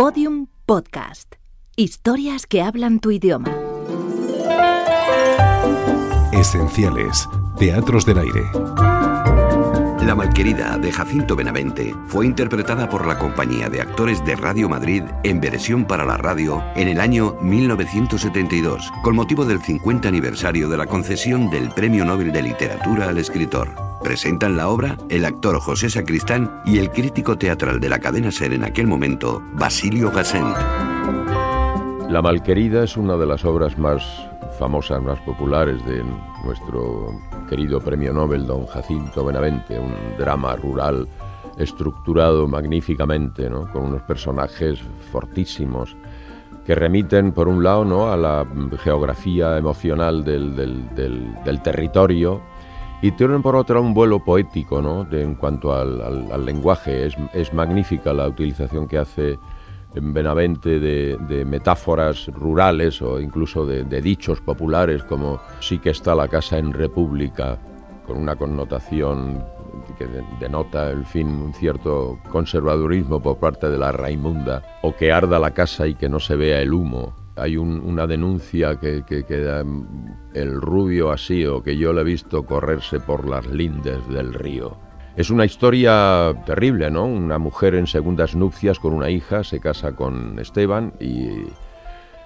Podium 0.00 0.46
Podcast. 0.64 1.34
Historias 1.76 2.46
que 2.46 2.62
hablan 2.62 3.00
tu 3.00 3.10
idioma. 3.10 3.54
Esenciales. 6.32 7.28
Teatros 7.58 8.06
del 8.06 8.16
aire. 8.20 8.44
La 10.02 10.14
Malquerida 10.14 10.78
de 10.78 10.90
Jacinto 10.90 11.36
Benavente 11.36 11.94
fue 12.06 12.24
interpretada 12.24 12.88
por 12.88 13.06
la 13.06 13.18
compañía 13.18 13.68
de 13.68 13.82
actores 13.82 14.24
de 14.24 14.36
Radio 14.36 14.70
Madrid 14.70 15.02
en 15.22 15.38
versión 15.38 15.84
para 15.84 16.06
la 16.06 16.16
radio 16.16 16.64
en 16.76 16.88
el 16.88 16.98
año 16.98 17.36
1972, 17.42 18.90
con 19.02 19.14
motivo 19.14 19.44
del 19.44 19.60
50 19.60 20.08
aniversario 20.08 20.70
de 20.70 20.78
la 20.78 20.86
concesión 20.86 21.50
del 21.50 21.68
Premio 21.72 22.06
Nobel 22.06 22.32
de 22.32 22.40
Literatura 22.40 23.10
al 23.10 23.18
escritor. 23.18 23.89
Presentan 24.02 24.56
la 24.56 24.68
obra 24.68 24.96
el 25.10 25.24
actor 25.26 25.60
José 25.60 25.90
Sacristán 25.90 26.62
y 26.64 26.78
el 26.78 26.90
crítico 26.90 27.36
teatral 27.36 27.80
de 27.80 27.88
la 27.90 27.98
cadena 27.98 28.30
SER 28.30 28.54
en 28.54 28.64
aquel 28.64 28.86
momento, 28.86 29.42
Basilio 29.54 30.10
Gassent. 30.10 30.56
La 32.08 32.22
Malquerida 32.22 32.84
es 32.84 32.96
una 32.96 33.16
de 33.16 33.26
las 33.26 33.44
obras 33.44 33.78
más 33.78 34.02
famosas, 34.58 35.02
más 35.02 35.20
populares 35.20 35.84
de 35.84 36.02
nuestro 36.44 37.12
querido 37.48 37.80
premio 37.80 38.12
Nobel, 38.12 38.46
don 38.46 38.66
Jacinto 38.66 39.24
Benavente, 39.24 39.78
un 39.78 39.94
drama 40.18 40.56
rural 40.56 41.06
estructurado 41.58 42.48
magníficamente, 42.48 43.48
con 43.72 43.84
unos 43.84 44.02
personajes 44.02 44.80
fortísimos 45.12 45.94
que 46.64 46.74
remiten, 46.74 47.32
por 47.32 47.48
un 47.48 47.62
lado, 47.62 47.84
¿no? 47.84 48.10
a 48.10 48.16
la 48.16 48.46
geografía 48.82 49.58
emocional 49.58 50.24
del, 50.24 51.60
territorio 51.62 52.40
y 53.02 53.12
tienen, 53.12 53.42
por 53.42 53.56
otro, 53.56 53.80
un 53.80 53.94
vuelo 53.94 54.22
poético 54.22 54.82
¿no? 54.82 55.06
en 55.10 55.34
cuanto 55.34 55.72
al, 55.72 56.44
lenguaje. 56.44 57.08
Es, 57.32 57.52
magnífica 57.54 58.12
la 58.12 58.28
utilización 58.28 58.86
que 58.86 58.98
hace 58.98 59.38
en 59.94 60.12
Benavente 60.12 60.78
de, 60.78 61.44
metáforas 61.46 62.26
rurales 62.28 63.00
o 63.00 63.18
incluso 63.18 63.64
de, 63.64 64.02
dichos 64.02 64.40
populares 64.40 65.02
como 65.04 65.40
sí 65.60 65.78
que 65.78 65.90
está 65.90 66.14
la 66.14 66.28
casa 66.28 66.58
en 66.58 66.72
república, 66.72 67.58
con 68.06 68.18
una 68.18 68.36
connotación 68.36 69.42
que 69.96 70.06
denota 70.38 70.90
el 70.90 71.06
fin 71.06 71.28
un 71.28 71.54
cierto 71.54 72.18
conservadurismo 72.30 73.22
por 73.22 73.38
parte 73.38 73.70
de 73.70 73.78
la 73.78 73.92
Raimunda, 73.92 74.62
o 74.82 74.94
que 74.94 75.10
arda 75.10 75.38
la 75.38 75.52
casa 75.52 75.86
y 75.86 75.94
que 75.94 76.08
no 76.08 76.20
se 76.20 76.36
vea 76.36 76.60
el 76.60 76.74
humo. 76.74 77.19
Hay 77.40 77.56
una 77.56 78.06
denuncia 78.06 78.76
que, 78.76 79.02
que, 79.06 79.24
que 79.24 79.64
el 80.34 80.60
rubio 80.60 81.10
así 81.10 81.46
o 81.46 81.62
que 81.62 81.76
yo 81.76 81.92
le 81.92 82.02
he 82.02 82.04
visto 82.04 82.44
correrse 82.44 83.00
por 83.00 83.26
las 83.26 83.46
lindes 83.46 84.06
del 84.08 84.34
río. 84.34 84.76
Es 85.16 85.30
una 85.30 85.44
historia 85.44 86.34
terrible, 86.46 86.90
¿no? 86.90 87.04
Una 87.04 87.38
mujer 87.38 87.74
en 87.74 87.86
segundas 87.86 88.36
nupcias 88.36 88.78
con 88.78 88.92
una 88.92 89.10
hija 89.10 89.42
se 89.42 89.58
casa 89.58 89.92
con 89.92 90.38
Esteban 90.38 90.92
y 91.00 91.46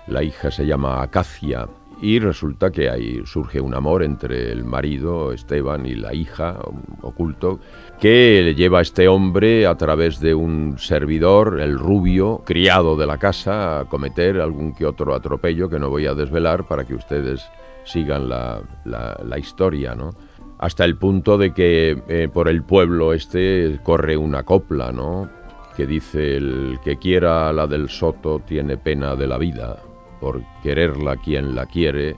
la 0.07 0.23
hija 0.23 0.51
se 0.51 0.67
llama 0.67 1.03
Acacia 1.03 1.67
y 2.01 2.19
resulta 2.19 2.71
que 2.71 2.91
ahí 2.91 3.23
surge 3.25 3.61
un 3.61 3.75
amor 3.75 4.03
entre 4.03 4.53
el 4.53 4.65
marido 4.65 5.33
Esteban 5.33 5.87
y 5.87 5.95
la 5.95 6.15
hija 6.15 6.59
oculto 7.03 7.61
que 8.01 8.43
le 8.45 8.55
lleva 8.55 8.81
a 8.81 8.83
este 8.83 9.09
hombre 9.09 9.67
a 9.67 9.77
través 9.77 10.21
de 10.21 10.35
un 10.35 10.79
servidor, 10.79 11.61
el 11.61 11.79
rubio, 11.79 12.43
criado 12.45 12.97
de 12.97 13.07
la 13.07 13.19
casa, 13.19 13.81
a 13.81 13.85
cometer 13.87 14.41
algún 14.41 14.75
que 14.75 14.87
otro 14.87 15.15
atropello 15.15 15.69
que 15.69 15.79
no 15.79 15.91
voy 15.91 16.07
a 16.07 16.15
desvelar 16.15 16.67
para 16.67 16.85
que 16.85 16.95
ustedes 16.95 17.47
sigan 17.85 18.29
la, 18.29 18.63
la 18.85 19.39
historia, 19.39 19.95
¿no? 19.95 20.13
hasta 20.59 20.85
el 20.85 20.97
punto 20.97 21.37
de 21.37 21.53
que 21.53 22.03
eh, 22.09 22.29
por 22.33 22.49
el 22.49 22.63
pueblo 22.63 23.13
este 23.13 23.81
corre 23.83 24.17
una 24.17 24.45
copla, 24.45 24.93
¿no? 24.93 25.29
Que 25.77 25.87
dice 25.87 26.37
el 26.37 26.79
que 26.83 26.97
quiera 26.97 27.53
la 27.53 27.67
del 27.67 27.89
soto 27.89 28.41
tiene 28.41 28.77
pena 28.77 29.17
de 29.17 29.27
la 29.27 29.37
vida, 29.37 29.77
por 30.25 30.43
quererla 30.63 31.19
quien 31.19 31.55
la 31.55 31.67
quiere, 31.67 32.17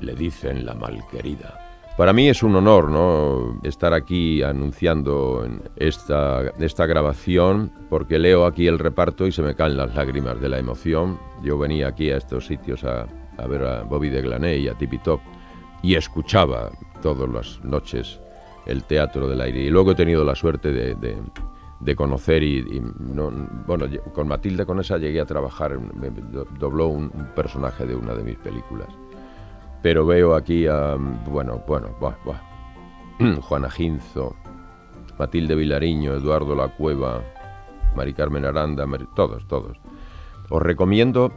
le 0.00 0.14
dicen 0.14 0.64
la 0.64 0.72
malquerida. 0.72 1.92
Para 1.98 2.14
mí 2.14 2.30
es 2.30 2.42
un 2.42 2.56
honor, 2.56 2.88
¿no? 2.88 3.60
Estar 3.62 3.92
aquí 3.92 4.42
anunciando 4.42 5.46
esta, 5.76 6.48
esta 6.58 6.86
grabación, 6.86 7.70
porque 7.90 8.18
leo 8.18 8.46
aquí 8.46 8.66
el 8.66 8.78
reparto 8.78 9.26
y 9.26 9.32
se 9.32 9.42
me 9.42 9.54
caen 9.54 9.76
las 9.76 9.94
lágrimas 9.94 10.40
de 10.40 10.48
la 10.48 10.58
emoción. 10.58 11.18
Yo 11.42 11.58
venía 11.58 11.88
aquí 11.88 12.10
a 12.10 12.16
estos 12.16 12.46
sitios 12.46 12.84
a, 12.84 13.06
ver 13.46 13.64
a 13.64 13.82
Bobby 13.82 14.08
de 14.08 14.22
Glané 14.22 14.56
y 14.56 14.68
a 14.68 14.78
Tippy 14.78 14.96
Top 15.00 15.20
y 15.82 15.96
escuchaba 15.96 16.70
todas 17.02 17.28
las 17.28 17.62
noches 17.62 18.18
el 18.64 18.82
teatro 18.84 19.28
del 19.28 19.42
aire. 19.42 19.60
Y 19.60 19.68
luego 19.68 19.92
he 19.92 19.94
tenido 19.94 20.24
la 20.24 20.34
suerte 20.34 20.72
de, 20.72 21.18
conocer 21.96 22.42
y, 22.42 22.80
bueno, 23.66 23.86
con 24.12 24.28
Matilda 24.28 24.64
con 24.64 24.80
esa 24.80 24.98
llegué 24.98 25.20
a 25.20 25.26
trabajar, 25.26 25.78
dobló 26.58 26.88
un, 26.88 27.10
personaje 27.34 27.86
de 27.86 27.94
una 27.94 28.14
de 28.14 28.22
mis 28.22 28.36
películas. 28.36 28.88
Pero 29.82 30.04
veo 30.04 30.34
aquí 30.34 30.66
a, 30.66 30.96
bueno, 31.26 31.62
bueno, 31.66 31.88
buah, 31.98 32.16
buah. 32.24 33.40
Juana 33.40 33.70
Ginzo, 33.70 34.36
Matilde 35.18 35.54
Vilariño, 35.54 36.14
Eduardo 36.14 36.54
La 36.54 36.68
Cueva, 36.68 37.22
Mari 37.96 38.12
Carmen 38.12 38.44
Aranda, 38.44 38.86
todos, 39.14 39.46
todos. 39.48 39.78
Os 40.50 40.62
recomiendo 40.62 41.32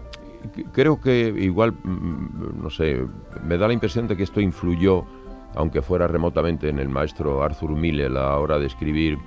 creo 0.71 0.99
que 0.99 1.33
igual, 1.37 1.73
mm, 1.83 2.61
no 2.61 2.69
sé, 2.69 3.05
me 3.43 3.57
da 3.57 3.67
la 3.67 3.73
impresión 3.73 4.07
de 4.07 4.17
que 4.17 4.23
esto 4.23 4.41
influyó, 4.41 5.05
aunque 5.55 5.81
fuera 5.81 6.07
remotamente, 6.07 6.69
en 6.69 6.79
el 6.79 6.89
maestro 6.89 7.43
Arthur 7.43 7.71
Mille 7.71 8.05
a 8.05 8.09
la 8.09 8.37
hora 8.37 8.59
de 8.59 8.67
escribir 8.67 9.17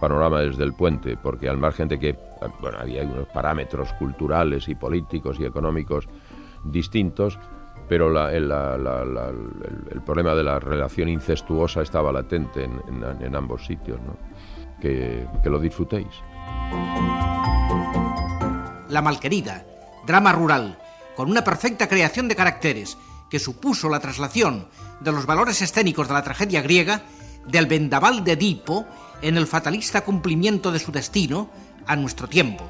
Panorama 0.00 0.40
desde 0.40 0.64
el 0.64 0.74
puente, 0.74 1.16
porque 1.16 1.48
al 1.48 1.56
margen 1.56 1.88
de 1.88 1.98
que 1.98 2.18
bueno, 2.60 2.78
había 2.78 3.02
unos 3.02 3.26
parámetros 3.28 3.92
culturales 3.94 4.68
y 4.68 4.74
políticos 4.74 5.38
y 5.40 5.44
económicos 5.44 6.08
distintos, 6.64 7.38
pero 7.88 8.08
el, 8.28 8.48
problema 10.04 10.34
de 10.34 10.44
la 10.44 10.58
relación 10.58 11.08
incestuosa 11.08 11.82
estaba 11.82 12.12
latente 12.12 12.64
en, 12.64 13.36
ambos 13.36 13.64
sitios. 13.64 14.00
¿no? 14.00 14.16
Que, 14.80 15.26
que 15.42 15.48
lo 15.50 15.58
disfrutéis. 15.58 16.08
La 18.88 19.02
malquerida 19.02 19.64
drama 20.06 20.32
rural, 20.32 20.78
con 21.16 21.30
una 21.30 21.42
perfecta 21.42 21.88
creación 21.88 22.28
de 22.28 22.36
caracteres 22.36 22.96
que 23.28 23.38
supuso 23.38 23.88
la 23.88 24.00
traslación 24.00 24.68
de 25.00 25.12
los 25.12 25.26
valores 25.26 25.60
escénicos 25.60 26.08
de 26.08 26.14
la 26.14 26.22
tragedia 26.22 26.62
griega 26.62 27.02
del 27.46 27.66
vendaval 27.66 28.24
de 28.24 28.32
Edipo 28.32 28.86
en 29.22 29.36
el 29.36 29.46
fatalista 29.46 30.04
cumplimiento 30.04 30.72
de 30.72 30.78
su 30.78 30.92
destino 30.92 31.50
a 31.86 31.96
nuestro 31.96 32.28
tiempo. 32.28 32.64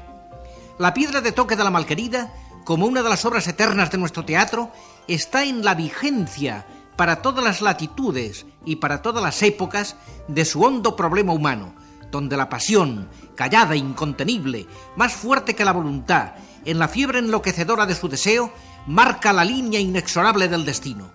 La 0.77 0.93
piedra 0.93 1.21
de 1.21 1.31
toque 1.31 1.55
de 1.55 1.63
la 1.63 1.71
malquerida, 1.71 2.33
como 2.63 2.85
una 2.85 3.01
de 3.01 3.09
las 3.09 3.25
obras 3.25 3.47
eternas 3.47 3.91
de 3.91 3.97
nuestro 3.97 4.25
teatro, 4.25 4.71
está 5.07 5.43
en 5.43 5.63
la 5.63 5.73
vigencia 5.73 6.65
para 6.95 7.21
todas 7.21 7.43
las 7.43 7.61
latitudes 7.61 8.45
y 8.65 8.77
para 8.77 9.01
todas 9.01 9.23
las 9.23 9.41
épocas 9.43 9.95
de 10.27 10.45
su 10.45 10.63
hondo 10.63 10.95
problema 10.95 11.33
humano, 11.33 11.73
donde 12.11 12.37
la 12.37 12.49
pasión, 12.49 13.09
callada 13.35 13.75
e 13.75 13.77
incontenible, 13.77 14.67
más 14.95 15.13
fuerte 15.13 15.55
que 15.55 15.65
la 15.65 15.73
voluntad 15.73 16.33
en 16.65 16.79
la 16.79 16.87
fiebre 16.87 17.19
enloquecedora 17.19 17.85
de 17.85 17.95
su 17.95 18.09
deseo, 18.09 18.51
marca 18.87 19.31
la 19.31 19.45
línea 19.45 19.79
inexorable 19.79 20.47
del 20.47 20.65
destino. 20.65 21.09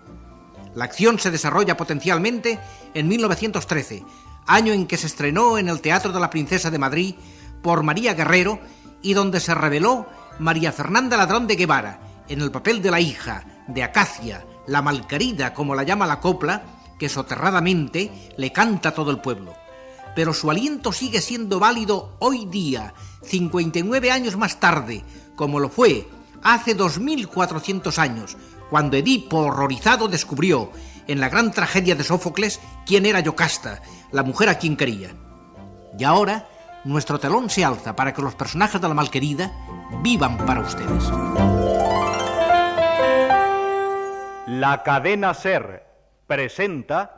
La 0.73 0.85
acción 0.85 1.19
se 1.19 1.29
desarrolla 1.29 1.77
potencialmente 1.77 2.59
en 2.93 3.07
1913, 3.07 4.03
año 4.47 4.73
en 4.73 4.87
que 4.87 4.97
se 4.97 5.07
estrenó 5.07 5.57
en 5.57 5.69
el 5.69 5.81
Teatro 5.81 6.11
de 6.11 6.19
la 6.19 6.29
Princesa 6.29 6.71
de 6.71 6.79
Madrid 6.79 7.15
por 7.61 7.83
María 7.83 8.13
Guerrero 8.13 8.59
y 9.01 9.13
donde 9.13 9.39
se 9.39 9.55
reveló 9.55 10.05
María 10.39 10.71
Fernanda 10.71 11.17
Ladrón 11.17 11.47
de 11.47 11.55
Guevara 11.55 11.99
en 12.27 12.41
el 12.41 12.51
papel 12.51 12.81
de 12.81 12.91
la 12.91 12.99
hija 12.99 13.43
de 13.67 13.83
Acacia, 13.83 14.45
la 14.67 14.81
malquerida 14.81 15.53
como 15.53 15.75
la 15.75 15.83
llama 15.83 16.07
la 16.07 16.19
copla, 16.19 16.63
que 16.97 17.09
soterradamente 17.09 18.33
le 18.37 18.51
canta 18.51 18.89
a 18.89 18.93
todo 18.93 19.11
el 19.11 19.19
pueblo. 19.19 19.53
Pero 20.15 20.33
su 20.33 20.49
aliento 20.51 20.91
sigue 20.91 21.21
siendo 21.21 21.59
válido 21.59 22.15
hoy 22.19 22.45
día, 22.45 22.93
59 23.23 24.11
años 24.11 24.37
más 24.37 24.59
tarde, 24.59 25.03
como 25.35 25.59
lo 25.59 25.69
fue 25.69 26.07
hace 26.43 26.75
2400 26.75 27.97
años, 27.99 28.37
cuando 28.69 28.97
Edipo 28.97 29.37
horrorizado 29.37 30.07
descubrió 30.07 30.71
en 31.07 31.19
la 31.19 31.29
gran 31.29 31.51
tragedia 31.51 31.95
de 31.95 32.03
Sófocles 32.03 32.59
quién 32.85 33.05
era 33.05 33.19
Yocasta, 33.19 33.81
la 34.13 34.23
mujer 34.23 34.47
a 34.47 34.57
quien 34.57 34.77
quería. 34.77 35.09
Y 35.97 36.03
ahora 36.05 36.47
nuestro 36.85 37.19
telón 37.19 37.49
se 37.49 37.65
alza 37.65 37.95
para 37.95 38.13
que 38.13 38.21
los 38.21 38.35
personajes 38.35 38.79
de 38.79 38.87
la 38.87 38.93
malquerida 38.93 39.51
vivan 40.01 40.37
para 40.37 40.61
ustedes. 40.61 41.11
La 44.47 44.81
cadena 44.83 45.33
Ser 45.33 45.83
presenta 46.27 47.17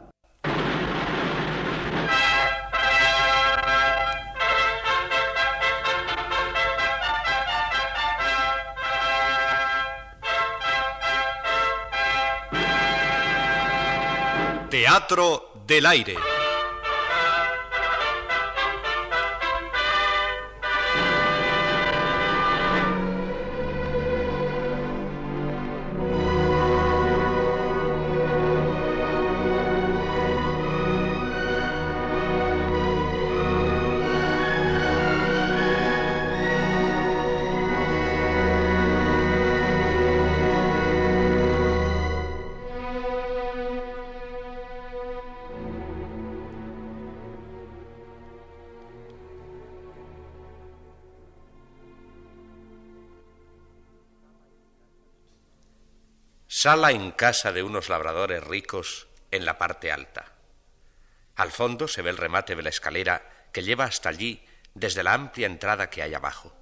Teatro 14.69 15.51
del 15.67 15.85
Aire. 15.85 16.34
Sala 56.57 56.91
en 56.91 57.11
casa 57.11 57.51
de 57.51 57.63
unos 57.63 57.89
labradores 57.89 58.41
ricos 58.41 59.09
en 59.29 59.43
la 59.43 59.57
parte 59.57 59.91
alta. 59.91 60.31
Al 61.35 61.51
fondo 61.51 61.89
se 61.89 62.01
ve 62.01 62.11
el 62.11 62.17
remate 62.17 62.55
de 62.55 62.63
la 62.63 62.69
escalera 62.69 63.49
que 63.51 63.61
lleva 63.61 63.83
hasta 63.83 64.07
allí 64.07 64.41
desde 64.73 65.03
la 65.03 65.15
amplia 65.15 65.47
entrada 65.47 65.89
que 65.89 66.01
hay 66.01 66.13
abajo. 66.13 66.55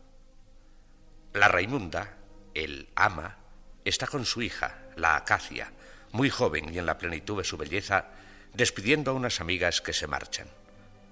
La 1.34 1.48
Raimunda, 1.48 2.18
el 2.56 2.90
ama, 2.95 3.38
está 3.86 4.07
con 4.07 4.25
su 4.25 4.42
hija, 4.42 4.80
la 4.95 5.16
Acacia, 5.16 5.72
muy 6.12 6.31
joven 6.31 6.74
y 6.74 6.80
en 6.80 6.88
la 6.88 6.98
plenitud 6.98 7.38
de 7.38 7.44
su 7.44 7.57
belleza, 7.57 8.07
despidiendo 8.51 9.12
a 9.12 9.13
unas 9.13 9.42
amigas 9.42 9.80
que 9.80 9.94
se 9.94 10.07
marchan. 10.07 10.48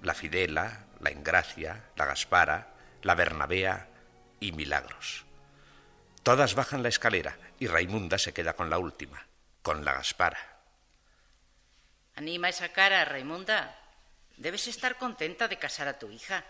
La 0.02 0.14
Fidela, 0.14 0.86
la 0.98 1.10
Engracia, 1.10 1.84
la 1.94 2.06
Gaspara, 2.06 2.74
la 3.02 3.14
Bernabea 3.14 3.86
y 4.40 4.50
Milagros. 4.50 5.24
Todas 6.22 6.54
bajan 6.54 6.82
la 6.82 6.88
escalera 6.88 7.36
y 7.58 7.66
Raimunda 7.66 8.16
se 8.16 8.32
queda 8.32 8.54
con 8.54 8.70
la 8.70 8.78
última, 8.78 9.26
con 9.60 9.84
la 9.84 9.94
Gaspara. 9.94 10.38
Anima 12.14 12.48
esa 12.48 12.68
cara, 12.68 13.04
Raimunda. 13.04 13.78
Debes 14.36 14.68
estar 14.68 14.98
contenta 14.98 15.48
de 15.48 15.58
casar 15.58 15.88
a 15.88 15.98
tu 15.98 16.10
hija, 16.10 16.44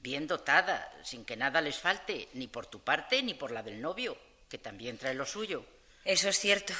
bien 0.00 0.26
dotada, 0.26 0.90
sin 1.04 1.24
que 1.24 1.36
nada 1.36 1.60
les 1.60 1.78
falte, 1.78 2.28
ni 2.34 2.48
por 2.48 2.66
tu 2.66 2.80
parte 2.80 3.22
ni 3.22 3.34
por 3.34 3.50
la 3.50 3.62
del 3.62 3.80
novio, 3.80 4.16
que 4.48 4.58
también 4.58 4.96
trae 4.96 5.14
lo 5.14 5.26
suyo. 5.26 5.64
Eso 6.04 6.28
es 6.28 6.38
cierto. 6.38 6.72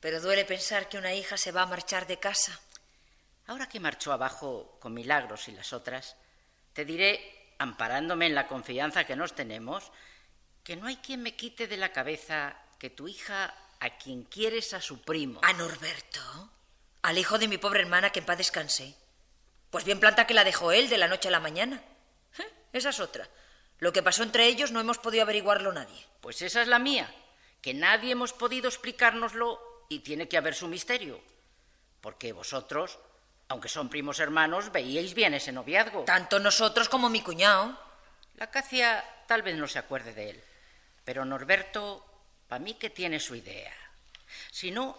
Pero 0.00 0.20
duele 0.20 0.44
pensar 0.44 0.88
que 0.88 0.98
una 0.98 1.12
hija 1.12 1.36
se 1.36 1.52
va 1.52 1.62
a 1.62 1.66
marchar 1.66 2.06
de 2.06 2.18
casa. 2.18 2.58
Ahora 3.46 3.68
que 3.68 3.80
marchó 3.80 4.12
abajo 4.12 4.78
con 4.80 4.94
Milagros 4.94 5.48
y 5.48 5.52
las 5.52 5.72
otras, 5.72 6.16
te 6.72 6.84
diré, 6.84 7.54
amparándome 7.58 8.26
en 8.26 8.34
la 8.34 8.46
confianza 8.46 9.04
que 9.04 9.16
nos 9.16 9.34
tenemos, 9.34 9.92
que 10.64 10.76
no 10.76 10.86
hay 10.86 10.96
quien 10.96 11.22
me 11.22 11.34
quite 11.34 11.66
de 11.66 11.76
la 11.76 11.92
cabeza 11.92 12.56
que 12.78 12.90
tu 12.90 13.08
hija 13.08 13.54
a 13.80 13.96
quien 13.98 14.24
quieres 14.24 14.74
a 14.74 14.80
su 14.80 15.02
primo. 15.02 15.40
¿A 15.42 15.52
Norberto? 15.52 16.50
Al 17.02 17.18
hijo 17.18 17.38
de 17.38 17.48
mi 17.48 17.58
pobre 17.58 17.80
hermana 17.80 18.10
que 18.10 18.20
en 18.20 18.26
paz 18.26 18.38
descansé. 18.38 18.94
Pues 19.70 19.84
bien 19.84 19.98
planta 19.98 20.26
que 20.26 20.34
la 20.34 20.44
dejó 20.44 20.70
él 20.70 20.88
de 20.88 20.98
la 20.98 21.08
noche 21.08 21.28
a 21.28 21.32
la 21.32 21.40
mañana. 21.40 21.82
¿Eh? 22.38 22.46
Esa 22.72 22.90
es 22.90 23.00
otra. 23.00 23.28
Lo 23.78 23.92
que 23.92 24.02
pasó 24.02 24.22
entre 24.22 24.46
ellos 24.46 24.70
no 24.70 24.80
hemos 24.80 24.98
podido 24.98 25.24
averiguarlo 25.24 25.72
nadie. 25.72 26.06
Pues 26.20 26.42
esa 26.42 26.62
es 26.62 26.68
la 26.68 26.78
mía, 26.78 27.12
que 27.60 27.74
nadie 27.74 28.12
hemos 28.12 28.32
podido 28.32 28.68
explicárnoslo 28.68 29.86
y 29.88 30.00
tiene 30.00 30.28
que 30.28 30.36
haber 30.36 30.54
su 30.54 30.68
misterio. 30.68 31.20
Porque 32.00 32.32
vosotros, 32.32 32.98
aunque 33.48 33.68
son 33.68 33.88
primos 33.88 34.20
hermanos, 34.20 34.70
veíais 34.70 35.14
bien 35.14 35.34
ese 35.34 35.50
noviazgo. 35.50 36.04
Tanto 36.04 36.38
nosotros 36.38 36.88
como 36.88 37.08
mi 37.08 37.22
cuñado. 37.22 37.76
La 38.36 38.50
Cacia 38.50 39.04
tal 39.26 39.42
vez 39.42 39.56
no 39.56 39.66
se 39.66 39.78
acuerde 39.78 40.14
de 40.14 40.30
él, 40.30 40.44
pero 41.04 41.24
Norberto, 41.24 42.04
para 42.48 42.62
mí 42.62 42.74
que 42.74 42.90
tiene 42.90 43.20
su 43.20 43.34
idea. 43.34 43.72
Si 44.50 44.70
no, 44.70 44.96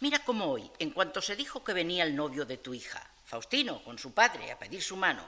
mira 0.00 0.20
cómo 0.20 0.46
hoy, 0.46 0.70
en 0.78 0.90
cuanto 0.90 1.20
se 1.20 1.36
dijo 1.36 1.62
que 1.62 1.72
venía 1.72 2.04
el 2.04 2.16
novio 2.16 2.44
de 2.44 2.58
tu 2.58 2.74
hija, 2.74 3.10
Faustino, 3.24 3.82
con 3.82 3.98
su 3.98 4.14
padre, 4.14 4.52
a 4.52 4.58
pedir 4.58 4.82
su 4.82 4.96
mano, 4.96 5.22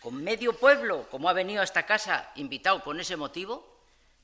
con 0.00 0.22
medio 0.22 0.58
pueblo, 0.58 1.08
como 1.10 1.28
ha 1.28 1.32
venido 1.32 1.60
a 1.60 1.64
esta 1.64 1.86
casa 1.86 2.30
invitado 2.36 2.82
con 2.82 3.00
ese 3.00 3.16
motivo, 3.16 3.80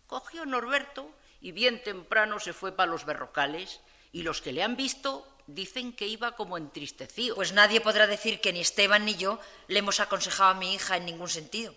cogió 0.06 0.44
Norberto 0.44 1.10
y 1.40 1.52
bien 1.52 1.82
temprano 1.82 2.38
se 2.38 2.52
fue 2.52 2.72
para 2.72 2.90
los 2.90 3.04
berrocales 3.04 3.80
y 4.12 4.22
los 4.22 4.42
que 4.42 4.52
le 4.52 4.62
han 4.62 4.76
visto 4.76 5.26
dicen 5.46 5.92
que 5.92 6.06
iba 6.06 6.36
como 6.36 6.58
entristecido. 6.58 7.34
Pues 7.36 7.52
nadie 7.52 7.80
podrá 7.80 8.06
decir 8.06 8.40
que 8.40 8.52
ni 8.52 8.60
Esteban 8.60 9.04
ni 9.04 9.16
yo 9.16 9.40
le 9.68 9.78
hemos 9.78 10.00
aconsejado 10.00 10.50
a 10.50 10.54
mi 10.54 10.74
hija 10.74 10.96
en 10.96 11.06
ningún 11.06 11.28
sentido. 11.28 11.74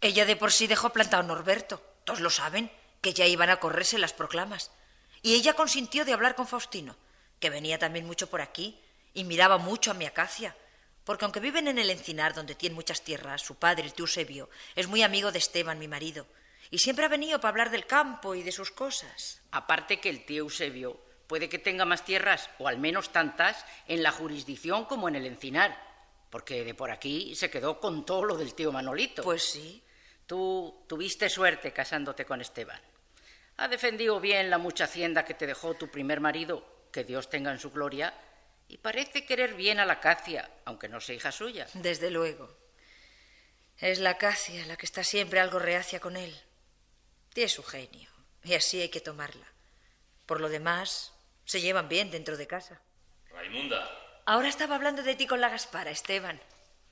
Ella 0.00 0.26
de 0.26 0.36
por 0.36 0.52
sí 0.52 0.66
dejó 0.66 0.90
plantado 0.90 1.22
a 1.22 1.26
Norberto. 1.26 1.82
Todos 2.08 2.20
lo 2.20 2.30
saben, 2.30 2.70
que 3.02 3.12
ya 3.12 3.26
iban 3.26 3.50
a 3.50 3.60
correrse 3.60 3.98
las 3.98 4.14
proclamas. 4.14 4.70
Y 5.20 5.34
ella 5.34 5.52
consintió 5.52 6.06
de 6.06 6.14
hablar 6.14 6.36
con 6.36 6.46
Faustino, 6.46 6.96
que 7.38 7.50
venía 7.50 7.78
también 7.78 8.06
mucho 8.06 8.30
por 8.30 8.40
aquí 8.40 8.80
y 9.12 9.24
miraba 9.24 9.58
mucho 9.58 9.90
a 9.90 9.94
mi 9.94 10.06
acacia. 10.06 10.56
Porque 11.04 11.26
aunque 11.26 11.38
viven 11.38 11.68
en 11.68 11.76
el 11.76 11.90
encinar 11.90 12.32
donde 12.32 12.54
tiene 12.54 12.74
muchas 12.74 13.02
tierras, 13.02 13.42
su 13.42 13.56
padre, 13.56 13.84
el 13.84 13.92
tío 13.92 14.04
Eusebio, 14.04 14.48
es 14.74 14.88
muy 14.88 15.02
amigo 15.02 15.32
de 15.32 15.38
Esteban, 15.38 15.78
mi 15.78 15.86
marido, 15.86 16.26
y 16.70 16.78
siempre 16.78 17.04
ha 17.04 17.08
venido 17.08 17.42
para 17.42 17.50
hablar 17.50 17.70
del 17.70 17.84
campo 17.84 18.34
y 18.34 18.42
de 18.42 18.52
sus 18.52 18.70
cosas. 18.70 19.42
Aparte 19.50 20.00
que 20.00 20.08
el 20.08 20.24
tío 20.24 20.44
Eusebio 20.44 20.98
puede 21.26 21.50
que 21.50 21.58
tenga 21.58 21.84
más 21.84 22.06
tierras, 22.06 22.48
o 22.58 22.68
al 22.68 22.78
menos 22.78 23.12
tantas, 23.12 23.66
en 23.86 24.02
la 24.02 24.12
jurisdicción 24.12 24.86
como 24.86 25.08
en 25.08 25.16
el 25.16 25.26
encinar, 25.26 25.78
porque 26.30 26.64
de 26.64 26.72
por 26.72 26.90
aquí 26.90 27.34
se 27.34 27.50
quedó 27.50 27.78
con 27.78 28.06
todo 28.06 28.24
lo 28.24 28.38
del 28.38 28.54
tío 28.54 28.72
Manolito. 28.72 29.22
Pues 29.22 29.42
sí. 29.42 29.84
Tú 30.28 30.84
tuviste 30.86 31.30
suerte 31.30 31.72
casándote 31.72 32.26
con 32.26 32.42
Esteban. 32.42 32.78
Ha 33.56 33.66
defendido 33.66 34.20
bien 34.20 34.50
la 34.50 34.58
mucha 34.58 34.84
hacienda 34.84 35.24
que 35.24 35.32
te 35.32 35.46
dejó 35.46 35.72
tu 35.72 35.88
primer 35.88 36.20
marido, 36.20 36.86
que 36.92 37.02
Dios 37.02 37.30
tenga 37.30 37.50
en 37.50 37.58
su 37.58 37.70
gloria, 37.70 38.12
y 38.68 38.76
parece 38.76 39.24
querer 39.24 39.54
bien 39.54 39.80
a 39.80 39.86
la 39.86 40.00
Cacia, 40.00 40.50
aunque 40.66 40.86
no 40.86 41.00
sea 41.00 41.14
hija 41.14 41.32
suya. 41.32 41.66
Desde 41.72 42.10
luego. 42.10 42.54
Es 43.78 44.00
la 44.00 44.18
Cacia 44.18 44.66
la 44.66 44.76
que 44.76 44.84
está 44.84 45.02
siempre 45.02 45.40
algo 45.40 45.58
reacia 45.58 45.98
con 45.98 46.14
él. 46.14 46.38
Tiene 47.32 47.48
su 47.48 47.62
genio, 47.62 48.10
y 48.44 48.52
así 48.52 48.82
hay 48.82 48.90
que 48.90 49.00
tomarla. 49.00 49.46
Por 50.26 50.42
lo 50.42 50.50
demás, 50.50 51.14
se 51.46 51.62
llevan 51.62 51.88
bien 51.88 52.10
dentro 52.10 52.36
de 52.36 52.46
casa. 52.46 52.82
Raimunda. 53.30 53.90
Ahora 54.26 54.48
estaba 54.48 54.76
hablando 54.76 55.02
de 55.02 55.16
ti 55.16 55.26
con 55.26 55.40
la 55.40 55.48
Gaspara, 55.48 55.90
Esteban. 55.90 56.38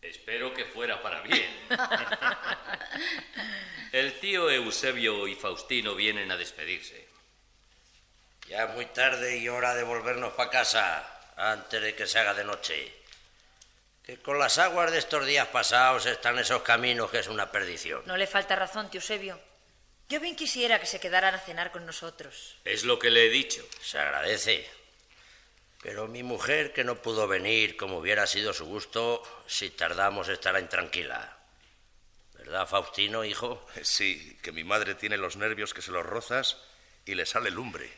Espero 0.02 0.54
que 0.54 0.64
fuera 0.64 1.02
para 1.02 1.20
bien. 1.22 1.69
El 3.93 4.18
tío 4.20 4.50
Eusebio 4.50 5.26
y 5.26 5.35
Faustino 5.35 5.94
vienen 5.94 6.30
a 6.30 6.37
despedirse. 6.37 7.06
Ya 8.49 8.64
es 8.64 8.75
muy 8.75 8.87
tarde 8.87 9.38
y 9.38 9.49
hora 9.49 9.75
de 9.75 9.82
volvernos 9.82 10.32
para 10.35 10.50
casa, 10.50 11.20
antes 11.37 11.82
de 11.82 11.94
que 11.94 12.06
se 12.06 12.18
haga 12.18 12.35
de 12.35 12.44
noche. 12.44 12.92
Que 14.04 14.18
con 14.18 14.38
las 14.38 14.59
aguas 14.59 14.92
de 14.92 14.99
estos 14.99 15.26
días 15.26 15.49
pasados 15.49 16.06
están 16.06 16.38
esos 16.38 16.62
caminos 16.62 17.11
que 17.11 17.18
es 17.18 17.28
una 17.28 17.50
perdición. 17.50 18.02
No 18.06 18.16
le 18.16 18.26
falta 18.26 18.54
razón, 18.54 18.88
tío 18.88 19.00
Eusebio. 19.00 19.40
Yo 20.09 20.20
bien 20.20 20.37
quisiera 20.37 20.78
que 20.78 20.87
se 20.87 21.00
quedaran 21.00 21.35
a 21.35 21.40
cenar 21.40 21.73
con 21.73 21.85
nosotros. 21.85 22.56
Es 22.64 22.85
lo 22.85 22.99
que 22.99 23.11
le 23.11 23.26
he 23.26 23.30
dicho. 23.30 23.66
Se 23.82 23.99
agradece. 23.99 24.68
Pero 25.87 26.09
mi 26.09 26.25
mujer, 26.25 26.73
que 26.73 26.83
no 26.83 27.00
pudo 27.00 27.28
venir 27.28 27.76
como 27.76 27.99
hubiera 27.99 28.26
sido 28.26 28.52
su 28.52 28.66
gusto, 28.66 29.23
si 29.47 29.71
tardamos 29.71 30.28
estará 30.28 30.59
intranquila. 30.59 31.38
¿Verdad, 32.33 32.66
Faustino, 32.66 33.25
hijo? 33.25 33.64
Sí, 33.83 34.37
que 34.43 34.50
mi 34.50 34.64
madre 34.64 34.97
tiene 34.97 35.16
los 35.16 35.37
nervios 35.37 35.75
que 35.75 35.83
se 35.83 35.93
los 35.93 36.05
rozas 36.05 36.61
y 37.05 37.14
le 37.14 37.25
sale 37.25 37.52
lumbre. 37.52 37.88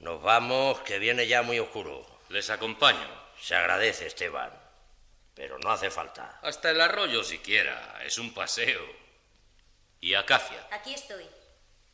Nos 0.00 0.22
vamos, 0.22 0.80
que 0.80 0.98
viene 0.98 1.26
ya 1.26 1.40
muy 1.40 1.58
oscuro. 1.58 2.06
Les 2.28 2.50
acompaño. 2.50 3.08
Se 3.40 3.54
agradece, 3.54 4.08
Esteban. 4.08 4.52
Pero 5.34 5.58
no 5.58 5.70
hace 5.70 5.90
falta. 5.90 6.38
Hasta 6.42 6.70
el 6.70 6.82
arroyo 6.82 7.24
siquiera. 7.24 7.98
Es 8.04 8.18
un 8.18 8.34
paseo. 8.34 8.84
¿Y 10.02 10.12
Acacia? 10.12 10.68
Aquí 10.70 10.92
estoy. 10.92 11.26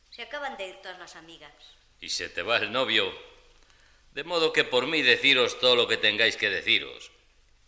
Se 0.09 0.21
acaban 0.21 0.57
de 0.57 0.67
ir 0.67 0.81
todas 0.81 0.99
las 0.99 1.15
amigas. 1.15 1.53
Y 2.01 2.09
se 2.09 2.27
te 2.27 2.41
va 2.41 2.57
el 2.57 2.73
novio. 2.73 3.09
De 4.13 4.23
modo 4.23 4.51
que 4.53 4.63
por 4.63 4.87
mí 4.87 5.01
deciros 5.01 5.59
todo 5.59 5.75
lo 5.75 5.87
que 5.87 5.97
tengáis 5.97 6.35
que 6.35 6.49
deciros. 6.49 7.11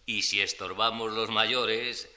Y 0.05 0.24
si 0.24 0.41
estorbamos 0.41 1.12
los 1.12 1.29
mayores, 1.29 2.10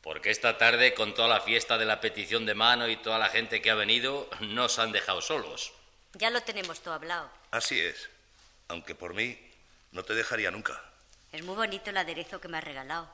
porque 0.00 0.30
esta 0.30 0.56
tarde 0.56 0.94
con 0.94 1.14
toda 1.14 1.28
la 1.28 1.40
fiesta 1.40 1.76
de 1.76 1.84
la 1.84 2.00
petición 2.00 2.46
de 2.46 2.54
mano 2.54 2.88
y 2.88 2.96
toda 2.96 3.18
la 3.18 3.28
gente 3.28 3.60
que 3.60 3.70
ha 3.70 3.74
venido, 3.74 4.28
nos 4.40 4.78
han 4.78 4.92
dejado 4.92 5.20
solos. 5.20 5.72
Ya 6.14 6.30
lo 6.30 6.40
tenemos 6.42 6.80
todo 6.80 6.94
hablado. 6.94 7.30
Así 7.50 7.78
es. 7.78 8.08
Aunque 8.68 8.94
por 8.94 9.14
mí 9.14 9.38
no 9.92 10.04
te 10.04 10.14
dejaría 10.14 10.50
nunca. 10.50 10.82
Es 11.32 11.42
muy 11.42 11.56
bonito 11.56 11.90
el 11.90 11.96
aderezo 11.96 12.40
que 12.40 12.48
me 12.48 12.58
has 12.58 12.64
regalado. 12.64 13.10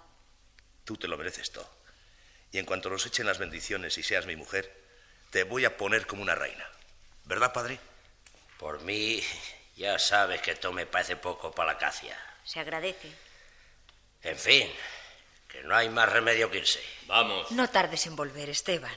Tú 0.85 0.97
te 0.97 1.09
lo 1.09 1.17
mereces 1.17 1.51
todo. 1.51 1.69
Y 2.53 2.59
en 2.59 2.67
cuanto 2.67 2.91
nos 2.91 3.07
echen 3.07 3.27
las 3.27 3.39
bendiciones 3.39 3.99
y 3.99 4.03
seas 4.03 4.27
mi 4.27 4.37
mujer, 4.37 4.73
te 5.31 5.43
voy 5.43 5.65
a 5.65 5.77
poner 5.77 6.07
como 6.07 6.23
una 6.23 6.37
reina. 6.37 6.65
¿Verdad, 7.25 7.53
padre? 7.53 7.81
Por 8.59 8.83
mí, 8.83 9.21
ya 9.77 9.99
sabes 9.99 10.41
que 10.43 10.53
esto 10.53 10.73
me 10.73 10.87
parece 10.87 11.17
poco 11.17 11.51
para 11.53 11.73
la 11.73 11.79
cacia. 11.79 12.19
Se 12.45 12.61
agradece. 12.61 13.13
En 14.23 14.39
fin, 14.39 14.71
que 15.49 15.63
no 15.63 15.75
hay 15.75 15.89
más 15.89 16.11
remedio 16.11 16.51
que 16.51 16.59
irse. 16.59 16.83
Vamos. 17.07 17.51
No 17.51 17.69
tardes 17.69 18.07
en 18.07 18.17
volver, 18.17 18.49
Esteban. 18.49 18.97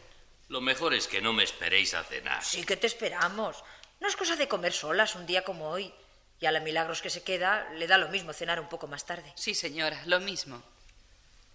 Lo 0.50 0.62
mejor 0.62 0.94
es 0.94 1.08
que 1.08 1.22
no 1.22 1.34
me 1.34 1.44
esperéis 1.44 1.94
a 1.94 2.04
cenar. 2.04 2.44
Sí 2.44 2.66
que 2.66 2.78
te 2.78 2.88
esperamos. 2.88 3.64
No 4.00 4.08
es 4.08 4.16
cosa 4.16 4.36
de 4.36 4.48
comer 4.48 4.74
solas 4.74 5.16
un 5.16 5.26
día 5.26 5.44
como 5.44 5.70
hoy. 5.70 5.94
Y 6.40 6.46
a 6.46 6.52
la 6.52 6.60
Milagros 6.60 7.02
que 7.02 7.10
se 7.10 7.24
queda 7.24 7.68
le 7.72 7.88
da 7.88 7.98
lo 7.98 8.10
mismo 8.10 8.32
cenar 8.32 8.60
un 8.60 8.70
poco 8.70 8.88
más 8.88 9.06
tarde. 9.06 9.34
Sí, 9.36 9.56
señora, 9.56 10.02
lo 10.06 10.20
mismo. 10.20 10.64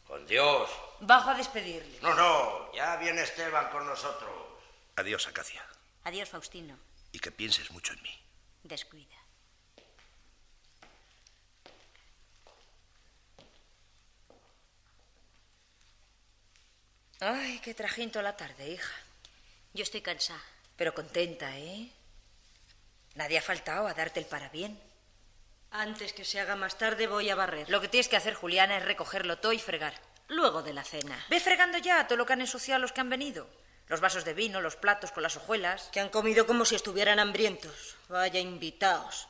Con 0.07 0.27
Dios. 0.27 0.69
Bajo 1.01 1.31
a 1.31 1.35
despedirle. 1.35 1.99
No, 2.03 2.13
no, 2.15 2.73
ya 2.75 2.97
viene 2.97 3.23
Esteban 3.23 3.71
con 3.71 3.87
nosotros. 3.87 4.31
Adiós, 4.97 5.27
Acacia. 5.27 5.65
Adiós, 6.05 6.29
Faustino. 6.29 6.77
Y 7.13 7.19
que 7.21 7.31
pienses 7.31 7.71
mucho 7.71 7.93
en 7.93 8.03
mí. 8.03 8.22
Descuida. 8.63 9.17
Ay, 17.21 17.61
qué 17.61 17.73
trajín 17.73 18.11
toda 18.11 18.25
la 18.25 18.37
tarde, 18.37 18.69
hija. 18.69 18.95
Yo 19.75 19.85
estoy 19.85 20.01
cansada. 20.01 20.43
Pero 20.77 20.95
contenta, 20.95 21.57
¿eh? 21.59 21.89
Nadie 23.15 23.39
ha 23.39 23.43
faltado 23.43 23.87
a 23.87 23.95
darte 23.95 24.19
el 24.19 24.27
bien. 24.51 24.81
Antes 25.71 26.13
que 26.13 26.25
se 26.25 26.41
haga 26.41 26.57
más 26.57 26.77
tarde 26.77 27.07
voy 27.07 27.31
a 27.31 27.35
barrer. 27.35 27.71
Lo 27.71 27.81
que 27.81 27.89
tienes 27.89 28.09
que 28.09 28.17
hacer, 28.17 28.35
Juliana, 28.35 28.79
es 28.79 28.85
recogerlo 28.85 29.39
todo 29.39 29.53
y 29.53 29.59
fregar. 29.59 29.95
Luego 30.29 30.63
de 30.63 30.73
la 30.73 30.85
cena. 30.85 31.25
Ve 31.31 31.41
fregando 31.41 31.79
ya 31.79 32.07
todo 32.07 32.19
lo 32.19 32.27
que 32.27 32.33
han 32.33 32.41
ensuciado 32.41 32.81
los 32.81 32.93
que 32.93 33.01
han 33.01 33.11
venido. 33.11 33.49
Los 33.89 34.01
vasos 34.01 34.25
de 34.25 34.35
vino, 34.35 34.61
los 34.61 34.77
platos 34.77 35.13
con 35.13 35.23
las 35.23 35.37
hojuelas. 35.37 35.89
Que 35.93 36.01
han 36.01 36.09
comido 36.09 36.47
como 36.47 36.65
si 36.65 36.75
estuvieran 36.75 37.19
hambrientos. 37.19 37.97
Vaya 38.09 38.41
invitados. 38.41 39.29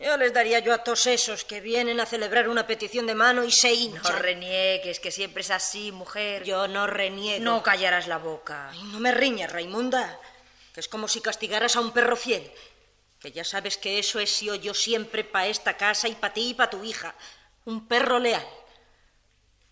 Yo 0.00 0.16
les 0.16 0.32
daría 0.32 0.60
yo 0.60 0.72
a 0.72 0.84
todos 0.84 1.06
esos 1.06 1.44
que 1.44 1.60
vienen 1.60 1.98
a 1.98 2.06
celebrar 2.06 2.48
una 2.48 2.66
petición 2.66 3.06
de 3.06 3.16
mano 3.16 3.42
y 3.42 3.50
se 3.50 3.72
hinchan. 3.72 4.02
No 4.02 4.18
reniegues, 4.18 5.00
que 5.00 5.10
siempre 5.10 5.40
es 5.40 5.50
así, 5.50 5.90
mujer. 5.90 6.44
Yo 6.44 6.68
no 6.68 6.86
reniego. 6.86 7.44
No 7.44 7.62
callarás 7.64 8.06
la 8.06 8.18
boca. 8.18 8.70
Ay, 8.70 8.82
no 8.84 9.00
me 9.00 9.12
riñas, 9.12 9.50
Raimunda. 9.50 10.18
Que 10.72 10.80
es 10.80 10.88
como 10.88 11.08
si 11.08 11.20
castigaras 11.20 11.74
a 11.74 11.80
un 11.80 11.92
perro 11.92 12.14
fiel. 12.14 12.48
Que 13.18 13.32
ya 13.32 13.42
sabes 13.42 13.76
que 13.76 13.98
eso 13.98 14.20
he 14.20 14.26
sido 14.28 14.54
yo 14.54 14.72
siempre 14.72 15.24
para 15.24 15.48
esta 15.48 15.76
casa 15.76 16.06
y 16.06 16.14
para 16.14 16.32
ti 16.32 16.50
y 16.50 16.54
para 16.54 16.70
tu 16.70 16.84
hija. 16.84 17.16
Un 17.64 17.88
perro 17.88 18.20
leal. 18.20 18.46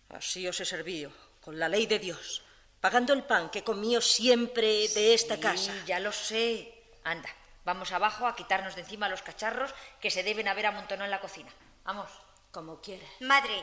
Así 0.09 0.45
os 0.47 0.59
he 0.59 0.65
servido, 0.65 1.11
con 1.41 1.57
la 1.57 1.69
ley 1.69 1.85
de 1.85 1.99
Dios, 1.99 2.41
pagando 2.87 3.11
el 3.11 3.23
pan 3.23 3.49
que 3.49 3.65
comío 3.65 3.99
siempre 3.99 4.87
de 4.87 5.13
esta 5.13 5.35
Sí, 5.35 5.41
casa. 5.41 5.73
Ya 5.85 5.99
lo 5.99 6.13
sé. 6.13 6.71
Anda, 7.03 7.27
vamos 7.65 7.91
abajo 7.91 8.25
a 8.25 8.33
quitarnos 8.33 8.75
de 8.75 8.81
encima 8.83 9.09
los 9.09 9.21
cacharros 9.21 9.75
que 9.99 10.09
se 10.09 10.23
deben 10.23 10.47
haber 10.47 10.67
amontonado 10.67 11.03
en 11.03 11.11
la 11.11 11.19
cocina. 11.19 11.51
Vamos. 11.83 12.09
Como 12.49 12.79
quieras. 12.79 13.09
Madre, 13.19 13.61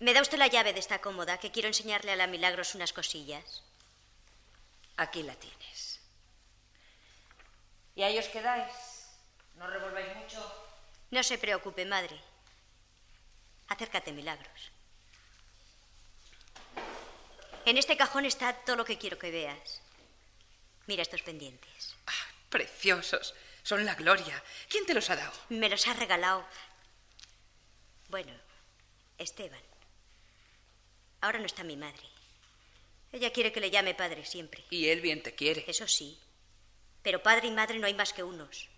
¿me 0.00 0.14
da 0.14 0.22
usted 0.22 0.38
la 0.38 0.46
llave 0.46 0.72
de 0.72 0.80
esta 0.80 1.02
cómoda 1.02 1.36
que 1.36 1.50
quiero 1.50 1.68
enseñarle 1.68 2.12
a 2.12 2.16
la 2.16 2.26
Milagros 2.26 2.74
unas 2.74 2.94
cosillas? 2.94 3.62
Aquí 4.96 5.22
la 5.22 5.34
tienes. 5.34 6.00
Y 7.94 8.04
ahí 8.04 8.18
os 8.18 8.28
quedáis. 8.28 8.72
No 9.56 9.66
revolváis 9.66 10.16
mucho. 10.16 10.40
No 11.10 11.22
se 11.22 11.36
preocupe, 11.36 11.84
madre. 11.84 12.18
Acércate, 13.68 14.12
Milagros. 14.12 14.72
En 17.66 17.76
este 17.76 17.96
cajón 17.96 18.24
está 18.24 18.52
todo 18.64 18.76
lo 18.76 18.84
que 18.84 18.96
quiero 18.96 19.18
que 19.18 19.32
veas. 19.32 19.82
Mira 20.86 21.02
estos 21.02 21.22
pendientes. 21.22 21.96
Preciosos. 22.48 23.34
Son 23.64 23.84
la 23.84 23.96
gloria. 23.96 24.40
¿Quién 24.68 24.86
te 24.86 24.94
los 24.94 25.10
ha 25.10 25.16
dado? 25.16 25.32
Me 25.48 25.68
los 25.68 25.84
ha 25.88 25.94
regalado. 25.94 26.46
Bueno, 28.08 28.32
Esteban. 29.18 29.60
Ahora 31.20 31.40
no 31.40 31.46
está 31.46 31.64
mi 31.64 31.76
madre. 31.76 32.08
Ella 33.10 33.32
quiere 33.32 33.50
que 33.50 33.60
le 33.60 33.72
llame 33.72 33.96
padre 33.96 34.24
siempre. 34.24 34.64
Y 34.70 34.88
él 34.88 35.00
bien 35.00 35.24
te 35.24 35.34
quiere. 35.34 35.64
Eso 35.66 35.88
sí. 35.88 36.20
Pero 37.02 37.20
padre 37.20 37.48
y 37.48 37.50
madre 37.50 37.80
no 37.80 37.88
hay 37.88 37.94
más 37.94 38.12
que 38.12 38.22
unos. 38.22 38.68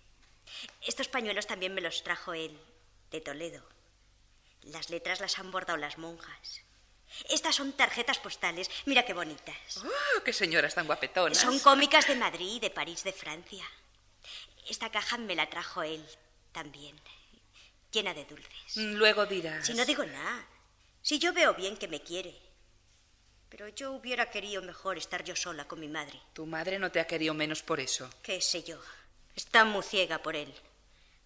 Estos 0.81 1.07
pañuelos 1.07 1.45
también 1.45 1.75
me 1.75 1.81
los 1.81 2.01
trajo 2.01 2.33
él, 2.33 2.59
de 3.11 3.21
Toledo. 3.21 3.63
Las 4.63 4.89
letras 4.89 5.19
las 5.19 5.37
han 5.37 5.51
bordado 5.51 5.77
las 5.77 5.99
monjas. 5.99 6.63
Estas 7.29 7.55
son 7.55 7.73
tarjetas 7.73 8.19
postales. 8.19 8.69
Mira 8.85 9.05
qué 9.05 9.13
bonitas. 9.13 9.77
¡Oh, 9.77 10.23
qué 10.23 10.33
señoras 10.33 10.75
tan 10.75 10.87
guapetonas! 10.87 11.37
Son 11.37 11.59
cómicas 11.59 12.07
de 12.07 12.15
Madrid, 12.15 12.61
de 12.61 12.69
París, 12.69 13.03
de 13.03 13.13
Francia. 13.13 13.65
Esta 14.67 14.91
caja 14.91 15.17
me 15.17 15.35
la 15.35 15.49
trajo 15.49 15.81
él 15.81 16.05
también, 16.51 16.99
llena 17.91 18.13
de 18.13 18.25
dulces. 18.25 18.75
Luego 18.75 19.25
dirás. 19.25 19.65
Si 19.65 19.73
no 19.73 19.85
digo 19.85 20.05
nada, 20.05 20.47
si 21.01 21.17
yo 21.17 21.33
veo 21.33 21.53
bien 21.53 21.77
que 21.77 21.87
me 21.87 22.01
quiere. 22.01 22.35
Pero 23.49 23.67
yo 23.69 23.93
hubiera 23.93 24.29
querido 24.29 24.61
mejor 24.61 24.97
estar 24.99 25.23
yo 25.23 25.35
sola 25.35 25.67
con 25.67 25.79
mi 25.79 25.87
madre. 25.87 26.21
Tu 26.33 26.45
madre 26.45 26.77
no 26.77 26.91
te 26.91 26.99
ha 26.99 27.07
querido 27.07 27.33
menos 27.33 27.63
por 27.63 27.79
eso. 27.79 28.07
¿Qué 28.21 28.41
sé 28.41 28.61
yo? 28.61 28.79
Está 29.35 29.65
muy 29.65 29.81
ciega 29.81 30.19
por 30.19 30.35
él. 30.35 30.53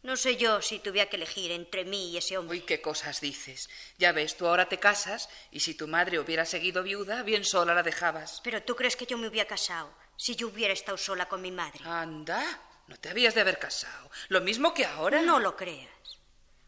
No 0.04 0.18
sé 0.18 0.36
yo 0.36 0.62
si 0.62 0.80
tuviera 0.80 1.10
que 1.10 1.16
elegir 1.16 1.52
entre 1.52 1.86
mí 1.86 2.12
y 2.12 2.18
ese 2.18 2.38
hombre. 2.38 2.58
Uy, 2.58 2.64
qué 2.66 2.82
cosas 2.82 3.22
dices. 3.22 3.70
Ya 3.98 4.12
ves, 4.12 4.36
tú 4.36 4.46
ahora 4.46 4.68
te 4.68 4.78
casas 4.78 5.30
y 5.50 5.62
si 5.62 5.76
tu 5.76 5.88
madre 5.88 6.20
hubiera 6.20 6.46
seguido 6.46 6.84
viuda, 6.84 7.24
bien 7.24 7.46
sola 7.46 7.74
la 7.74 7.84
dejabas. 7.84 8.42
Pero 8.44 8.62
tú 8.62 8.76
crees 8.76 8.98
que 8.98 9.06
yo 9.06 9.18
me 9.18 9.28
hubiera 9.28 9.48
casado 9.48 9.94
si 10.18 10.36
yo 10.36 10.50
hubiera 10.50 10.74
estado 10.74 10.98
sola 10.98 11.30
con 11.30 11.42
mi 11.42 11.52
madre. 11.52 11.80
Anda, 11.86 12.44
no 12.88 12.98
te 12.98 13.10
habías 13.10 13.34
de 13.34 13.42
haber 13.42 13.60
casado. 13.60 14.12
Lo 14.28 14.42
mismo 14.42 14.74
que 14.74 14.86
ahora. 14.86 15.22
No 15.22 15.40
lo 15.40 15.56
creas. 15.56 15.90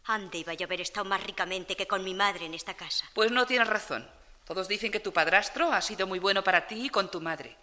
Ande 0.06 0.38
iba 0.38 0.54
yo 0.54 0.64
a 0.64 0.68
haber 0.68 0.80
estado 0.80 1.06
más 1.06 1.22
ricamente 1.22 1.76
que 1.76 1.88
con 1.88 2.06
mi 2.06 2.14
madre 2.14 2.46
en 2.46 2.54
esta 2.54 2.76
casa. 2.76 3.10
Pues 3.14 3.32
no 3.32 3.46
tienes 3.46 3.68
razón. 3.68 4.10
Todos 4.46 4.70
dicen 4.70 4.94
que 4.94 5.02
tu 5.02 5.12
padrastro 5.12 5.74
ha 5.74 5.82
sido 5.82 6.08
muy 6.08 6.20
bueno 6.20 6.42
para 6.42 6.68
ti 6.68 6.86
y 6.86 6.90
con 6.90 7.12
tu 7.12 7.20
madre. 7.20 7.58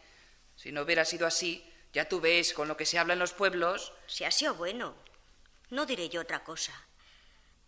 Si 0.54 0.70
no 0.70 0.82
hubiera 0.82 1.06
sido 1.06 1.26
así, 1.26 1.64
ya 1.94 2.08
tú 2.08 2.20
ves 2.20 2.52
con 2.52 2.68
lo 2.68 2.76
que 2.76 2.84
se 2.84 2.98
habla 2.98 3.14
en 3.14 3.20
los 3.20 3.32
pueblos. 3.32 3.94
Si 4.06 4.24
ha 4.24 4.30
sido 4.30 4.54
bueno, 4.54 4.94
no 5.72 5.86
diré 5.86 6.08
yo 6.08 6.20
otra 6.20 6.44
cosa. 6.44 6.72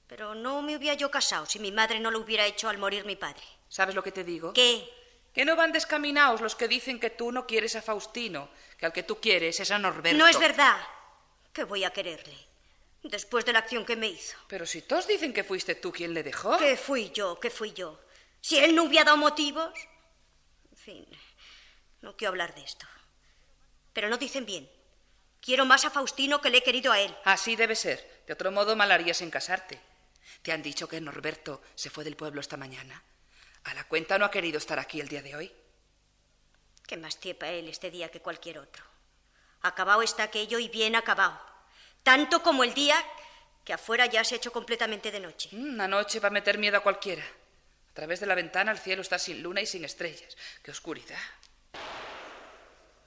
Pero 0.07 0.35
no 0.35 0.63
me 0.63 0.77
hubiera 0.77 0.95
yo 0.95 1.11
casado 1.11 1.47
si 1.47 1.59
mi 1.59 1.73
madre 1.73 1.99
no 1.99 2.11
lo 2.11 2.21
hubiera 2.21 2.47
hecho 2.47 2.69
al 2.69 2.79
morir 2.79 3.05
mi 3.05 3.17
padre. 3.17 3.43
¿Sabes 3.69 3.95
lo 3.95 4.03
que 4.03 4.13
te 4.13 4.23
digo? 4.23 4.53
¿Qué? 4.53 4.89
Que 5.33 5.45
no 5.45 5.57
van 5.57 5.73
descaminados 5.73 6.41
los 6.41 6.55
que 6.55 6.69
dicen 6.69 7.01
que 7.01 7.11
tú 7.11 7.33
no 7.33 7.47
quieres 7.47 7.75
a 7.77 7.83
Faustino, 7.83 8.51
que 8.79 8.87
al 8.87 8.93
que 8.93 9.03
tú 9.03 9.21
quieres 9.21 9.59
es 9.59 9.71
a 9.71 9.79
Norberto. 9.79 10.19
No 10.19 10.29
es 10.29 10.39
verdad. 10.39 10.77
Que 11.53 11.65
voy 11.65 11.83
a 11.85 11.91
quererle. 11.91 12.37
Después 13.03 13.45
de 13.45 13.53
la 13.53 13.61
acción 13.61 13.85
que 13.85 13.97
me 13.97 14.09
hizo. 14.09 14.37
Pero 14.49 14.67
si 14.67 14.83
todos 14.83 15.09
dicen 15.09 15.33
que 15.33 15.43
fuiste 15.43 15.75
tú 15.75 15.91
quien 15.91 16.15
le 16.15 16.23
dejó. 16.23 16.59
Que 16.59 16.77
fui 16.77 17.11
yo, 17.11 17.41
que 17.41 17.51
fui 17.51 17.73
yo. 17.73 17.99
Si 18.41 18.59
él 18.59 18.75
no 18.75 18.85
hubiera 18.85 19.07
dado 19.07 19.17
motivos. 19.17 19.73
En 20.71 20.77
fin, 20.77 21.07
no 22.03 22.17
quiero 22.17 22.31
hablar 22.31 22.55
de 22.55 22.63
esto. 22.63 22.87
Pero 23.95 24.09
no 24.09 24.19
dicen 24.19 24.45
bien. 24.45 24.71
Quiero 25.45 25.67
más 25.67 25.85
a 25.85 25.91
Faustino 25.91 26.41
que 26.41 26.49
le 26.49 26.59
he 26.59 26.63
querido 26.63 26.91
a 26.91 26.99
él. 26.99 27.15
Así 27.23 27.55
debe 27.55 27.77
ser. 27.77 28.23
De 28.27 28.33
otro 28.33 28.51
modo 28.51 28.77
mal 28.77 28.91
harías 28.91 29.21
en 29.21 29.31
casarte. 29.31 29.79
¿Te 30.41 30.53
han 30.53 30.63
dicho 30.63 30.89
que 30.89 30.99
Norberto 31.03 31.61
se 31.75 31.91
fue 31.91 32.03
del 32.03 32.17
pueblo 32.17 32.41
esta 32.41 32.57
mañana? 32.57 33.03
A 33.65 33.75
la 33.75 33.85
cuenta 33.85 34.19
no 34.19 34.25
ha 34.25 34.31
querido 34.31 34.57
estar 34.57 34.79
aquí 34.79 35.03
el 35.03 35.09
día 35.09 35.21
de 35.21 35.37
hoy. 35.37 35.53
Que 36.87 36.97
más 36.97 37.21
tiepa 37.21 37.51
él 37.51 37.69
este 37.69 37.91
día 37.91 38.11
que 38.11 38.23
cualquier 38.23 38.59
otro. 38.59 38.83
Acabado 39.61 40.01
está 40.01 40.23
aquello 40.23 40.59
y 40.59 40.69
bien 40.69 40.97
acabado. 40.97 41.39
Tanto 42.03 42.43
como 42.43 42.65
el 42.65 42.73
día 42.73 42.97
que 43.67 43.75
afuera 43.75 44.07
ya 44.07 44.25
se 44.25 44.35
ha 44.35 44.39
hecho 44.39 44.51
completamente 44.51 45.11
de 45.11 45.21
noche. 45.21 45.51
Una 45.53 45.87
noche 45.87 46.21
va 46.21 46.29
a 46.29 46.31
meter 46.31 46.57
miedo 46.57 46.79
a 46.79 46.83
cualquiera. 46.83 47.23
A 47.23 47.93
través 47.93 48.19
de 48.19 48.27
la 48.27 48.35
ventana 48.35 48.73
el 48.73 48.79
cielo 48.79 49.03
está 49.03 49.19
sin 49.19 49.43
luna 49.43 49.61
y 49.61 49.67
sin 49.67 49.85
estrellas. 49.85 50.39
¡Qué 50.63 50.71
oscuridad! 50.71 51.21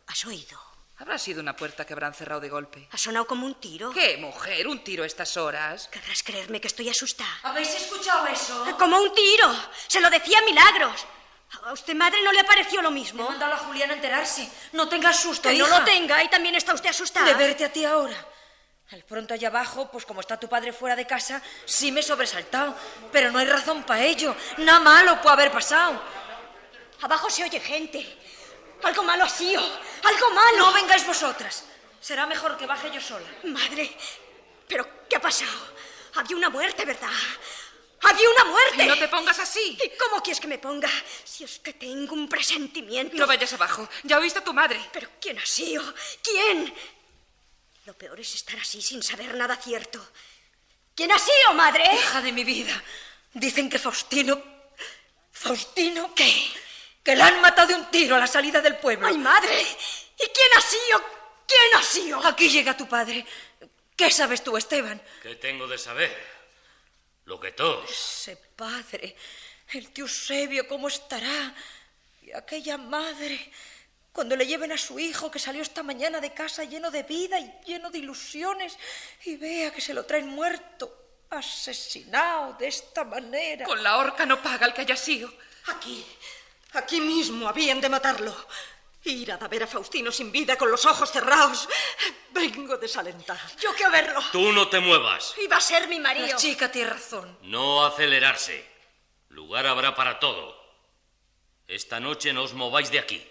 ¿Has 0.06 0.24
oído? 0.26 0.77
Habrá 1.00 1.20
sido 1.20 1.42
una 1.42 1.56
puerta 1.56 1.86
que 1.86 1.94
habrán 1.94 2.14
cerrado 2.16 2.42
de 2.42 2.50
golpe. 2.50 2.88
Ha 2.92 2.98
sonado 2.98 3.28
como 3.28 3.46
un 3.46 3.56
tiro. 3.56 3.92
¿Qué, 3.92 4.18
mujer? 4.18 4.68
¿Un 4.68 4.84
tiro 4.84 5.04
a 5.04 5.06
estas 5.06 5.38
horas? 5.38 5.88
Querrás 5.90 6.24
creerme 6.24 6.60
que 6.60 6.68
estoy 6.68 6.90
asustada. 6.90 7.30
¿Habéis 7.44 7.74
escuchado 7.76 8.26
eso? 8.26 8.66
Como 8.80 8.98
un 9.00 9.14
tiro. 9.14 9.54
Se 9.88 10.02
lo 10.02 10.10
decía 10.10 10.42
Milagros. 10.42 11.06
¿A 11.66 11.72
usted, 11.72 11.94
madre, 11.94 12.22
no 12.24 12.32
le 12.32 12.44
pareció 12.44 12.82
lo 12.82 12.90
mismo? 12.90 13.26
He 13.26 13.30
mandado 13.30 13.54
a 13.54 13.58
Julián 13.58 13.92
a 13.92 13.94
enterarse. 13.94 14.50
No 14.74 14.90
tengas 14.90 15.20
susto, 15.20 15.50
Que 15.50 15.58
no 15.58 15.68
lo 15.68 15.84
tenga 15.84 16.24
y 16.24 16.30
también 16.30 16.56
está 16.56 16.74
usted 16.74 16.90
asustada. 16.90 17.28
De 17.28 17.36
verte 17.36 17.64
a 17.66 17.72
ti 17.72 17.86
ahora. 17.86 18.18
Al 18.92 19.04
pronto 19.04 19.34
allá 19.34 19.50
abajo, 19.50 19.92
pues 19.92 20.04
como 20.06 20.22
está 20.22 20.40
tu 20.40 20.50
padre 20.50 20.74
fuera 20.74 20.96
de 20.96 21.06
casa, 21.06 21.42
sí 21.66 21.92
me 21.92 22.00
he 22.00 22.04
sobresaltado. 22.04 22.76
Pero 23.12 23.32
no 23.32 23.38
hay 23.38 23.46
razón 23.46 23.84
para 23.84 24.04
ello. 24.04 24.36
Nada 24.58 24.80
malo 24.80 25.22
puede 25.22 25.34
haber 25.34 25.52
pasado. 25.52 26.02
Abajo 27.02 27.30
se 27.30 27.44
oye 27.44 27.60
gente. 27.60 28.18
Algo 28.84 29.04
malo 29.04 29.24
ha 29.24 29.30
sido. 29.30 29.62
Algo 30.04 30.30
malo. 30.32 30.58
No 30.58 30.74
vengáis 30.74 31.06
vosotras. 31.06 31.66
Será 32.00 32.26
mejor 32.26 32.58
que 32.58 32.66
baje 32.66 32.92
yo 32.92 33.02
sola. 33.02 33.28
Madre, 33.44 33.96
¿pero 34.68 35.08
qué 35.10 35.16
ha 35.16 35.22
pasado? 35.22 35.76
Había 36.16 36.38
una 36.38 36.50
muerte, 36.50 36.86
¿verdad? 36.86 37.10
¡Había 38.02 38.30
una 38.30 38.46
muerte! 38.46 38.86
No 38.86 38.98
te 38.98 39.08
pongas 39.08 39.40
así. 39.40 39.78
¿Y 39.84 39.98
cómo 39.98 40.22
quieres 40.22 40.40
que 40.40 40.48
me 40.48 40.60
ponga? 40.60 40.90
Si 41.24 41.44
es 41.44 41.60
que 41.60 41.74
tengo 41.74 42.14
un 42.14 42.30
presentimiento. 42.30 43.16
No 43.18 43.28
vayas 43.28 43.54
abajo. 43.54 43.88
Ya 44.04 44.20
oíste 44.20 44.40
a 44.40 44.44
tu 44.44 44.54
madre. 44.54 44.80
¿Pero 44.94 45.10
quién 45.20 45.38
ha 45.40 45.46
sido? 45.46 45.84
¿Quién? 46.24 46.74
Lo 47.86 47.94
peor 47.94 48.20
es 48.20 48.36
estar 48.36 48.58
así 48.60 48.82
sin 48.82 49.02
saber 49.02 49.34
nada 49.36 49.56
cierto. 49.56 50.06
¿Quién 50.96 51.12
ha 51.12 51.20
sido, 51.20 51.54
madre? 51.54 51.84
Hija 51.94 52.22
de 52.22 52.32
mi 52.32 52.44
vida. 52.44 52.84
Dicen 53.34 53.70
que 53.70 53.80
Faustino. 53.80 54.42
¿Faustino? 55.32 56.14
¿Qué? 56.16 56.52
Que 57.08 57.16
la 57.16 57.28
han 57.28 57.40
matado 57.40 57.70
de 57.70 57.76
un 57.76 57.90
tiro 57.90 58.18
a 58.18 58.20
la 58.20 58.28
salida 58.28 58.60
del 58.60 58.76
pueblo. 58.76 59.08
¡Ay, 59.08 59.18
madre! 59.18 59.62
¿Y 59.62 60.28
quién 60.28 60.54
ha 60.58 60.60
sido? 60.60 61.02
¿Quién 61.48 61.76
ha 61.76 61.82
sido? 61.82 62.28
Aquí 62.28 62.50
llega 62.50 62.76
tu 62.76 62.86
padre. 62.86 63.26
¿Qué 63.96 64.12
sabes 64.12 64.44
tú, 64.44 64.58
Esteban? 64.58 65.02
¿Qué 65.24 65.36
tengo 65.36 65.70
de 65.70 65.78
saber? 65.78 66.14
Lo 67.24 67.40
que 67.40 67.54
todos. 67.54 67.90
Ese 67.90 68.36
padre, 68.36 69.16
el 69.70 69.94
tío 69.94 70.04
Eusebio, 70.04 70.68
¿cómo 70.68 70.90
estará? 70.90 71.56
Y 72.24 72.34
aquella 72.34 72.78
madre, 72.78 73.54
cuando 74.12 74.36
le 74.36 74.46
lleven 74.46 74.74
a 74.74 74.78
su 74.78 75.00
hijo 75.00 75.32
que 75.32 75.40
salió 75.40 75.62
esta 75.62 75.84
mañana 75.84 76.20
de 76.20 76.34
casa 76.34 76.66
lleno 76.66 76.92
de 76.92 77.04
vida 77.04 77.40
y 77.40 77.50
lleno 77.66 77.90
de 77.90 78.00
ilusiones 78.00 78.78
y 79.24 79.38
vea 79.38 79.72
que 79.72 79.80
se 79.80 79.94
lo 79.94 80.06
traen 80.06 80.28
muerto, 80.28 81.24
asesinado 81.30 82.58
de 82.60 82.68
esta 82.68 83.06
manera. 83.06 83.66
Con 83.66 83.82
la 83.82 83.96
horca 83.96 84.26
no 84.26 84.44
paga 84.44 84.66
el 84.66 84.74
que 84.74 84.82
haya 84.82 84.98
sido. 84.98 85.34
Aquí, 85.68 86.06
aquí 86.78 87.02
mismo 87.02 87.48
habían 87.48 87.82
de 87.82 87.90
matarlo. 87.90 88.36
Ir 89.04 89.32
a 89.32 89.38
ver 89.48 89.64
a 89.64 89.68
Faustino 89.68 90.12
sin 90.12 90.32
vida 90.32 90.58
con 90.58 90.70
los 90.70 90.86
ojos 90.86 91.12
cerrados. 91.12 91.68
Vengo 92.32 92.78
desalentada. 92.78 93.42
Yo 93.60 93.74
quiero 93.74 93.92
verlo. 93.92 94.22
Tú 94.32 94.52
no 94.52 94.68
te 94.68 94.80
muevas. 94.80 95.34
Iba 95.42 95.58
a 95.58 95.62
ser 95.62 95.88
mi 95.88 96.00
marido. 96.00 96.28
La 96.28 96.36
chica 96.36 96.72
tiene 96.72 96.90
razón. 96.90 97.38
No 97.44 97.86
acelerarse. 97.86 98.66
Lugar 99.30 99.66
habrá 99.66 99.96
para 99.96 100.20
todo. 100.20 100.58
Esta 101.68 102.00
noche 102.00 102.34
no 102.34 102.44
os 102.44 102.54
mováis 102.54 102.92
de 102.92 103.00
aquí. 103.00 103.26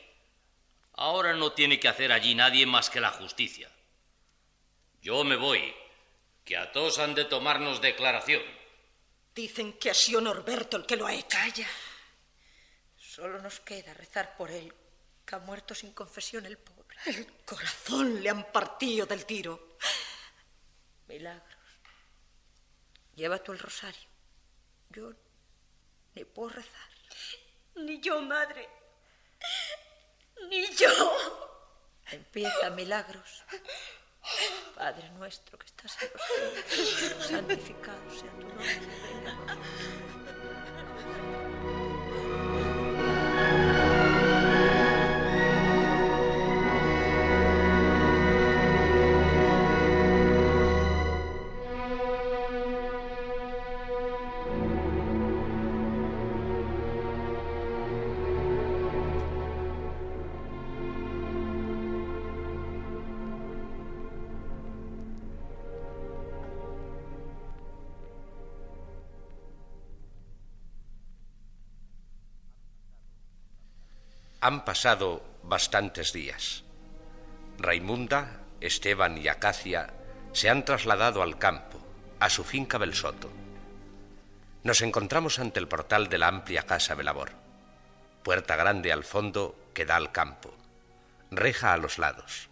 Ahora 0.95 1.35
no 1.35 1.53
tiene 1.53 1.79
que 1.79 1.89
hacer 1.89 2.11
allí 2.11 2.35
nadie 2.35 2.65
más 2.65 2.89
que 2.89 3.01
la 3.01 3.11
justicia. 3.11 3.71
Yo 5.03 5.25
me 5.25 5.37
voy, 5.37 5.75
que 6.45 6.57
a 6.57 6.73
todos 6.73 6.99
han 6.99 7.15
de 7.15 7.27
tomarnos 7.27 7.81
declaración. 7.81 8.43
Dicen 9.35 9.75
que 9.75 9.91
ha 9.91 9.95
sido 9.95 10.21
Norberto 10.21 10.79
el 10.79 10.87
que 10.87 10.97
lo 10.97 11.07
ha 11.07 11.13
hecho. 11.13 11.29
Calla. 11.29 11.69
Solo 13.17 13.41
nos 13.41 13.61
queda 13.61 13.95
rezar 13.95 14.37
por 14.37 14.51
él, 14.51 14.71
que 15.25 15.35
ha 15.35 15.39
muerto 15.39 15.75
sin 15.75 15.95
confesión 15.95 16.45
el 16.45 16.59
pobre. 16.59 16.99
El 17.07 17.27
corazón 17.47 18.23
le 18.23 18.29
han 18.29 18.53
partido 18.53 19.07
del 19.07 19.25
tiro. 19.25 19.79
Milagros. 21.09 21.65
Lleva 23.15 23.39
tú 23.39 23.53
el 23.53 23.59
rosario. 23.59 24.07
Yo 24.91 25.15
ni 26.15 26.27
puedo 26.27 26.51
rezar. 26.51 26.91
Ni 27.77 28.03
yo, 28.03 28.21
madre. 28.21 28.69
Ni 30.51 30.67
yo. 30.77 31.17
Empieza, 32.11 32.69
Milagros. 32.69 33.45
Padre 34.75 35.09
nuestro 35.13 35.59
que 35.59 35.65
estás 35.65 35.97
en 36.03 36.11
los 36.13 36.99
cielos, 36.99 37.27
santificado 37.27 38.11
sea 38.11 38.31
tu 38.33 38.47
nombre. 38.47 38.81
Han 74.47 74.65
pasado 74.65 75.25
bastantes 75.43 76.13
días. 76.13 76.63
Raimunda, 77.59 78.43
Esteban 78.61 79.19
y 79.19 79.27
Acacia 79.27 79.93
se 80.33 80.49
han 80.49 80.65
trasladado 80.65 81.25
al 81.25 81.37
campo, 81.37 81.85
a 82.21 82.31
su 82.31 82.45
finca 82.45 82.79
Belsoto. 82.79 83.29
Nos 84.63 84.83
encontramos 84.83 85.41
ante 85.41 85.59
el 85.59 85.67
portal 85.67 86.09
de 86.09 86.19
la 86.19 86.29
amplia 86.29 86.63
casa 86.63 86.95
Belabor. 86.95 87.33
Puerta 88.23 88.55
grande 88.55 88.93
al 88.93 89.03
fondo 89.03 89.59
que 89.75 89.85
da 89.85 89.97
al 89.97 90.13
campo. 90.13 90.55
Reja 91.33 91.73
a 91.73 91.77
los 91.77 91.99
lados. 91.99 92.49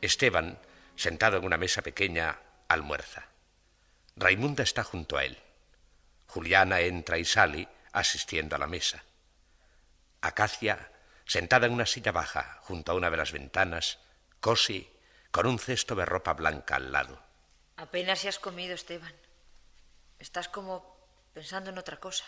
Esteban, 0.00 0.58
sentado 0.96 1.36
en 1.36 1.44
una 1.44 1.56
mesa 1.56 1.82
pequeña, 1.82 2.40
almuerza. 2.66 3.28
Raimunda 4.16 4.64
está 4.64 4.82
junto 4.82 5.18
a 5.18 5.24
él. 5.24 5.38
Juliana 6.26 6.80
entra 6.80 7.16
y 7.18 7.24
sale 7.24 7.68
asistiendo 7.92 8.56
a 8.56 8.58
la 8.58 8.66
mesa. 8.66 9.04
Acacia, 10.24 10.90
sentada 11.26 11.66
en 11.66 11.74
una 11.74 11.84
silla 11.84 12.10
baja 12.10 12.58
junto 12.62 12.92
a 12.92 12.94
una 12.94 13.10
de 13.10 13.18
las 13.18 13.30
ventanas, 13.30 13.98
cose 14.40 14.90
con 15.30 15.46
un 15.46 15.58
cesto 15.58 15.94
de 15.94 16.06
ropa 16.06 16.32
blanca 16.32 16.76
al 16.76 16.92
lado. 16.92 17.22
Apenas 17.76 18.20
si 18.20 18.28
has 18.28 18.38
comido, 18.38 18.74
Esteban. 18.74 19.14
Estás 20.18 20.48
como 20.48 20.96
pensando 21.34 21.68
en 21.68 21.76
otra 21.76 22.00
cosa. 22.00 22.24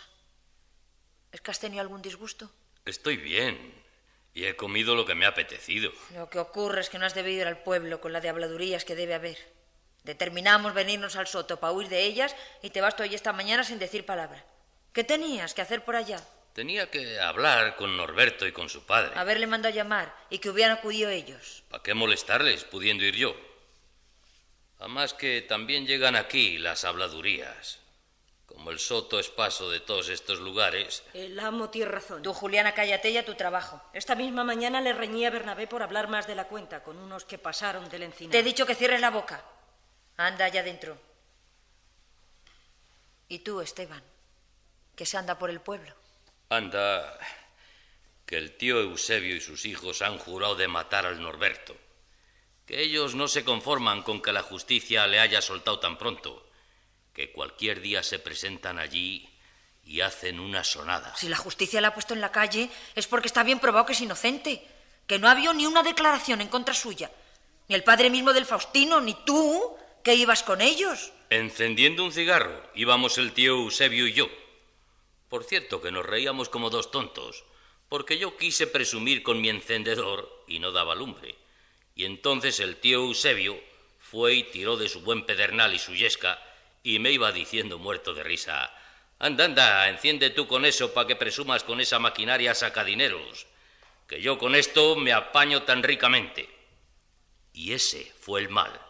¿Es 1.33 1.41
que 1.41 1.51
has 1.51 1.59
tenido 1.59 1.81
algún 1.81 2.03
disgusto? 2.03 2.53
Estoy 2.85 3.17
bien. 3.17 3.57
Y 4.35 4.45
he 4.45 4.57
comido 4.57 4.95
lo 4.95 5.07
que 5.07 5.15
me 5.15 5.25
ha 5.25 5.31
apetecido. 5.31 5.91
Lo 6.13 6.29
que 6.29 6.39
ocurre 6.39 6.83
es 6.83 6.91
que 6.91 6.99
no 6.99 7.07
has 7.07 7.15
debido 7.15 7.41
ir 7.41 7.47
al 7.47 7.63
pueblo 7.63 8.03
con 8.03 8.13
la 8.13 8.21
de 8.21 8.29
habladurías 8.29 8.85
que 8.85 8.95
debe 8.95 9.15
haber. 9.15 9.39
Determinamos 10.05 10.75
venirnos 10.75 11.17
al 11.17 11.29
soto 11.29 11.59
para 11.61 11.73
huir 11.73 11.89
de 11.89 12.03
ellas 12.03 12.37
y 12.61 12.69
te 12.69 12.83
vas 12.83 12.95
tú 12.95 13.05
hoy 13.05 13.15
esta 13.15 13.33
mañana 13.33 13.65
sin 13.65 13.79
decir 13.79 14.05
palabra. 14.05 14.45
¿Qué 14.93 15.03
tenías 15.03 15.55
que 15.55 15.63
hacer 15.63 15.83
por 15.83 15.97
allá? 15.97 16.23
Tenía 16.57 16.91
que 16.91 17.21
hablar 17.21 17.77
con 17.77 17.99
Norberto 17.99 18.47
y 18.47 18.53
con 18.53 18.71
su 18.71 18.87
padre. 18.87 19.13
Haberle 19.15 19.47
mandado 19.47 19.75
a 19.75 19.77
llamar 19.77 20.17
y 20.31 20.39
que 20.39 20.49
hubieran 20.49 20.79
acudido 20.79 21.11
ellos. 21.11 21.63
¿Para 21.69 21.83
qué 21.83 21.93
molestarles 21.93 22.65
pudiendo 22.65 23.05
ir 23.05 23.15
yo? 23.15 23.37
Además 24.79 25.13
que 25.13 25.43
también 25.43 25.87
llegan 25.87 26.17
aquí 26.17 26.57
las 26.57 26.87
habladurías. 26.87 27.81
Como 28.47 28.71
el 28.71 28.79
soto 28.79 29.21
es 29.21 29.29
paso 29.29 29.71
de 29.71 29.81
todos 29.81 30.09
estos 30.09 30.41
lugares. 30.41 31.03
El 31.13 31.39
amo 31.41 31.69
tiene 31.69 31.91
razón. 31.91 32.23
Tú, 32.23 32.33
Juliana, 32.33 32.73
cállate 32.73 33.11
y 33.11 33.19
a 33.19 33.27
tu 33.27 33.35
trabajo. 33.35 33.83
Esta 33.93 34.15
misma 34.15 34.43
mañana 34.43 34.81
le 34.81 34.95
reñí 34.95 35.27
a 35.27 35.31
Bernabé 35.31 35.67
por 35.67 35.83
hablar 35.83 36.09
más 36.09 36.27
de 36.27 36.37
la 36.37 36.49
cuenta 36.49 36.83
con 36.83 36.97
unos 36.97 37.27
que 37.27 37.37
pasaron 37.37 37.91
del 37.91 38.05
encina. 38.05 38.33
Te 38.33 38.39
he 38.39 38.43
dicho 38.43 38.65
que 38.65 38.75
cierres 38.75 39.03
la 39.03 39.11
boca. 39.11 39.45
Anda 40.17 40.47
allá 40.47 40.63
adentro. 40.63 40.97
¿Y 43.29 43.41
tú, 43.41 43.61
Esteban? 43.61 44.03
¿Qué 44.95 45.05
se 45.05 45.19
anda 45.19 45.39
por 45.39 45.51
el 45.51 45.61
pueblo? 45.61 46.06
Anda, 46.49 47.19
que 48.25 48.37
el 48.37 48.57
tío 48.57 48.81
Eusebio 48.81 49.35
y 49.35 49.41
sus 49.41 49.65
hijos 49.65 50.03
han 50.03 50.19
jurado 50.19 50.55
de 50.55 50.69
matar 50.69 51.07
al 51.07 51.21
Norberto. 51.21 51.77
Que 52.67 52.83
ellos 52.83 53.15
no 53.15 53.29
se 53.29 53.45
conforman 53.45 54.03
con 54.03 54.21
que 54.21 54.33
la 54.33 54.43
justicia 54.43 55.07
le 55.07 55.21
haya 55.21 55.41
soltado 55.41 55.79
tan 55.79 55.99
pronto. 55.99 56.49
Que 57.13 57.33
cualquier 57.33 57.81
día 57.81 58.03
se 58.03 58.19
presentan 58.19 58.79
allí 58.79 59.29
y 59.85 60.01
hacen 60.01 60.41
una 60.41 60.65
sonada. 60.65 61.15
Si 61.17 61.29
la 61.29 61.37
justicia 61.37 61.81
la 61.81 61.89
ha 61.89 61.95
puesto 61.95 62.15
en 62.15 62.21
la 62.21 62.33
calle 62.33 62.69
es 62.95 63.07
porque 63.07 63.29
está 63.29 63.43
bien 63.43 63.61
probado 63.61 63.87
que 63.87 63.93
es 63.93 64.01
inocente. 64.01 64.67
Que 65.07 65.19
no 65.19 65.29
ha 65.29 65.33
habido 65.33 65.55
ni 65.55 65.67
una 65.67 65.83
declaración 65.85 66.41
en 66.41 66.49
contra 66.49 66.75
suya. 66.75 67.11
Ni 67.69 67.75
el 67.75 67.85
padre 67.85 68.11
mismo 68.11 68.33
del 68.33 68.47
Faustino, 68.47 69.01
ni 69.01 69.15
tú, 69.25 69.77
que 70.03 70.15
ibas 70.15 70.43
con 70.43 70.61
ellos. 70.61 71.13
Encendiendo 71.31 72.05
un 72.05 72.13
cigarro 72.13 72.63
íbamos 72.75 73.19
el 73.19 73.33
tío 73.33 73.55
Eusebio 73.55 74.07
y 74.07 74.13
yo. 74.13 74.29
Por 75.29 75.45
cierto 75.45 75.81
que 75.83 75.91
nos 75.91 76.07
reíamos 76.07 76.49
como 76.49 76.71
dos 76.71 76.91
tontos, 76.91 77.45
porque 77.89 78.19
yo 78.19 78.37
quise 78.37 78.67
presumir 78.67 79.23
con 79.23 79.41
mi 79.41 79.49
encendedor 79.49 80.45
y 80.47 80.59
no 80.59 80.73
daba 80.73 80.95
lumbre. 80.95 81.35
Y 81.95 82.05
entonces 82.05 82.61
el 82.61 82.77
tío 82.77 82.99
Eusebio 82.99 83.59
fue 83.99 84.35
y 84.35 84.43
tiró 84.45 84.77
de 84.77 84.89
su 84.89 85.01
buen 85.01 85.25
pedernal 85.25 85.75
y 85.75 85.79
su 85.79 85.95
yesca 85.95 86.41
y 86.83 86.99
me 86.99 87.11
iba 87.11 87.33
diciendo 87.33 87.79
muerto 87.79 88.15
de 88.15 88.23
risa, 88.23 88.73
anda, 89.19 89.45
anda, 89.45 89.89
enciende 89.89 90.31
tú 90.31 90.47
con 90.47 90.65
eso 90.65 90.93
para 90.95 91.09
que 91.09 91.17
presumas 91.17 91.65
con 91.65 91.81
esa 91.81 91.99
maquinaria 91.99 92.55
sacadineros, 92.55 93.47
que 94.07 94.21
yo 94.21 94.39
con 94.39 94.55
esto 94.55 94.95
me 94.95 95.13
apaño 95.13 95.65
tan 95.65 95.83
ricamente. 95.83 96.49
Y 97.53 97.73
ese 97.73 98.13
fue 98.21 98.41
el 98.41 98.49
mal, 98.49 98.81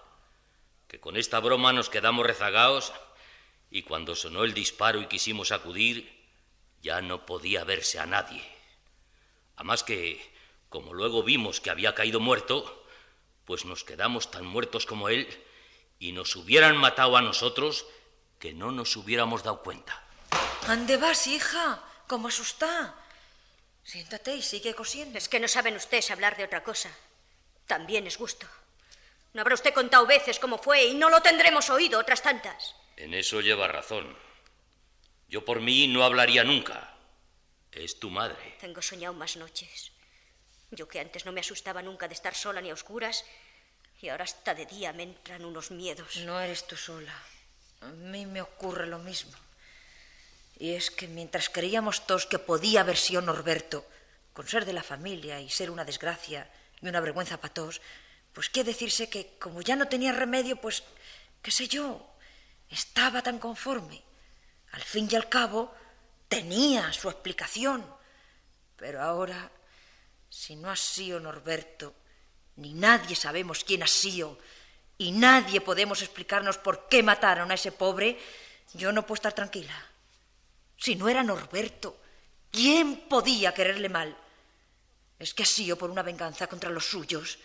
que 0.89 1.01
con 1.01 1.17
esta 1.17 1.41
broma 1.41 1.73
nos 1.73 1.89
quedamos 1.89 2.27
rezagados 2.27 2.93
y 3.71 3.83
cuando 3.83 4.15
sonó 4.15 4.45
el 4.45 4.53
disparo 4.53 5.01
y 5.01 5.07
quisimos 5.07 5.53
acudir, 5.53 6.16
ya 6.87 7.01
no 7.01 7.27
podía 7.27 7.65
verse 7.65 7.99
a 7.99 8.07
nadie. 8.07 8.47
Además 9.57 9.83
que, 9.83 10.23
como 10.69 10.95
luego 10.95 11.25
vimos 11.25 11.61
que 11.61 11.71
había 11.71 11.97
caído 11.97 12.21
muerto, 12.21 12.87
pues 13.45 13.65
nos 13.65 13.83
quedamos 13.83 14.31
tan 14.31 14.47
muertos 14.47 14.87
como 14.87 15.09
él 15.09 15.27
y 15.99 16.13
nos 16.13 16.37
hubieran 16.37 16.77
matado 16.77 17.17
a 17.17 17.23
nosotros 17.23 17.87
que 18.39 18.55
no 18.55 18.71
nos 18.71 18.95
hubiéramos 18.95 19.43
dado 19.43 19.65
cuenta. 19.65 20.01
¿Ande 20.69 20.97
vas, 20.97 21.27
hija? 21.27 21.83
¿Cómo 22.07 22.29
asusta? 22.29 22.95
Siéntate 23.83 24.37
y 24.37 24.43
sigue 24.43 24.75
cosiendo. 24.75 25.19
Es 25.19 25.29
que 25.29 25.41
no 25.41 25.49
saben 25.49 25.75
ustedes 25.75 26.13
hablar 26.13 26.37
de 26.37 26.45
otra 26.45 26.63
cosa. 26.63 26.91
También 27.67 28.07
es 28.07 28.17
gusto. 28.17 28.47
No 29.33 29.41
habrá 29.41 29.55
usted 29.55 29.75
contado 29.75 30.07
veces 30.07 30.39
cómo 30.39 30.59
fue 30.59 30.85
y 30.85 30.95
no 30.95 31.11
lo 31.11 31.21
tendremos 31.21 31.69
oído 31.69 31.99
otras 31.99 32.23
tantas. 32.23 32.77
En 32.97 33.13
eso 33.13 33.41
lleva 33.41 33.67
razón. 33.67 34.17
Yo 35.29 35.45
por 35.45 35.61
mí 35.61 35.89
no 35.89 36.05
hablaría 36.05 36.45
nunca. 36.45 36.95
Es 37.73 37.99
tu 37.99 38.11
madre. 38.11 38.57
Tengo 38.61 38.81
soñado 38.81 39.13
más 39.15 39.37
noches. 39.37 39.93
Yo 40.71 40.89
que 40.89 41.01
antes 41.01 41.27
no 41.27 41.33
me 41.33 41.41
asustaba 41.41 41.83
nunca 41.83 42.09
de 42.09 42.15
estar 42.15 42.35
sola 42.35 42.61
ni 42.61 42.71
a 42.71 42.75
oscuras, 42.75 43.25
y 44.01 44.09
ahora 44.09 44.25
hasta 44.25 44.55
de 44.55 44.67
día 44.67 44.93
me 44.93 45.03
entran 45.03 45.45
unos 45.45 45.71
miedos. 45.71 46.17
No 46.19 46.41
eres 46.41 46.67
tú 46.67 46.77
sola. 46.77 47.15
A 47.81 47.89
mí 47.89 48.27
me 48.27 48.41
ocurre 48.41 48.87
lo 48.87 48.99
mismo. 48.99 49.37
Y 50.59 50.73
es 50.73 50.91
que 50.91 51.07
mientras 51.07 51.51
creíamos 51.51 52.07
todos 52.07 52.27
que 52.27 52.39
podía 52.39 52.81
haber 52.81 52.97
sido 52.97 53.21
Norberto, 53.21 53.87
con 54.33 54.49
ser 54.49 54.65
de 54.65 54.73
la 54.73 54.83
familia 54.83 55.41
y 55.41 55.51
ser 55.51 55.71
una 55.71 55.85
desgracia 55.85 56.51
y 56.81 56.89
una 56.89 57.01
vergüenza 57.01 57.41
para 57.41 57.53
todos, 57.53 57.81
pues 58.33 58.49
qué 58.49 58.65
decirse 58.65 59.09
que 59.09 59.39
como 59.39 59.63
ya 59.63 59.77
no 59.77 59.89
tenía 59.89 60.13
remedio, 60.13 60.57
pues, 60.57 60.83
qué 61.43 61.51
sé 61.51 61.69
yo, 61.69 62.07
estaba 62.71 63.23
tan 63.23 63.39
conforme. 63.39 64.03
Al 64.77 64.83
fin 64.83 65.09
y 65.11 65.17
al 65.17 65.29
cabo, 65.31 65.75
tenía 66.29 66.93
su 66.93 67.09
explicación. 67.09 67.85
Pero 68.77 69.03
ahora 69.03 69.51
Si 70.29 70.55
no 70.55 70.71
ha 70.71 70.77
sido 70.77 71.19
Norberto, 71.19 71.95
ni 72.57 72.75
nadie 72.75 73.17
sabemos 73.17 73.65
quién 73.65 73.83
ha 73.83 73.87
sido, 73.87 74.39
y 74.99 75.13
nadie 75.13 75.63
podemos 75.63 76.03
explicarnos 76.03 76.59
por 76.59 76.89
qué 76.89 77.03
mataron 77.03 77.51
a 77.51 77.55
ese 77.55 77.73
pobre, 77.73 78.19
yo 78.75 78.93
no 78.93 79.07
puedo 79.07 79.15
estar 79.15 79.33
tranquila. 79.33 79.73
Si 80.77 80.95
no 80.95 81.09
era 81.09 81.23
Norberto, 81.23 81.97
¿quién 82.51 83.09
podía 83.09 83.55
quererle 83.55 83.89
mal? 83.89 84.15
Es 85.19 85.33
que 85.33 85.45
ha 85.45 85.47
sido 85.47 85.79
por 85.79 85.91
una 85.91 86.03
venganza 86.03 86.49
contra 86.49 86.69
los 86.69 86.85
suyos. 86.85 87.39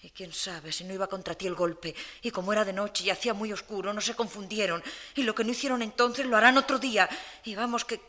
Y 0.00 0.10
quién 0.10 0.32
sabe 0.32 0.70
si 0.70 0.84
no 0.84 0.94
iba 0.94 1.08
contra 1.08 1.34
ti 1.34 1.46
el 1.46 1.54
golpe. 1.54 1.94
Y 2.22 2.30
como 2.30 2.52
era 2.52 2.64
de 2.64 2.72
noche 2.72 3.04
y 3.04 3.10
hacía 3.10 3.34
muy 3.34 3.52
oscuro, 3.52 3.92
no 3.92 4.00
se 4.00 4.14
confundieron. 4.14 4.82
Y 5.16 5.24
lo 5.24 5.34
que 5.34 5.42
no 5.42 5.50
hicieron 5.50 5.82
entonces 5.82 6.26
lo 6.26 6.36
harán 6.36 6.56
otro 6.56 6.78
día. 6.78 7.08
Y 7.44 7.56
vamos, 7.56 7.84
que, 7.84 8.00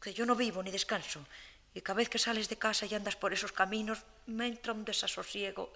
que 0.00 0.12
yo 0.12 0.26
no 0.26 0.36
vivo 0.36 0.62
ni 0.62 0.70
descanso. 0.70 1.24
Y 1.72 1.80
cada 1.80 1.98
vez 1.98 2.08
que 2.08 2.18
sales 2.18 2.48
de 2.48 2.58
casa 2.58 2.84
y 2.84 2.94
andas 2.94 3.16
por 3.16 3.32
esos 3.32 3.52
caminos, 3.52 4.00
me 4.26 4.46
entra 4.46 4.72
un 4.72 4.84
desasosiego. 4.84 5.72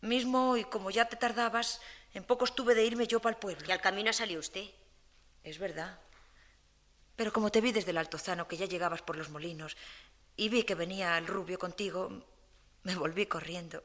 Mismo 0.00 0.56
y 0.56 0.64
como 0.64 0.90
ya 0.90 1.06
te 1.06 1.16
tardabas, 1.16 1.80
en 2.14 2.24
poco 2.24 2.46
estuve 2.46 2.74
de 2.74 2.84
irme 2.84 3.06
yo 3.06 3.20
para 3.20 3.34
el 3.34 3.40
pueblo. 3.40 3.66
Y 3.68 3.72
al 3.72 3.80
camino 3.80 4.12
salió 4.12 4.38
usted. 4.38 4.64
Es 5.44 5.58
verdad. 5.58 5.98
Pero 7.16 7.32
como 7.32 7.50
te 7.50 7.60
vi 7.60 7.72
desde 7.72 7.90
el 7.90 7.98
Altozano, 7.98 8.46
que 8.46 8.56
ya 8.56 8.66
llegabas 8.66 9.02
por 9.02 9.16
los 9.16 9.28
molinos, 9.28 9.76
y 10.36 10.48
vi 10.48 10.62
que 10.62 10.76
venía 10.76 11.18
el 11.18 11.26
rubio 11.26 11.58
contigo, 11.58 12.24
me 12.84 12.94
volví 12.94 13.26
corriendo, 13.26 13.82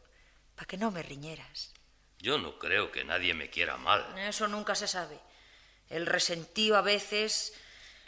para 0.55 0.67
que 0.67 0.77
no 0.77 0.91
me 0.91 1.03
riñeras. 1.03 1.73
Yo 2.19 2.37
no 2.37 2.57
creo 2.57 2.91
que 2.91 3.03
nadie 3.03 3.33
me 3.33 3.49
quiera 3.49 3.77
mal. 3.77 4.17
Eso 4.17 4.47
nunca 4.47 4.75
se 4.75 4.87
sabe. 4.87 5.19
El 5.89 6.05
resentido 6.05 6.77
a 6.77 6.81
veces 6.81 7.53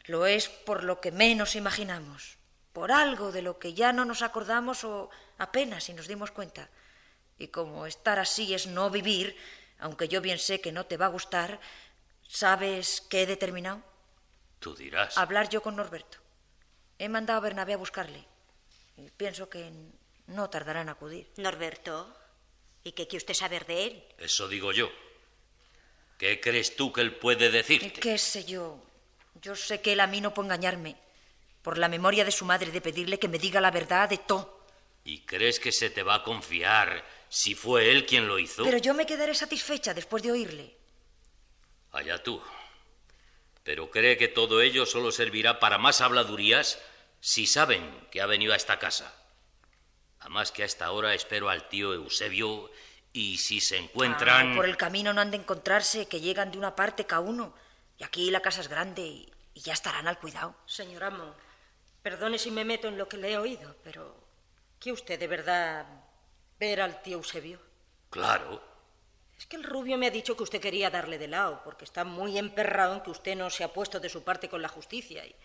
lo 0.06 0.26
es 0.26 0.48
por 0.50 0.84
lo 0.84 1.02
que 1.02 1.12
menos 1.12 1.56
imaginamos, 1.56 2.38
por 2.74 2.92
algo 2.92 3.32
de 3.32 3.42
lo 3.42 3.60
que 3.60 3.74
ya 3.74 3.92
no 3.92 4.06
nos 4.06 4.22
acordamos 4.22 4.84
o 4.84 5.10
apenas 5.38 5.86
si 5.86 5.94
nos 5.94 6.08
dimos 6.08 6.32
cuenta. 6.32 6.70
Y 7.38 7.50
como 7.50 7.86
estar 7.86 8.20
así 8.20 8.54
es 8.54 8.68
no 8.68 8.90
vivir, 8.90 9.36
aunque 9.80 10.08
yo 10.08 10.22
bien 10.22 10.40
sé 10.40 10.62
que 10.62 10.72
no 10.72 10.86
te 10.86 10.98
va 10.98 11.08
a 11.08 11.10
gustar, 11.10 11.60
¿sabes 12.28 13.02
qué 13.10 13.24
he 13.24 13.26
determinado? 13.26 13.82
Tú 14.60 14.76
dirás. 14.76 15.18
Hablar 15.18 15.50
yo 15.50 15.62
con 15.62 15.76
Norberto. 15.76 16.20
He 16.98 17.10
mandado 17.10 17.38
a 17.38 17.44
Bernabé 17.44 17.74
a 17.74 17.78
buscarle. 17.78 18.26
Y 18.98 19.10
pienso 19.12 19.50
que 19.50 19.70
no 20.28 20.50
tardará 20.50 20.82
en 20.82 20.90
acudir. 20.90 21.30
Norberto, 21.38 22.16
¿y 22.86 22.92
qué 22.94 23.08
quiere 23.08 23.24
usted 23.24 23.34
saber 23.34 23.66
de 23.66 23.86
él? 23.86 24.04
Eso 24.18 24.48
digo 24.48 24.72
yo. 24.72 24.90
¿Qué 26.18 26.40
crees 26.40 26.76
tú 26.78 26.94
que 26.94 27.02
él 27.02 27.16
puede 27.16 27.50
decirte? 27.50 28.00
¿Qué 28.00 28.18
sé 28.18 28.46
yo? 28.46 28.82
Yo 29.42 29.56
sé 29.56 29.82
que 29.82 29.94
él 29.94 30.00
a 30.00 30.08
mí 30.08 30.22
no 30.22 30.34
puede 30.34 30.48
engañarme. 30.48 30.96
Por 31.62 31.78
la 31.78 31.90
memoria 31.90 32.24
de 32.24 32.32
su 32.32 32.46
madre 32.46 32.72
de 32.72 32.80
pedirle 32.80 33.20
que 33.20 33.28
me 33.28 33.40
diga 33.40 33.60
la 33.60 33.72
verdad 33.72 34.08
de 34.08 34.20
todo. 34.20 34.66
¿Y 35.04 35.22
crees 35.22 35.60
que 35.60 35.72
se 35.72 35.90
te 35.90 36.04
va 36.04 36.16
a 36.16 36.24
confiar 36.24 37.04
si 37.28 37.56
fue 37.56 37.92
él 37.92 38.06
quien 38.06 38.28
lo 38.28 38.40
hizo? 38.40 38.64
Pero 38.64 38.78
yo 38.78 38.94
me 38.94 39.06
quedaré 39.06 39.34
satisfecha 39.34 39.94
después 39.94 40.22
de 40.24 40.32
oírle. 40.32 40.76
Allá 41.92 42.22
tú. 42.22 42.42
Pero 43.64 43.90
cree 43.90 44.16
que 44.16 44.28
todo 44.28 44.62
ello 44.62 44.86
solo 44.86 45.12
servirá 45.12 45.60
para 45.60 45.80
más 45.80 46.02
habladurías 46.02 46.80
si 47.20 47.48
saben 47.48 48.08
que 48.12 48.22
ha 48.22 48.28
venido 48.28 48.54
a 48.54 48.58
esta 48.58 48.78
casa. 48.78 49.12
Además 50.26 50.52
que 50.52 50.64
a 50.64 50.66
esta 50.66 50.90
hora 50.90 51.14
espero 51.14 51.50
al 51.50 51.70
tío 51.70 51.94
Eusebio 51.94 52.72
y 53.14 53.38
si 53.38 53.62
se 53.62 53.78
encuentran... 53.78 54.54
Ah, 54.54 54.56
por 54.56 54.66
el 54.66 54.76
camino 54.76 55.14
no 55.14 55.22
han 55.22 55.30
de 55.30 55.38
encontrarse, 55.38 56.08
que 56.08 56.20
llegan 56.20 56.52
de 56.52 56.58
una 56.58 56.76
parte 56.76 57.06
cada 57.06 57.22
uno. 57.22 57.54
Y 58.00 58.04
aquí 58.04 58.32
la 58.32 58.42
casa 58.42 58.62
es 58.62 58.68
grande 58.68 59.04
y, 59.04 59.32
y 59.54 59.60
ya 59.60 59.74
estarán 59.74 60.08
al 60.08 60.18
cuidado. 60.18 60.56
Señor 60.66 61.04
amo, 61.04 61.36
perdone 62.02 62.40
si 62.40 62.50
me 62.50 62.66
meto 62.66 62.88
en 62.88 62.98
lo 62.98 63.08
que 63.08 63.18
le 63.18 63.34
he 63.34 63.38
oído, 63.38 63.76
pero 63.84 64.16
¿quiere 64.80 64.96
usted 64.96 65.20
de 65.20 65.28
verdad 65.28 65.86
ver 66.60 66.82
al 66.82 67.04
tío 67.04 67.18
Eusebio? 67.18 67.60
Claro. 68.10 68.64
Es 69.38 69.46
que 69.46 69.58
el 69.58 69.64
rubio 69.64 69.96
me 70.00 70.08
ha 70.08 70.12
dicho 70.12 70.36
que 70.36 70.42
usted 70.42 70.60
quería 70.60 70.90
darle 70.90 71.20
de 71.20 71.28
lado, 71.28 71.62
porque 71.64 71.86
está 71.86 72.04
muy 72.04 72.40
emperrado 72.40 72.96
en 72.96 73.02
que 73.02 73.12
usted 73.12 73.36
no 73.36 73.52
se 73.52 73.64
ha 73.64 73.72
puesto 73.72 74.00
de 74.00 74.10
su 74.10 74.24
parte 74.24 74.50
con 74.50 74.64
la 74.64 74.70
justicia. 74.70 75.24
Y, 75.24 75.36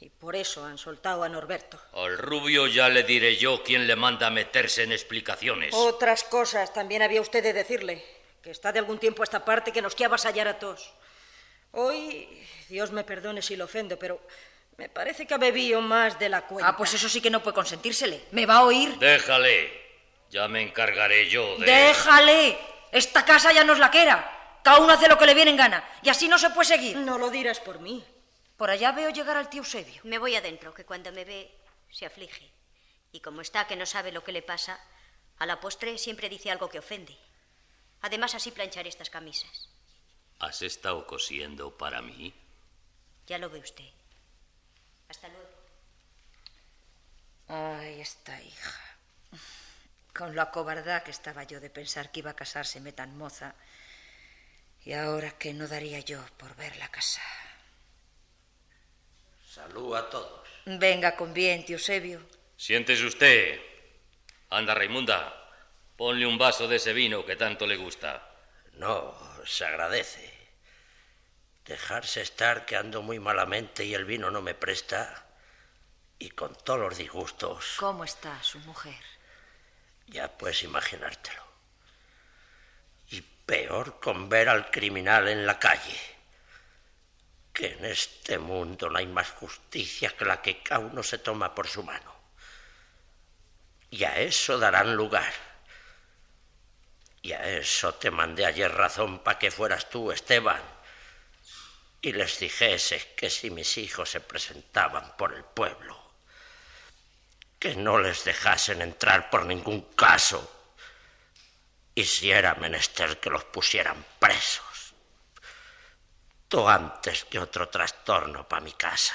y 0.00 0.08
por 0.08 0.34
eso 0.34 0.64
han 0.64 0.78
soltado 0.78 1.22
a 1.22 1.28
Norberto. 1.28 1.78
Al 1.92 2.16
rubio 2.16 2.66
ya 2.66 2.88
le 2.88 3.02
diré 3.02 3.36
yo 3.36 3.62
quién 3.62 3.86
le 3.86 3.96
manda 3.96 4.28
a 4.28 4.30
meterse 4.30 4.82
en 4.82 4.92
explicaciones. 4.92 5.74
Otras 5.74 6.24
cosas 6.24 6.72
también 6.72 7.02
había 7.02 7.20
usted 7.20 7.42
de 7.42 7.52
decirle, 7.52 8.02
que 8.42 8.50
está 8.50 8.72
de 8.72 8.78
algún 8.78 8.98
tiempo 8.98 9.22
a 9.22 9.24
esta 9.24 9.44
parte 9.44 9.72
que 9.72 9.82
nos 9.82 9.94
quiere 9.94 10.06
avasallar 10.06 10.48
a 10.48 10.58
todos. 10.58 10.90
Hoy, 11.72 12.26
Dios 12.68 12.90
me 12.92 13.04
perdone 13.04 13.42
si 13.42 13.56
lo 13.56 13.66
ofendo, 13.66 13.98
pero 13.98 14.20
me 14.78 14.88
parece 14.88 15.26
que 15.26 15.34
ha 15.34 15.38
bebido 15.38 15.82
más 15.82 16.18
de 16.18 16.30
la 16.30 16.46
cuenta. 16.46 16.70
Ah, 16.70 16.76
pues 16.76 16.94
eso 16.94 17.08
sí 17.08 17.20
que 17.20 17.30
no 17.30 17.42
puede 17.42 17.54
consentírsele. 17.54 18.22
¿Me 18.30 18.46
va 18.46 18.56
a 18.56 18.64
oír? 18.64 18.96
Déjale. 18.98 19.80
Ya 20.30 20.48
me 20.48 20.62
encargaré 20.62 21.28
yo 21.28 21.58
de... 21.58 21.66
¡Déjale! 21.66 22.56
Esta 22.90 23.24
casa 23.24 23.52
ya 23.52 23.64
no 23.64 23.74
es 23.74 23.78
la 23.78 23.90
que 23.90 24.02
era. 24.02 24.58
Cada 24.62 24.78
uno 24.78 24.92
hace 24.92 25.08
lo 25.08 25.18
que 25.18 25.26
le 25.26 25.34
viene 25.34 25.50
en 25.50 25.56
gana. 25.56 25.84
Y 26.02 26.08
así 26.08 26.28
no 26.28 26.38
se 26.38 26.50
puede 26.50 26.68
seguir. 26.68 26.96
No 26.96 27.18
lo 27.18 27.30
dirás 27.30 27.60
por 27.60 27.80
mí. 27.80 28.04
Por 28.60 28.68
allá 28.68 28.92
veo 28.92 29.08
llegar 29.08 29.38
al 29.38 29.48
tío 29.48 29.62
Eusebio. 29.62 30.02
Me 30.04 30.18
voy 30.18 30.36
adentro, 30.36 30.74
que 30.74 30.84
cuando 30.84 31.10
me 31.12 31.24
ve 31.24 31.50
se 31.90 32.04
aflige. 32.04 32.46
Y 33.10 33.20
como 33.20 33.40
está 33.40 33.66
que 33.66 33.74
no 33.74 33.86
sabe 33.86 34.12
lo 34.12 34.22
que 34.22 34.32
le 34.32 34.42
pasa, 34.42 34.78
a 35.38 35.46
la 35.46 35.60
postre 35.60 35.96
siempre 35.96 36.28
dice 36.28 36.50
algo 36.50 36.68
que 36.68 36.78
ofende. 36.78 37.16
Además, 38.02 38.34
así 38.34 38.50
plancharé 38.50 38.90
estas 38.90 39.08
camisas. 39.08 39.70
¿Has 40.40 40.60
estado 40.60 41.06
cosiendo 41.06 41.74
para 41.78 42.02
mí? 42.02 42.34
Ya 43.26 43.38
lo 43.38 43.48
ve 43.48 43.60
usted. 43.60 43.88
Hasta 45.08 45.28
luego. 45.28 45.48
Ay, 47.48 47.98
esta 48.02 48.42
hija. 48.42 48.98
Con 50.14 50.36
la 50.36 50.50
cobardad 50.50 51.02
que 51.02 51.12
estaba 51.12 51.44
yo 51.44 51.60
de 51.60 51.70
pensar 51.70 52.12
que 52.12 52.20
iba 52.20 52.32
a 52.32 52.36
casárseme 52.36 52.92
tan 52.92 53.16
moza. 53.16 53.54
Y 54.84 54.92
ahora 54.92 55.30
que 55.30 55.54
no 55.54 55.66
daría 55.66 56.00
yo 56.00 56.22
por 56.36 56.54
verla 56.56 56.90
casar. 56.90 57.39
Salud 59.50 59.96
a 59.96 60.08
todos. 60.08 60.48
Venga 60.64 61.16
con 61.16 61.34
bien, 61.34 61.64
tío 61.64 61.74
Eusebio. 61.74 62.20
Siéntese 62.56 63.04
usted. 63.04 63.60
Anda, 64.48 64.76
Raimunda. 64.76 65.20
Ponle 65.96 66.24
un 66.24 66.38
vaso 66.38 66.68
de 66.68 66.76
ese 66.76 66.92
vino 66.92 67.26
que 67.26 67.34
tanto 67.34 67.66
le 67.66 67.76
gusta. 67.76 68.30
No, 68.74 69.12
se 69.44 69.64
agradece. 69.64 70.32
Dejarse 71.64 72.20
estar 72.20 72.64
que 72.64 72.76
ando 72.76 73.02
muy 73.02 73.18
malamente 73.18 73.84
y 73.84 73.92
el 73.92 74.04
vino 74.04 74.30
no 74.30 74.40
me 74.40 74.54
presta. 74.54 75.26
Y 76.20 76.30
con 76.30 76.54
todos 76.54 76.78
los 76.78 76.96
disgustos. 76.96 77.74
¿Cómo 77.76 78.04
está 78.04 78.40
su 78.44 78.60
mujer? 78.60 79.02
Ya 80.06 80.28
puedes 80.28 80.62
imaginártelo. 80.62 81.42
Y 83.08 83.20
peor 83.22 83.98
con 83.98 84.28
ver 84.28 84.48
al 84.48 84.70
criminal 84.70 85.26
en 85.26 85.44
la 85.44 85.58
calle. 85.58 86.19
Que 87.52 87.72
en 87.72 87.84
este 87.84 88.38
mundo 88.38 88.88
no 88.88 88.98
hay 88.98 89.06
más 89.06 89.30
justicia 89.30 90.10
que 90.16 90.24
la 90.24 90.40
que 90.40 90.62
cada 90.62 90.80
uno 90.80 91.02
se 91.02 91.18
toma 91.18 91.54
por 91.54 91.66
su 91.66 91.82
mano. 91.82 92.14
Y 93.90 94.04
a 94.04 94.18
eso 94.18 94.58
darán 94.58 94.94
lugar. 94.94 95.32
Y 97.22 97.32
a 97.32 97.44
eso 97.58 97.94
te 97.94 98.10
mandé 98.10 98.46
ayer 98.46 98.72
razón 98.72 99.18
para 99.18 99.38
que 99.38 99.50
fueras 99.50 99.90
tú, 99.90 100.10
Esteban. 100.12 100.62
Y 102.00 102.12
les 102.12 102.38
dijese 102.38 103.14
que 103.14 103.28
si 103.28 103.50
mis 103.50 103.76
hijos 103.76 104.10
se 104.10 104.20
presentaban 104.20 105.16
por 105.18 105.34
el 105.34 105.44
pueblo, 105.44 106.00
que 107.58 107.76
no 107.76 107.98
les 107.98 108.24
dejasen 108.24 108.80
entrar 108.80 109.28
por 109.28 109.44
ningún 109.44 109.82
caso. 109.94 110.58
Y 111.94 112.04
si 112.04 112.30
era 112.30 112.54
menester 112.54 113.20
que 113.20 113.28
los 113.28 113.44
pusieran 113.44 114.02
presos. 114.18 114.69
Tú 116.50 116.68
antes 116.68 117.26
que 117.26 117.38
otro 117.38 117.68
trastorno 117.68 118.42
para 118.48 118.60
mi 118.60 118.72
casa. 118.72 119.14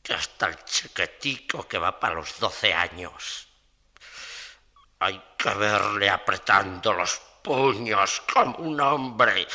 Que 0.00 0.14
hasta 0.14 0.46
el 0.46 0.64
chiquetico 0.64 1.66
que 1.66 1.78
va 1.78 1.98
para 1.98 2.14
los 2.14 2.38
doce 2.38 2.72
años. 2.72 3.48
Hay 5.00 5.20
que 5.36 5.52
verle 5.54 6.08
apretando 6.08 6.92
los 6.92 7.20
puños 7.42 8.22
como 8.32 8.58
un 8.58 8.80
hombre 8.80 9.48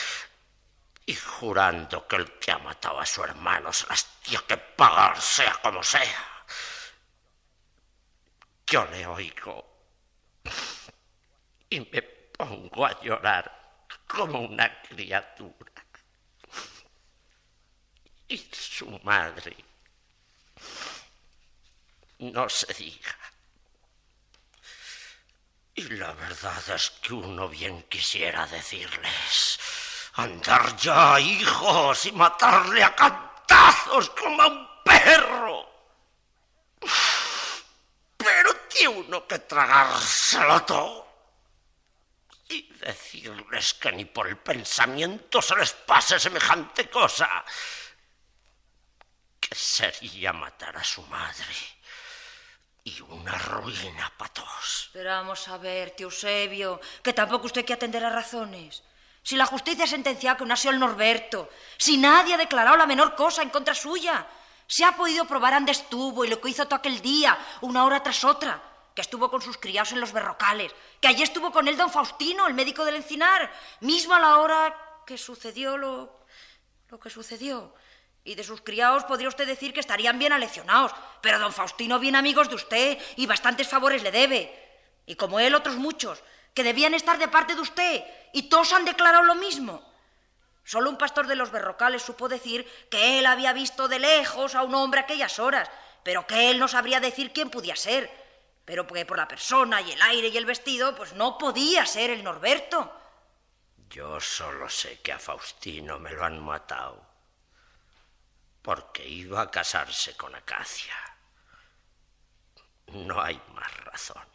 y 1.06 1.16
jurando 1.16 2.06
que 2.06 2.18
el 2.18 2.38
que 2.38 2.52
ha 2.52 2.58
matado 2.58 3.00
a 3.00 3.06
su 3.06 3.24
hermano 3.24 3.72
se 3.72 3.88
las 3.88 4.04
tiene 4.24 4.44
que 4.44 4.58
pagar, 4.58 5.22
sea 5.22 5.54
como 5.62 5.82
sea. 5.84 6.46
Yo 8.68 8.84
le 8.88 9.08
oigo 9.08 9.88
y 11.70 11.80
me 11.80 12.02
pongo 12.02 12.86
a 12.86 13.00
llorar 13.00 13.63
como 14.16 14.42
una 14.42 14.82
criatura. 14.82 15.72
Y 18.28 18.38
su 18.52 18.88
madre, 19.04 19.56
no 22.20 22.48
se 22.50 22.74
diga. 22.74 23.18
Y 25.76 25.84
la 25.90 26.14
verdad 26.14 26.70
es 26.76 26.92
que 27.02 27.14
uno 27.14 27.50
bien 27.50 27.84
quisiera 27.90 28.46
decirles, 28.46 29.60
andar 30.14 30.78
ya, 30.78 31.20
hijos, 31.20 32.06
y 32.06 32.12
matarle 32.12 32.84
a 32.84 32.96
cantazos 32.96 34.12
como 34.12 34.42
a 34.42 34.48
un 34.48 34.68
perro. 34.84 35.70
y 38.80 38.88
uno 38.88 39.28
que 39.28 39.40
tragárselo 39.40 40.64
todo. 40.64 41.03
Y 42.54 42.72
decirles 42.80 43.74
que 43.74 43.92
ni 43.92 44.06
por 44.06 44.28
el 44.28 44.38
pensamiento 44.38 45.42
se 45.42 45.56
les 45.56 45.74
pase 45.74 46.20
semejante 46.20 46.88
cosa. 46.88 47.44
Que 49.40 49.56
sería 49.56 50.32
matar 50.34 50.78
a 50.78 50.84
su 50.84 51.02
madre. 51.04 51.56
Y 52.84 53.02
una 53.02 53.36
ruina 53.40 54.14
para 54.16 54.34
todos. 54.34 54.92
Pero 54.94 55.10
vamos 55.10 55.48
a 55.48 55.58
ver, 55.58 55.92
tío 55.92 56.08
Eusebio, 56.08 56.80
que 57.02 57.14
tampoco 57.14 57.48
usted 57.48 57.66
que 57.66 57.74
atender 57.74 58.06
a 58.06 58.12
razones. 58.12 58.84
Si 59.24 59.36
la 59.36 59.48
justicia 59.48 59.86
ha 59.86 59.88
sentenciado 59.88 60.38
que 60.38 60.46
no 60.46 60.54
ha 60.54 60.70
el 60.70 60.80
Norberto, 60.80 61.50
si 61.78 61.98
nadie 61.98 62.36
ha 62.36 62.38
declarado 62.38 62.78
la 62.78 62.86
menor 62.86 63.16
cosa 63.16 63.42
en 63.42 63.50
contra 63.50 63.74
suya, 63.74 64.28
se 64.68 64.86
ha 64.86 64.96
podido 64.96 65.26
probar 65.26 65.54
dónde 65.54 65.72
estuvo 65.72 66.24
y 66.24 66.28
lo 66.28 66.40
que 66.40 66.50
hizo 66.50 66.66
todo 66.66 66.76
aquel 66.76 67.02
día, 67.02 67.36
una 67.62 67.84
hora 67.86 68.04
tras 68.04 68.24
otra, 68.24 68.62
que 68.96 69.02
estuvo 69.02 69.30
con 69.30 69.42
sus 69.42 69.58
criados 69.58 69.92
en 69.92 70.00
los 70.00 70.12
berrocales, 70.12 70.72
que 71.02 71.08
allí 71.08 71.24
estuvo 71.24 71.52
con 71.52 71.68
él 71.68 71.78
don 71.78 71.90
Faustino, 71.90 72.48
el 72.48 72.54
médico 72.54 72.86
del 72.86 72.96
encinar, 72.96 73.52
mismo 73.82 74.14
a 74.14 74.20
la 74.20 74.38
hora 74.38 74.76
que 75.06 75.18
sucedió 75.18 75.78
lo, 75.78 76.26
lo 76.90 77.00
que 77.00 77.10
sucedió. 77.10 77.74
Y 78.24 78.36
de 78.36 78.44
sus 78.44 78.62
criados 78.62 79.04
podría 79.04 79.28
usted 79.28 79.46
decir 79.46 79.74
que 79.74 79.80
estarían 79.80 80.18
bien 80.20 80.32
aleccionados, 80.32 80.94
pero 81.22 81.40
don 81.40 81.52
Faustino 81.52 82.00
bien 82.00 82.16
amigos 82.16 82.50
de 82.50 82.56
usted 82.56 82.98
y 83.18 83.26
bastantes 83.26 83.68
favores 83.68 84.04
le 84.04 84.12
debe. 84.12 84.60
Y 85.06 85.16
como 85.16 85.40
él 85.40 85.56
otros 85.56 85.76
muchos, 85.76 86.24
que 86.54 86.64
debían 86.64 86.94
estar 86.94 87.18
de 87.18 87.28
parte 87.28 87.56
de 87.56 87.62
usted, 87.62 88.04
y 88.32 88.44
todos 88.44 88.72
han 88.74 88.86
declarado 88.86 89.24
lo 89.24 89.36
mismo. 89.36 89.84
Solo 90.64 90.90
un 90.90 90.98
pastor 90.98 91.28
de 91.28 91.36
los 91.36 91.52
berrocales 91.52 92.04
supo 92.04 92.30
decir 92.30 92.66
que 92.90 93.20
él 93.20 93.26
había 93.26 93.52
visto 93.52 93.88
de 93.88 94.00
lejos 94.00 94.56
a 94.56 94.64
un 94.64 94.74
hombre 94.76 95.02
a 95.02 95.04
aquellas 95.04 95.40
horas, 95.40 95.70
pero 96.04 96.26
que 96.26 96.52
él 96.52 96.60
no 96.60 96.68
sabría 96.68 97.02
decir 97.02 97.34
quién 97.34 97.50
podía 97.50 97.76
ser. 97.76 98.23
Pero 98.66 98.88
que 98.88 99.06
por 99.06 99.18
la 99.18 99.28
persona 99.28 99.82
y 99.82 99.92
el 99.92 100.02
aire 100.02 100.30
y 100.30 100.38
el 100.38 100.46
vestido, 100.46 100.96
pues 100.96 101.14
no 101.14 101.38
podía 101.38 101.86
ser 101.86 102.10
el 102.10 102.24
Norberto. 102.24 103.00
Yo 103.90 104.20
solo 104.20 104.70
sé 104.70 105.02
que 105.02 105.12
a 105.12 105.20
Faustino 105.20 106.00
me 106.00 106.12
lo 106.12 106.24
han 106.24 106.44
matado 106.44 107.14
porque 108.64 109.06
iba 109.06 109.42
a 109.42 109.52
casarse 109.52 110.16
con 110.16 110.34
Acacia. 110.34 110.96
No 112.88 113.22
hay 113.22 113.40
más 113.54 113.78
razón. 113.84 114.26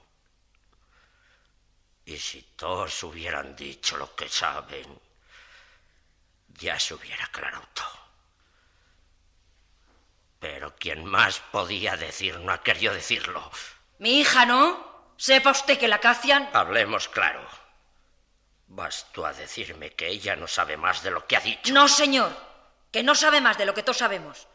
Y 2.05 2.19
si 2.19 2.43
todos 2.55 3.03
hubieran 3.03 3.57
dicho 3.57 3.97
lo 3.97 4.15
que 4.15 4.29
saben, 4.29 5.01
ya 6.49 6.79
se 6.79 6.95
hubiera 6.95 7.25
aclarado 7.25 7.67
todo. 7.73 7.99
Pero 10.39 10.77
quien 10.77 11.05
más 11.05 11.41
podía 11.41 11.97
decir 11.97 12.39
no 12.41 12.53
ha 12.53 12.63
querido 12.63 12.93
decirlo. 12.93 13.51
Mi 13.99 14.21
hija, 14.21 14.47
¿no? 14.47 14.87
Sepa 15.17 15.51
usted 15.51 15.79
que 15.79 15.89
la 15.89 15.97
Acacian... 15.97 16.49
Hablemos 16.53 17.09
claro. 17.09 17.41
Bastó 18.69 19.27
a 19.27 19.33
decirme 19.33 19.91
que 19.95 20.07
ella 20.07 20.37
no 20.37 20.47
sabe 20.47 20.77
más 20.77 21.03
de 21.03 21.11
lo 21.11 21.27
que 21.27 21.37
ha 21.37 21.41
dicho. 21.41 21.73
No, 21.73 21.89
señor, 21.89 22.31
que 22.93 23.03
no 23.03 23.15
sabe 23.15 23.41
más 23.41 23.59
de 23.59 23.67
lo 23.67 23.75
que 23.75 23.83
todos 23.83 23.99
sabemos. 23.99 24.47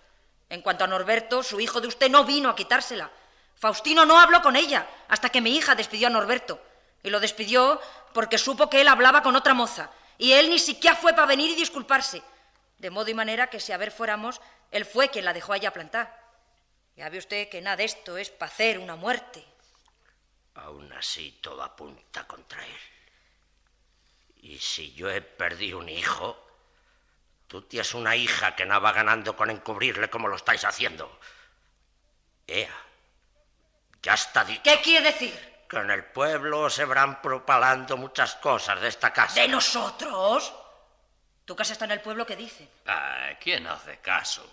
En 0.50 0.62
cuanto 0.62 0.86
a 0.86 0.88
Norberto, 0.88 1.44
su 1.44 1.60
hijo 1.60 1.82
de 1.82 1.88
usted 1.88 2.10
no 2.10 2.24
vino 2.24 2.50
a 2.50 2.56
quitársela. 2.56 3.12
Faustino 3.56 4.06
no 4.06 4.20
habló 4.20 4.42
con 4.42 4.56
ella 4.56 4.88
hasta 5.10 5.30
que 5.30 5.42
mi 5.42 5.56
hija 5.56 5.76
despidió 5.76 6.08
a 6.08 6.12
Norberto. 6.12 6.62
Y 7.02 7.10
lo 7.10 7.20
despidió 7.20 7.82
porque 8.14 8.38
supo 8.38 8.70
que 8.70 8.80
él 8.80 8.88
hablaba 8.88 9.24
con 9.24 9.36
otra 9.36 9.54
moza. 9.54 9.90
Y 10.18 10.32
él 10.32 10.50
ni 10.50 10.60
siquiera 10.60 10.96
fue 10.96 11.14
para 11.14 11.26
venir 11.26 11.50
y 11.52 11.56
disculparse. 11.56 12.22
De 12.78 12.90
modo 12.90 13.10
y 13.10 13.14
manera 13.14 13.48
que 13.48 13.60
si 13.60 13.74
a 13.74 13.78
ver 13.78 13.92
fuéramos, 13.92 14.40
él 14.72 14.86
fue 14.86 15.10
quien 15.10 15.26
la 15.26 15.34
dejó 15.34 15.54
allá 15.54 15.74
plantar. 15.74 16.23
Ya 16.96 17.10
ve 17.10 17.18
usted 17.18 17.50
que 17.50 17.62
nada 17.62 17.78
de 17.78 17.86
esto 17.86 18.18
es 18.18 18.30
para 18.30 18.52
hacer 18.52 18.78
una 18.80 18.96
muerte. 18.96 19.44
Aún 20.56 20.92
así 20.94 21.40
todo 21.42 21.64
apunta 21.64 22.28
contra 22.28 22.64
él. 22.66 22.80
Y 24.38 24.60
si 24.60 24.94
yo 24.94 25.10
he 25.10 25.22
perdido 25.22 25.80
un 25.80 25.90
hijo, 25.90 26.38
tú 27.48 27.64
tienes 27.64 27.94
una 27.94 28.16
hija 28.16 28.56
que 28.56 28.66
no 28.66 28.80
va 28.80 28.92
ganando 28.92 29.36
con 29.36 29.50
encubrirle 29.50 30.10
como 30.10 30.28
lo 30.28 30.36
estáis 30.36 30.66
haciendo. 30.66 31.20
Ea, 32.46 32.76
ya 34.02 34.14
está 34.14 34.44
dicho. 34.44 34.62
¿Qué 34.64 34.82
quiere 34.82 35.12
decir? 35.12 35.66
Que 35.68 35.78
en 35.78 35.90
el 35.90 36.06
pueblo 36.06 36.70
se 36.70 36.86
verán 36.86 37.22
propalando 37.22 37.98
muchas 37.98 38.36
cosas 38.36 38.80
de 38.82 38.90
esta 38.90 39.12
casa. 39.12 39.42
¿De 39.42 39.48
nosotros? 39.48 40.54
Tu 41.46 41.56
casa 41.56 41.74
está 41.74 41.86
en 41.86 41.92
el 41.92 42.02
pueblo, 42.02 42.26
¿qué 42.26 42.36
dicen? 42.36 42.70
Ah, 42.86 43.32
¿quién 43.40 43.66
hace 43.66 43.98
caso? 44.00 44.48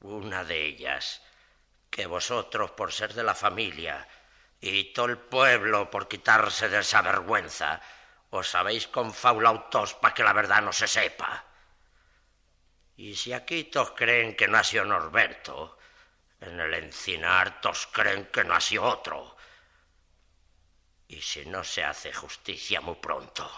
Una 0.00 0.44
de 0.44 0.66
ellas, 0.66 1.22
que 1.90 2.06
vosotros 2.06 2.70
por 2.72 2.92
ser 2.92 3.14
de 3.14 3.22
la 3.22 3.34
familia 3.34 4.06
y 4.60 4.92
todo 4.92 5.06
el 5.06 5.18
pueblo 5.18 5.90
por 5.90 6.08
quitarse 6.08 6.68
de 6.68 6.80
esa 6.80 7.02
vergüenza, 7.02 7.80
os 8.30 8.54
habéis 8.54 8.88
confaulado 8.88 9.68
todos 9.70 9.94
para 9.94 10.14
que 10.14 10.24
la 10.24 10.32
verdad 10.32 10.62
no 10.62 10.72
se 10.72 10.88
sepa. 10.88 11.44
Y 12.96 13.14
si 13.14 13.32
aquí 13.32 13.64
todos 13.64 13.92
creen 13.92 14.34
que 14.34 14.48
sido 14.64 14.84
Norberto, 14.84 15.78
en 16.40 16.58
el 16.60 16.74
encinar 16.74 17.60
todos 17.60 17.86
creen 17.88 18.26
que 18.26 18.44
sido 18.60 18.84
otro. 18.84 19.36
Y 21.08 21.20
si 21.20 21.46
no 21.46 21.62
se 21.62 21.84
hace 21.84 22.12
justicia 22.12 22.80
muy 22.80 22.96
pronto, 22.96 23.48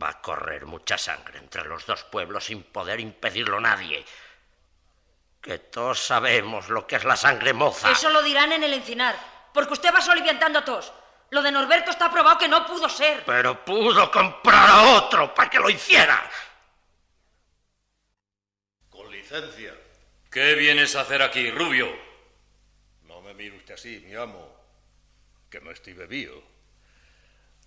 va 0.00 0.10
a 0.10 0.20
correr 0.20 0.66
mucha 0.66 0.96
sangre 0.96 1.38
entre 1.38 1.64
los 1.64 1.84
dos 1.84 2.04
pueblos 2.04 2.44
sin 2.44 2.62
poder 2.62 3.00
impedirlo 3.00 3.60
nadie. 3.60 4.04
Que 5.40 5.58
todos 5.58 5.98
sabemos 5.98 6.68
lo 6.68 6.86
que 6.86 6.96
es 6.96 7.04
la 7.04 7.16
sangre 7.16 7.52
moza. 7.52 7.90
Eso 7.90 8.10
lo 8.10 8.22
dirán 8.22 8.52
en 8.52 8.62
el 8.62 8.74
encinar, 8.74 9.16
porque 9.54 9.72
usted 9.72 9.94
va 9.94 10.00
soliviantando 10.00 10.58
a 10.58 10.64
todos. 10.64 10.92
Lo 11.30 11.42
de 11.42 11.52
Norberto 11.52 11.90
está 11.90 12.10
probado 12.10 12.38
que 12.38 12.48
no 12.48 12.66
pudo 12.66 12.88
ser. 12.88 13.24
Pero 13.24 13.64
pudo 13.64 14.10
comprar 14.10 14.68
a 14.68 14.82
otro 14.96 15.32
para 15.32 15.48
que 15.48 15.58
lo 15.58 15.70
hiciera. 15.70 16.28
Con 18.90 19.10
licencia. 19.10 19.74
¿Qué 20.30 20.54
vienes 20.54 20.94
a 20.96 21.02
hacer 21.02 21.22
aquí, 21.22 21.50
Rubio? 21.50 21.88
No 23.02 23.20
me 23.20 23.32
mire 23.32 23.56
usted 23.56 23.74
así, 23.74 24.04
mi 24.06 24.14
amo, 24.14 24.48
que 25.48 25.60
no 25.60 25.70
estoy 25.70 25.92
bebido. 25.92 26.42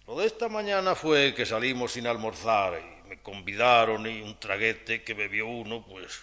Lo 0.06 0.18
de 0.18 0.28
esta 0.28 0.50
mañana 0.50 0.96
fue 0.96 1.34
que 1.34 1.46
salimos 1.46 1.94
sin 1.94 2.08
almorzar 2.08 2.80
y 2.80 3.08
me 3.08 3.22
convidaron 3.22 4.06
y 4.06 4.22
un 4.22 4.38
traguete 4.40 5.04
que 5.04 5.14
bebió 5.14 5.48
uno, 5.48 5.86
pues 5.86 6.22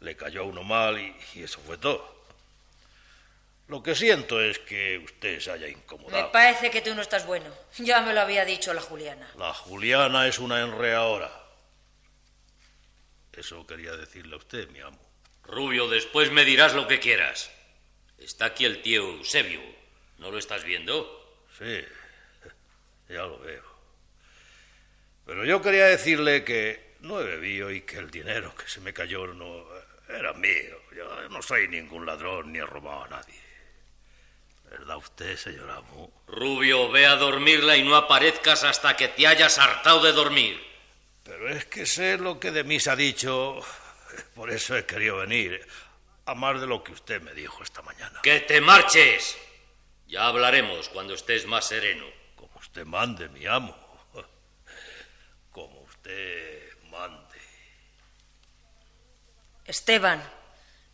le 0.00 0.16
cayó 0.16 0.40
a 0.42 0.44
uno 0.44 0.62
mal 0.62 0.98
y, 0.98 1.14
y 1.34 1.42
eso 1.42 1.60
fue 1.60 1.78
todo. 1.78 2.18
Lo 3.68 3.82
que 3.82 3.94
siento 3.94 4.40
es 4.40 4.58
que 4.58 4.98
usted 4.98 5.38
se 5.38 5.52
haya 5.52 5.66
Me 5.66 5.72
incomodado. 5.72 6.32
parece 6.32 6.70
que 6.70 6.80
tú 6.80 6.92
no 6.94 7.02
estás 7.02 7.24
bueno. 7.24 7.46
Ya 7.78 8.00
me 8.00 8.12
lo 8.12 8.20
había 8.20 8.44
dicho 8.44 8.74
la 8.74 8.80
Juliana. 8.80 9.30
La 9.38 9.54
Juliana 9.54 10.26
es 10.26 10.38
una 10.40 10.60
enreadora. 10.60 11.30
Eso 13.36 13.66
quería 13.66 13.96
decirle 13.96 14.34
a 14.34 14.38
usted, 14.38 14.68
mi 14.70 14.80
amo. 14.80 14.98
Rubio, 15.44 15.88
después 15.88 16.30
me 16.32 16.44
dirás 16.44 16.74
lo 16.74 16.86
que 16.88 16.98
quieras. 16.98 17.50
Está 18.18 18.46
aquí 18.46 18.64
el 18.64 18.82
tío 18.82 19.02
Eusebio. 19.08 19.60
¿No 20.18 20.30
lo 20.30 20.38
estás 20.38 20.64
viendo? 20.64 21.44
Sí, 21.56 21.80
ya 23.08 23.22
lo 23.22 23.38
veo. 23.38 23.64
Pero 25.24 25.44
yo 25.44 25.62
quería 25.62 25.86
decirle 25.86 26.44
que 26.44 26.96
no 27.00 27.20
he 27.20 27.24
bebido 27.24 27.70
y 27.70 27.82
que 27.82 27.96
el 27.98 28.10
dinero 28.10 28.54
que 28.56 28.68
se 28.68 28.80
me 28.80 28.92
cayó 28.92 29.26
no 29.28 29.64
era 30.16 30.32
mío. 30.34 30.80
Yo 30.96 31.28
no 31.28 31.42
soy 31.42 31.68
ningún 31.68 32.06
ladrón 32.06 32.52
ni 32.52 32.58
he 32.58 32.66
robado 32.66 33.04
a 33.04 33.08
nadie. 33.08 33.40
¿Verdad 34.70 34.96
usted, 34.98 35.36
señor 35.36 35.70
amo? 35.70 36.12
Rubio, 36.28 36.90
ve 36.90 37.06
a 37.06 37.16
dormirla 37.16 37.76
y 37.76 37.82
no 37.82 37.96
aparezcas 37.96 38.62
hasta 38.62 38.96
que 38.96 39.08
te 39.08 39.26
hayas 39.26 39.58
hartado 39.58 40.00
de 40.02 40.12
dormir. 40.12 40.60
Pero 41.24 41.48
es 41.48 41.64
que 41.64 41.86
sé 41.86 42.18
lo 42.18 42.38
que 42.38 42.50
de 42.50 42.62
mí 42.62 42.78
se 42.78 42.90
ha 42.90 42.96
dicho. 42.96 43.60
Por 44.34 44.50
eso 44.50 44.76
he 44.76 44.86
querido 44.86 45.18
venir. 45.18 45.66
A 46.26 46.34
más 46.34 46.60
de 46.60 46.66
lo 46.66 46.84
que 46.84 46.92
usted 46.92 47.20
me 47.20 47.34
dijo 47.34 47.62
esta 47.62 47.82
mañana. 47.82 48.20
¡Que 48.22 48.40
te 48.40 48.60
marches! 48.60 49.36
Ya 50.06 50.26
hablaremos 50.26 50.88
cuando 50.88 51.14
estés 51.14 51.46
más 51.46 51.66
sereno. 51.66 52.06
Como 52.36 52.56
usted 52.58 52.84
mande, 52.84 53.28
mi 53.28 53.46
amo. 53.46 53.76
Como 55.50 55.80
usted 55.80 56.78
mande. 56.90 57.38
Esteban, 59.70 60.22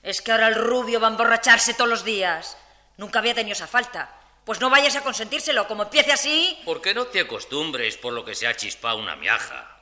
es 0.03 0.23
que 0.23 0.33
ahora 0.33 0.49
el 0.49 0.55
rubio 0.55 1.01
va 1.01 1.09
a 1.09 1.11
emborracharse 1.11 1.75
todos 1.75 1.91
los 1.91 2.05
días. 2.05 2.57
Nunca 2.97 3.19
había 3.19 3.35
tenido 3.35 3.55
esa 3.55 3.67
falta. 3.67 4.15
Pues 4.45 4.61
no 4.61 4.71
vayas 4.71 4.95
a 4.95 5.03
consentírselo. 5.03 5.67
Como 5.67 5.83
empiece 5.85 6.13
así. 6.13 6.61
¿Por 6.65 6.81
qué 6.81 6.95
no 6.95 7.07
te 7.07 7.21
acostumbres 7.21 7.97
por 7.97 8.13
lo 8.13 8.25
que 8.25 8.35
se 8.35 8.47
ha 8.47 8.55
chispado 8.55 8.99
una 8.99 9.17
miaja? 9.17 9.81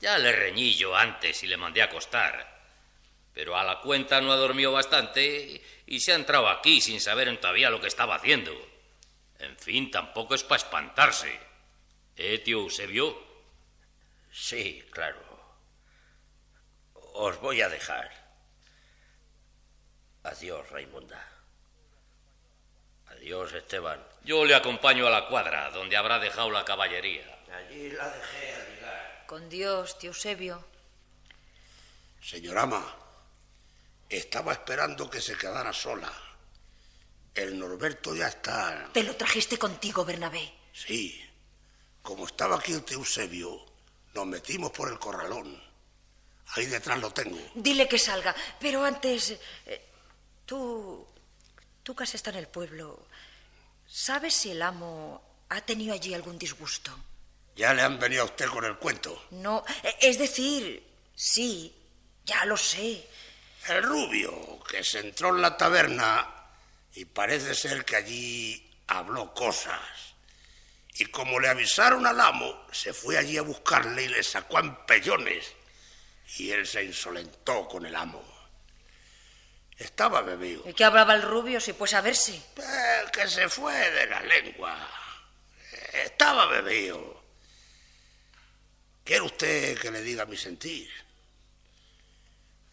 Ya 0.00 0.18
le 0.18 0.32
reñí 0.32 0.74
yo 0.74 0.96
antes 0.96 1.42
y 1.44 1.46
le 1.46 1.56
mandé 1.56 1.82
a 1.82 1.84
acostar. 1.84 2.60
Pero 3.32 3.56
a 3.56 3.62
la 3.62 3.80
cuenta 3.80 4.20
no 4.20 4.32
ha 4.32 4.36
dormido 4.36 4.72
bastante 4.72 5.62
y 5.86 6.00
se 6.00 6.12
ha 6.12 6.16
entrado 6.16 6.48
aquí 6.48 6.80
sin 6.80 7.00
saber 7.00 7.34
todavía 7.38 7.70
lo 7.70 7.80
que 7.80 7.86
estaba 7.86 8.16
haciendo. 8.16 8.52
En 9.38 9.56
fin, 9.58 9.90
tampoco 9.90 10.34
es 10.34 10.42
para 10.42 10.62
espantarse. 10.62 11.38
¿Eh, 12.16 12.38
tío 12.38 12.60
Eusebio? 12.60 13.16
Sí, 14.32 14.84
claro. 14.90 15.20
Os 17.14 17.40
voy 17.40 17.60
a 17.60 17.68
dejar. 17.68 18.21
Adiós, 20.24 20.68
Raimunda. 20.70 21.20
Adiós. 23.08 23.52
Esteban? 23.52 24.00
Yo 24.24 24.44
le 24.44 24.54
acompaño 24.54 25.06
a 25.06 25.10
la 25.10 25.26
cuadra, 25.28 25.70
donde 25.70 25.96
habrá 25.96 26.18
dejado 26.18 26.50
la 26.50 26.64
caballería. 26.64 27.24
Allí 27.52 27.90
la 27.90 28.08
dejé 28.08 28.54
al 28.54 28.74
llegar. 28.74 29.26
Con 29.26 29.48
Dios, 29.48 29.98
tío 29.98 30.10
Eusebio. 30.10 30.64
Señor 32.22 32.56
ama, 32.58 32.96
estaba 34.08 34.52
esperando 34.52 35.10
que 35.10 35.20
se 35.20 35.36
quedara 35.36 35.72
sola. 35.72 36.12
El 37.34 37.58
Norberto 37.58 38.14
ya 38.14 38.28
está. 38.28 38.88
Te 38.92 39.02
lo 39.02 39.16
trajiste 39.16 39.58
contigo, 39.58 40.04
Bernabé. 40.04 40.52
Sí. 40.72 41.20
Como 42.02 42.26
estaba 42.26 42.56
aquí 42.56 42.72
el 42.72 42.84
tío 42.84 42.98
Eusebio, 42.98 43.64
nos 44.14 44.26
metimos 44.26 44.70
por 44.70 44.90
el 44.90 44.98
corralón. 44.98 45.60
Ahí 46.54 46.66
detrás 46.66 47.00
lo 47.00 47.12
tengo. 47.12 47.38
Dile 47.54 47.88
que 47.88 47.98
salga, 47.98 48.34
pero 48.60 48.84
antes... 48.84 49.38
eh, 49.66 49.88
tú... 50.52 51.06
Tú 51.82 51.96
que 51.96 52.04
has 52.04 52.14
estado 52.14 52.36
en 52.36 52.44
el 52.44 52.50
pueblo, 52.50 53.06
¿sabes 53.88 54.34
si 54.34 54.50
el 54.50 54.62
amo 54.62 55.20
ha 55.48 55.62
tenido 55.62 55.94
allí 55.94 56.14
algún 56.14 56.38
disgusto? 56.38 56.96
Ya 57.56 57.74
le 57.74 57.82
han 57.82 57.98
venido 57.98 58.22
a 58.22 58.26
usted 58.26 58.46
con 58.46 58.64
el 58.64 58.76
cuento. 58.76 59.26
No, 59.30 59.64
eh, 59.82 59.96
es 60.00 60.18
decir, 60.18 60.80
sí, 61.14 61.74
ya 62.24 62.44
lo 62.44 62.56
sé. 62.56 63.08
El 63.66 63.82
rubio, 63.82 64.62
que 64.62 64.84
se 64.84 65.00
entró 65.00 65.30
en 65.30 65.42
la 65.42 65.56
taberna 65.56 66.28
y 66.94 67.04
parece 67.06 67.54
ser 67.54 67.84
que 67.84 67.96
allí 67.96 68.70
habló 68.86 69.34
cosas. 69.34 69.80
Y 70.94 71.06
como 71.06 71.40
le 71.40 71.48
avisaron 71.48 72.06
al 72.06 72.20
amo, 72.20 72.66
se 72.70 72.92
fue 72.92 73.18
allí 73.18 73.38
a 73.38 73.42
buscarle 73.42 74.04
y 74.04 74.08
le 74.08 74.22
sacó 74.22 74.58
a 74.58 74.60
empellones. 74.60 75.46
Y 76.36 76.50
él 76.50 76.64
se 76.64 76.84
insolentó 76.84 77.66
con 77.66 77.86
el 77.86 77.96
amo. 77.96 78.31
Estaba 79.82 80.22
bebido. 80.22 80.62
¿Y 80.68 80.74
qué 80.74 80.84
hablaba 80.84 81.14
el 81.14 81.22
rubio 81.22 81.60
si 81.60 81.72
pues 81.72 81.92
a 81.94 82.00
verse? 82.00 82.36
Eh, 82.36 83.04
que 83.12 83.26
se 83.26 83.48
fue 83.48 83.74
de 83.90 84.06
la 84.06 84.22
lengua. 84.22 84.88
Estaba 85.92 86.46
bebido. 86.46 87.20
¿Quiere 89.02 89.22
usted 89.22 89.76
que 89.78 89.90
le 89.90 90.00
diga 90.02 90.24
mi 90.24 90.36
sentir? 90.36 90.88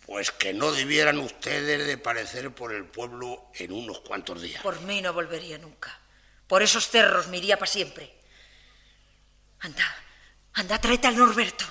Pues 0.05 0.31
que 0.31 0.53
no 0.53 0.71
debieran 0.71 1.17
ustedes 1.17 1.87
de 1.87 1.97
parecer 1.97 2.53
por 2.53 2.73
el 2.73 2.85
pueblo 2.85 3.49
en 3.55 3.71
unos 3.71 4.01
cuantos 4.01 4.43
días. 4.43 4.61
Por 4.61 4.79
mí 4.81 5.01
no 5.01 5.11
volvería 5.11 5.57
nunca. 5.57 5.99
Por 6.47 6.61
esos 6.61 6.89
cerros 6.89 7.27
me 7.27 7.37
iría 7.37 7.57
para 7.57 7.71
siempre. 7.71 8.19
Anda, 9.61 9.85
anda, 10.53 10.79
tráete 10.79 11.07
al 11.07 11.17
Norberto. 11.17 11.65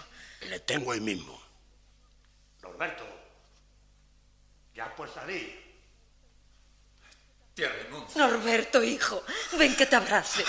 Le 0.48 0.58
tengo 0.60 0.90
ahí 0.90 1.00
mismo. 1.00 1.40
Norberto, 2.60 3.17
ya 4.78 4.94
pues 4.94 5.10
salir. 5.10 5.60
Tía 7.52 7.68
Raimundo, 7.68 8.08
Norberto, 8.14 8.84
hijo, 8.84 9.24
ven 9.58 9.74
que 9.74 9.86
te 9.86 9.96
abrace. 9.96 10.44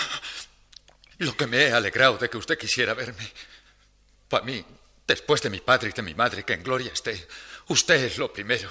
lo 1.18 1.36
que 1.36 1.48
me 1.48 1.64
he 1.64 1.72
alegrado 1.72 2.16
de 2.16 2.30
que 2.30 2.36
usted 2.36 2.56
quisiera 2.56 2.94
verme. 2.94 3.28
Para 4.28 4.44
mí, 4.44 4.64
después 5.04 5.42
de 5.42 5.50
mi 5.50 5.58
padre 5.58 5.88
y 5.90 5.92
de 5.92 6.02
mi 6.02 6.14
madre, 6.14 6.44
que 6.44 6.52
en 6.52 6.62
gloria 6.62 6.92
esté, 6.92 7.26
usted 7.66 8.04
es 8.04 8.18
lo 8.18 8.32
primero. 8.32 8.70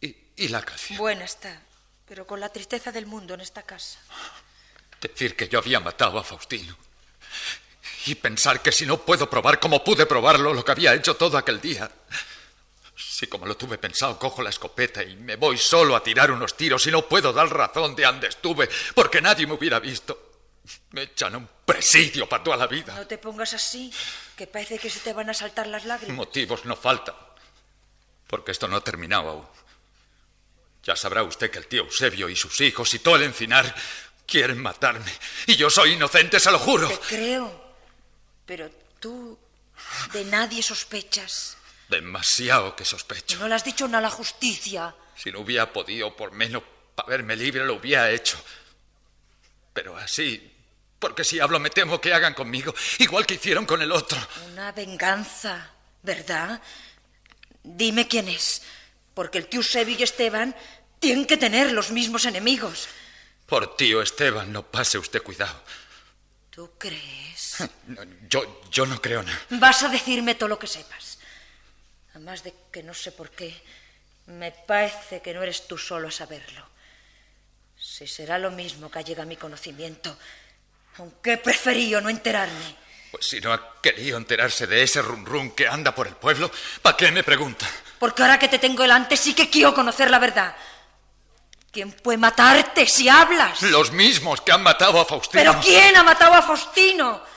Y, 0.00 0.16
y 0.34 0.48
la 0.48 0.62
canción. 0.64 0.98
Buena 0.98 1.24
está, 1.24 1.62
pero 2.08 2.26
con 2.26 2.40
la 2.40 2.48
tristeza 2.48 2.90
del 2.90 3.06
mundo 3.06 3.34
en 3.34 3.40
esta 3.40 3.62
casa. 3.62 4.00
Decir 5.00 5.36
que 5.36 5.48
yo 5.48 5.60
había 5.60 5.78
matado 5.78 6.18
a 6.18 6.24
Faustino. 6.24 6.76
Y 8.06 8.16
pensar 8.16 8.60
que 8.62 8.72
si 8.72 8.84
no 8.84 9.00
puedo 9.00 9.30
probar 9.30 9.60
como 9.60 9.84
pude 9.84 10.06
probarlo 10.06 10.52
lo 10.52 10.64
que 10.64 10.72
había 10.72 10.92
hecho 10.92 11.14
todo 11.14 11.38
aquel 11.38 11.60
día. 11.60 11.88
Si 13.22 13.28
como 13.28 13.46
lo 13.46 13.56
tuve 13.56 13.78
pensado, 13.78 14.18
cojo 14.18 14.42
la 14.42 14.50
escopeta 14.50 15.00
y 15.00 15.14
me 15.14 15.36
voy 15.36 15.56
solo 15.56 15.94
a 15.94 16.02
tirar 16.02 16.32
unos 16.32 16.56
tiros 16.56 16.84
y 16.88 16.90
no 16.90 17.06
puedo 17.06 17.32
dar 17.32 17.48
razón 17.48 17.94
de 17.94 18.02
dónde 18.02 18.26
estuve 18.26 18.68
porque 18.96 19.22
nadie 19.22 19.46
me 19.46 19.52
hubiera 19.52 19.78
visto. 19.78 20.32
Me 20.90 21.02
echan 21.02 21.36
a 21.36 21.38
un 21.38 21.48
presidio 21.64 22.28
para 22.28 22.42
toda 22.42 22.56
la 22.56 22.66
vida. 22.66 22.96
No 22.96 23.06
te 23.06 23.18
pongas 23.18 23.54
así, 23.54 23.92
que 24.34 24.48
parece 24.48 24.76
que 24.76 24.90
se 24.90 24.98
te 24.98 25.12
van 25.12 25.30
a 25.30 25.34
saltar 25.34 25.68
las 25.68 25.84
lágrimas. 25.84 26.16
Motivos 26.16 26.64
no 26.64 26.74
faltan. 26.74 27.14
Porque 28.26 28.50
esto 28.50 28.66
no 28.66 28.78
ha 28.78 28.80
terminado 28.82 29.28
aún. 29.28 29.46
Ya 30.82 30.96
sabrá 30.96 31.22
usted 31.22 31.48
que 31.48 31.58
el 31.58 31.68
tío 31.68 31.84
Eusebio 31.84 32.28
y 32.28 32.34
sus 32.34 32.60
hijos 32.60 32.92
y 32.92 32.98
todo 32.98 33.14
el 33.14 33.22
encinar 33.22 33.72
quieren 34.26 34.60
matarme. 34.60 35.12
Y 35.46 35.54
yo 35.54 35.70
soy 35.70 35.92
inocente, 35.92 36.40
se 36.40 36.50
lo 36.50 36.58
juro. 36.58 36.88
Te 36.88 36.98
creo, 37.06 37.76
pero 38.44 38.68
tú 38.98 39.38
de 40.12 40.24
nadie 40.24 40.60
sospechas. 40.60 41.56
Demasiado 41.92 42.74
que 42.74 42.86
sospecho. 42.86 43.38
No 43.38 43.48
le 43.48 43.54
has 43.54 43.64
dicho 43.64 43.86
nada 43.86 43.98
a 43.98 44.02
la 44.02 44.10
justicia. 44.10 44.94
Si 45.14 45.30
no 45.30 45.40
hubiera 45.40 45.70
podido, 45.70 46.16
por 46.16 46.32
menos 46.32 46.62
para 46.94 47.10
verme 47.10 47.36
libre, 47.36 47.66
lo 47.66 47.74
hubiera 47.74 48.10
hecho. 48.10 48.42
Pero 49.74 49.94
así, 49.98 50.50
porque 50.98 51.22
si 51.22 51.38
hablo 51.38 51.60
me 51.60 51.68
temo 51.68 52.00
que 52.00 52.14
hagan 52.14 52.32
conmigo, 52.32 52.74
igual 52.98 53.26
que 53.26 53.34
hicieron 53.34 53.66
con 53.66 53.82
el 53.82 53.92
otro. 53.92 54.18
Una 54.52 54.72
venganza, 54.72 55.70
¿verdad? 56.02 56.62
Dime 57.62 58.08
quién 58.08 58.28
es, 58.28 58.62
porque 59.12 59.36
el 59.36 59.48
tío 59.48 59.60
Eusebio 59.60 59.94
y 59.98 60.02
Esteban 60.02 60.56
tienen 60.98 61.26
que 61.26 61.36
tener 61.36 61.72
los 61.72 61.90
mismos 61.90 62.24
enemigos. 62.24 62.88
Por 63.44 63.76
tío 63.76 64.00
Esteban, 64.00 64.50
no 64.50 64.62
pase 64.62 64.96
usted 64.96 65.22
cuidado. 65.22 65.62
¿Tú 66.48 66.70
crees? 66.78 67.56
No, 67.86 68.02
yo, 68.28 68.62
yo 68.70 68.86
no 68.86 69.00
creo 69.02 69.22
nada. 69.22 69.38
Vas 69.50 69.82
a 69.82 69.88
decirme 69.88 70.34
todo 70.34 70.48
lo 70.48 70.58
que 70.58 70.66
sepas. 70.66 71.18
Además 72.14 72.42
de 72.42 72.54
que 72.70 72.82
no 72.82 72.94
sé 72.94 73.12
por 73.12 73.30
qué, 73.30 73.62
me 74.26 74.52
parece 74.52 75.20
que 75.20 75.32
no 75.34 75.42
eres 75.42 75.66
tú 75.66 75.78
solo 75.78 76.08
a 76.08 76.10
saberlo. 76.10 76.66
Si 77.76 78.06
será 78.06 78.38
lo 78.38 78.50
mismo 78.50 78.90
que 78.90 79.02
llega 79.02 79.22
a 79.22 79.26
mi 79.26 79.36
conocimiento, 79.36 80.16
aunque 80.98 81.32
he 81.32 81.36
preferido 81.38 82.00
no 82.00 82.08
enterarme. 82.08 82.76
Pues 83.10 83.26
si 83.26 83.40
no 83.40 83.52
ha 83.52 83.80
querido 83.80 84.16
enterarse 84.16 84.66
de 84.66 84.82
ese 84.82 85.02
rum 85.02 85.24
rum 85.24 85.50
que 85.50 85.66
anda 85.66 85.94
por 85.94 86.06
el 86.06 86.16
pueblo, 86.16 86.50
¿para 86.80 86.96
qué 86.96 87.10
me 87.10 87.24
pregunta? 87.24 87.66
Porque 87.98 88.22
ahora 88.22 88.38
que 88.38 88.48
te 88.48 88.58
tengo 88.58 88.82
delante 88.82 89.16
sí 89.16 89.34
que 89.34 89.50
quiero 89.50 89.74
conocer 89.74 90.10
la 90.10 90.18
verdad. 90.18 90.54
¿Quién 91.70 91.92
puede 91.92 92.18
matarte 92.18 92.86
si 92.86 93.08
hablas? 93.08 93.62
Los 93.62 93.92
mismos 93.92 94.42
que 94.42 94.52
han 94.52 94.62
matado 94.62 95.00
a 95.00 95.06
Faustino. 95.06 95.42
¿Pero 95.42 95.60
quién 95.60 95.96
ha 95.96 96.02
matado 96.02 96.34
a 96.34 96.42
Faustino? 96.42 97.31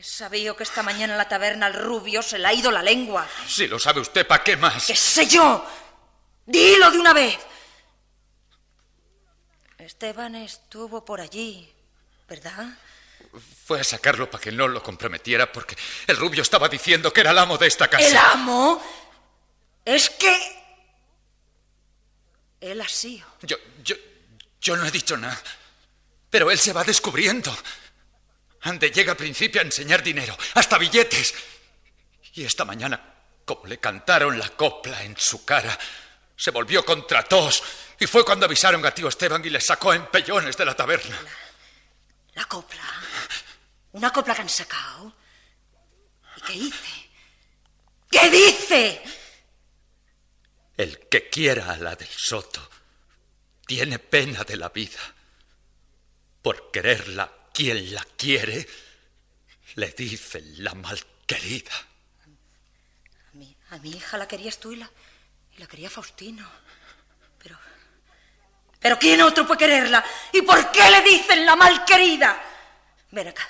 He 0.00 0.02
sabido 0.02 0.56
que 0.56 0.62
esta 0.62 0.82
mañana 0.82 1.12
en 1.12 1.18
la 1.18 1.28
taberna 1.28 1.66
al 1.66 1.74
rubio 1.74 2.22
se 2.22 2.38
le 2.38 2.48
ha 2.48 2.54
ido 2.54 2.70
la 2.70 2.82
lengua. 2.82 3.28
Si 3.46 3.66
lo 3.66 3.78
sabe 3.78 4.00
usted, 4.00 4.26
¿para 4.26 4.42
qué 4.42 4.56
más? 4.56 4.86
¿Qué 4.86 4.96
sé 4.96 5.26
yo? 5.26 5.62
Dilo 6.46 6.90
de 6.90 6.98
una 6.98 7.12
vez. 7.12 7.38
Esteban 9.76 10.36
estuvo 10.36 11.04
por 11.04 11.20
allí, 11.20 11.70
¿verdad? 12.26 12.78
Fue 13.66 13.78
a 13.78 13.84
sacarlo 13.84 14.30
para 14.30 14.42
que 14.42 14.50
no 14.50 14.68
lo 14.68 14.82
comprometiera 14.82 15.52
porque 15.52 15.76
el 16.06 16.16
rubio 16.16 16.40
estaba 16.40 16.70
diciendo 16.70 17.12
que 17.12 17.20
era 17.20 17.32
el 17.32 17.38
amo 17.38 17.58
de 17.58 17.66
esta 17.66 17.86
casa. 17.86 18.08
¿El 18.08 18.16
amo? 18.16 18.82
Es 19.84 20.08
que... 20.08 20.34
Él 22.58 22.80
ha 22.80 22.88
sido. 22.88 23.26
Yo, 23.42 23.58
yo, 23.84 23.96
yo 24.62 24.76
no 24.78 24.86
he 24.86 24.90
dicho 24.90 25.18
nada. 25.18 25.42
Pero 26.30 26.50
él 26.50 26.58
se 26.58 26.72
va 26.72 26.84
descubriendo. 26.84 27.54
Ande 28.62 28.90
llega 28.90 29.12
al 29.12 29.16
principio 29.16 29.60
a 29.60 29.64
enseñar 29.64 30.02
dinero, 30.02 30.36
hasta 30.54 30.78
billetes. 30.78 31.34
Y 32.34 32.44
esta 32.44 32.64
mañana, 32.64 33.02
como 33.44 33.66
le 33.66 33.78
cantaron 33.78 34.38
la 34.38 34.50
copla 34.50 35.02
en 35.02 35.16
su 35.16 35.44
cara, 35.44 35.78
se 36.36 36.50
volvió 36.50 36.84
contra 36.84 37.22
todos. 37.22 37.62
Y 37.98 38.06
fue 38.06 38.24
cuando 38.24 38.46
avisaron 38.46 38.84
a 38.84 38.94
tío 38.94 39.08
Esteban 39.08 39.44
y 39.44 39.50
le 39.50 39.60
sacó 39.60 39.92
empellones 39.92 40.56
de 40.56 40.64
la 40.64 40.74
taberna. 40.74 41.18
La 42.34 42.44
copla. 42.44 42.82
Una 43.92 44.12
copla 44.12 44.34
que 44.34 44.42
han 44.42 44.48
sacado. 44.48 45.14
¿Y 46.36 46.40
qué 46.42 46.52
dice? 46.52 47.10
¿Qué 48.10 48.30
dice? 48.30 49.02
El 50.76 51.08
que 51.08 51.28
quiera 51.28 51.72
a 51.72 51.76
la 51.76 51.96
del 51.96 52.08
soto 52.08 52.70
tiene 53.66 53.98
pena 53.98 54.44
de 54.44 54.56
la 54.56 54.68
vida. 54.68 55.00
Por 56.42 56.70
quererla 56.70 57.30
quien 57.60 57.94
la 57.94 58.02
quiere, 58.16 58.66
le 59.74 59.90
dice 59.90 60.40
la 60.56 60.72
malquerida. 60.72 61.74
A 62.24 63.36
mi, 63.36 63.54
a 63.68 63.76
mi 63.76 63.90
hija 63.90 64.16
la 64.16 64.26
querías 64.26 64.58
tú 64.58 64.72
y 64.72 64.76
la, 64.76 64.90
y 65.54 65.58
la 65.58 65.66
quería 65.66 65.90
Faustino. 65.90 66.50
Pero. 67.38 67.58
¿Pero 68.78 68.98
quién 68.98 69.20
otro 69.20 69.46
puede 69.46 69.58
quererla? 69.58 70.02
¿Y 70.32 70.40
por 70.40 70.72
qué 70.72 70.90
le 70.90 71.02
dicen 71.02 71.44
la 71.44 71.54
malquerida? 71.54 72.42
Ven 73.10 73.28
acá. 73.28 73.46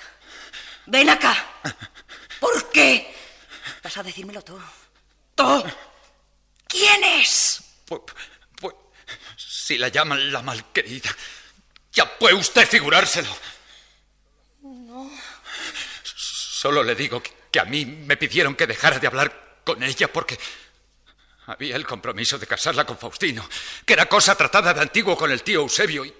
Ven 0.87 1.09
acá. 1.09 1.61
¿Por 2.41 2.69
qué? 2.69 3.15
Vas 3.81 3.95
a 3.95 4.03
decírmelo 4.03 4.41
tú. 4.41 4.59
Tú. 5.35 5.63
¿Quién 6.67 7.01
es? 7.01 7.63
Pues, 7.85 8.01
pues, 8.59 8.75
si 9.37 9.77
la 9.77 9.87
llaman 9.87 10.33
la 10.33 10.41
malquerida, 10.41 11.15
ya 11.93 12.19
puede 12.19 12.35
usted 12.35 12.67
figurárselo. 12.67 13.33
No. 14.61 15.11
Solo 16.03 16.83
le 16.83 16.95
digo 16.95 17.21
que, 17.21 17.31
que 17.49 17.59
a 17.59 17.65
mí 17.65 17.85
me 17.85 18.17
pidieron 18.17 18.55
que 18.55 18.67
dejara 18.67 18.99
de 18.99 19.07
hablar 19.07 19.59
con 19.63 19.81
ella 19.83 20.11
porque 20.11 20.37
Había 21.47 21.75
el 21.75 21.85
compromiso 21.85 22.37
de 22.37 22.45
casarla 22.45 22.85
con 22.85 22.97
Faustino, 22.97 23.47
que 23.85 23.93
era 23.93 24.07
cosa 24.07 24.35
tratada 24.35 24.73
de 24.73 24.81
antiguo 24.81 25.17
con 25.17 25.31
el 25.31 25.41
tío 25.41 25.61
Eusebio, 25.61 26.05
y 26.05 26.13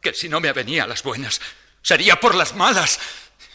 que 0.00 0.12
si 0.12 0.28
no 0.28 0.40
me 0.40 0.48
avenía 0.48 0.84
a 0.84 0.86
las 0.86 1.02
buenas, 1.02 1.40
sería 1.80 2.18
por 2.18 2.34
las 2.34 2.54
malas. 2.54 2.98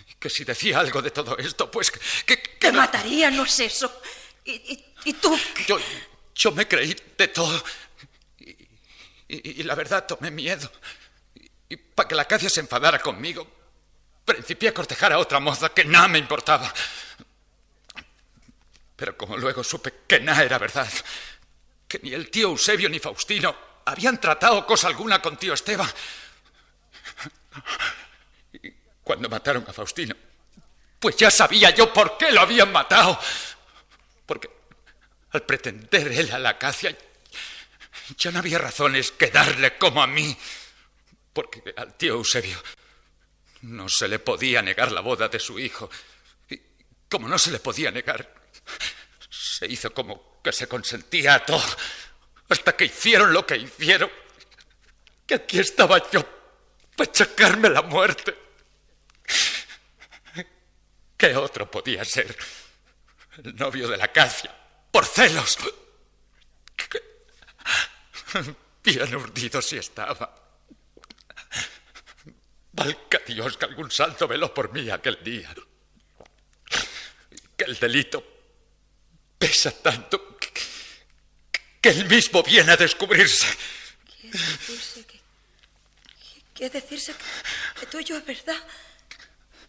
Y 0.10 0.16
que 0.16 0.30
si 0.30 0.46
decía 0.46 0.80
algo 0.80 1.02
de 1.02 1.12
todo 1.12 1.38
esto, 1.38 1.70
pues 1.70 1.92
que... 1.92 2.38
Te 2.38 2.72
mataría, 2.72 3.30
no 3.30 3.44
es 3.44 3.60
eso. 3.60 4.02
¿Y, 4.46 5.14
tú? 5.14 5.38
Yo, 5.68 5.78
yo 6.34 6.52
me 6.54 6.68
creí 6.68 6.96
de 7.18 7.28
todo. 7.28 7.64
Y, 9.28 9.62
la 9.64 9.76
verdad 9.76 10.08
tomé 10.08 10.32
miedo. 10.32 10.72
Y, 11.68 11.76
para 11.76 12.08
que 12.08 12.16
la 12.16 12.26
Cacia 12.26 12.50
se 12.50 12.62
enfadara 12.62 13.00
conmigo, 13.00 13.59
principié 14.30 14.70
a 14.70 14.74
cortejar 14.74 15.12
a 15.14 15.18
otra 15.18 15.40
moza 15.40 15.70
que 15.70 15.84
nada 15.84 16.08
me 16.08 16.20
importaba. 16.20 16.72
Pero 18.96 19.18
como 19.18 19.38
luego 19.38 19.64
supe 19.64 20.06
que 20.08 20.20
nada 20.20 20.44
era 20.44 20.58
verdad, 20.60 20.90
que 21.88 22.00
ni 22.04 22.14
el 22.14 22.30
tío 22.30 22.50
Eusebio 22.50 22.90
ni 22.90 23.00
Faustino 23.00 23.56
habían 23.86 24.22
tratado 24.22 24.66
cosa 24.66 24.88
alguna 24.88 25.22
con 25.22 25.38
tío 25.38 25.54
Esteban. 25.54 25.90
Y 28.54 28.72
cuando 29.04 29.30
mataron 29.30 29.66
a 29.68 29.74
Faustino, 29.74 30.16
pues 31.00 31.16
ya 31.16 31.32
sabía 31.32 31.72
yo 31.72 31.92
por 31.92 32.18
qué 32.18 32.32
lo 32.32 32.42
habían 32.42 32.72
matado. 32.72 33.20
Porque 34.26 34.50
al 35.32 35.44
pretender 35.44 36.12
él 36.12 36.32
a 36.32 36.38
la 36.38 36.50
Acacia, 36.50 36.96
ya 38.16 38.32
no 38.32 38.40
había 38.40 38.60
razones 38.60 39.12
que 39.12 39.32
darle 39.32 39.78
como 39.78 40.04
a 40.04 40.08
mí. 40.08 40.38
Porque 41.34 41.74
al 41.76 41.96
tío 41.96 42.16
Eusebio 42.16 42.62
no 43.62 43.90
se 43.90 44.08
le 44.08 44.20
podía 44.20 44.62
negar 44.62 44.92
la 44.92 45.02
boda 45.02 45.28
de 45.28 45.40
su 45.40 45.60
hijo. 45.60 45.90
Y 46.50 46.60
como 47.10 47.28
no 47.28 47.38
se 47.38 47.52
le 47.52 47.60
podía 47.60 47.92
negar 47.92 48.40
se 49.30 49.66
hizo 49.66 49.94
como 49.94 50.42
que 50.42 50.52
se 50.52 50.68
consentía 50.68 51.36
a 51.36 51.46
todo, 51.46 51.64
hasta 52.50 52.76
que 52.76 52.86
hicieron 52.86 53.34
lo 53.34 53.46
que 53.46 53.58
hicieron. 53.58 54.10
Que 55.26 55.36
aquí 55.36 55.60
estaba 55.60 56.10
yo 56.10 56.26
para 56.96 57.12
chacarme 57.12 57.70
la 57.70 57.82
muerte. 57.82 58.36
¿Qué 61.18 61.36
otro 61.36 61.70
podía 61.70 62.06
ser? 62.06 62.36
El 63.44 63.56
novio 63.56 63.88
de 63.88 63.98
la 63.98 64.08
Cacia, 64.12 64.56
por 64.92 65.06
celos. 65.06 65.58
Bien 68.84 69.16
urdido 69.16 69.62
si 69.62 69.78
estaba. 69.78 70.49
Valga 72.72 73.20
Dios 73.26 73.58
que 73.58 73.66
algún 73.66 73.90
santo 73.90 74.28
veló 74.28 74.54
por 74.54 74.72
mí 74.72 74.90
aquel 74.90 75.24
día. 75.24 75.54
Que 77.58 77.66
el 77.66 77.78
delito 77.78 78.24
pesa 79.38 79.72
tanto 79.72 80.38
que, 80.38 80.52
que 81.82 81.90
él 81.90 82.06
mismo 82.06 82.44
viene 82.44 82.74
a 82.74 82.78
descubrirse. 82.78 83.48
Quiere 84.22 84.38
decirse 84.38 85.06
que. 85.06 85.20
Quiere 86.54 86.82
decirse 86.82 87.16
que, 87.80 87.86
tú 87.88 88.00
y 88.00 88.04
yo 88.04 88.18
es 88.18 88.26
verdad. 88.26 88.62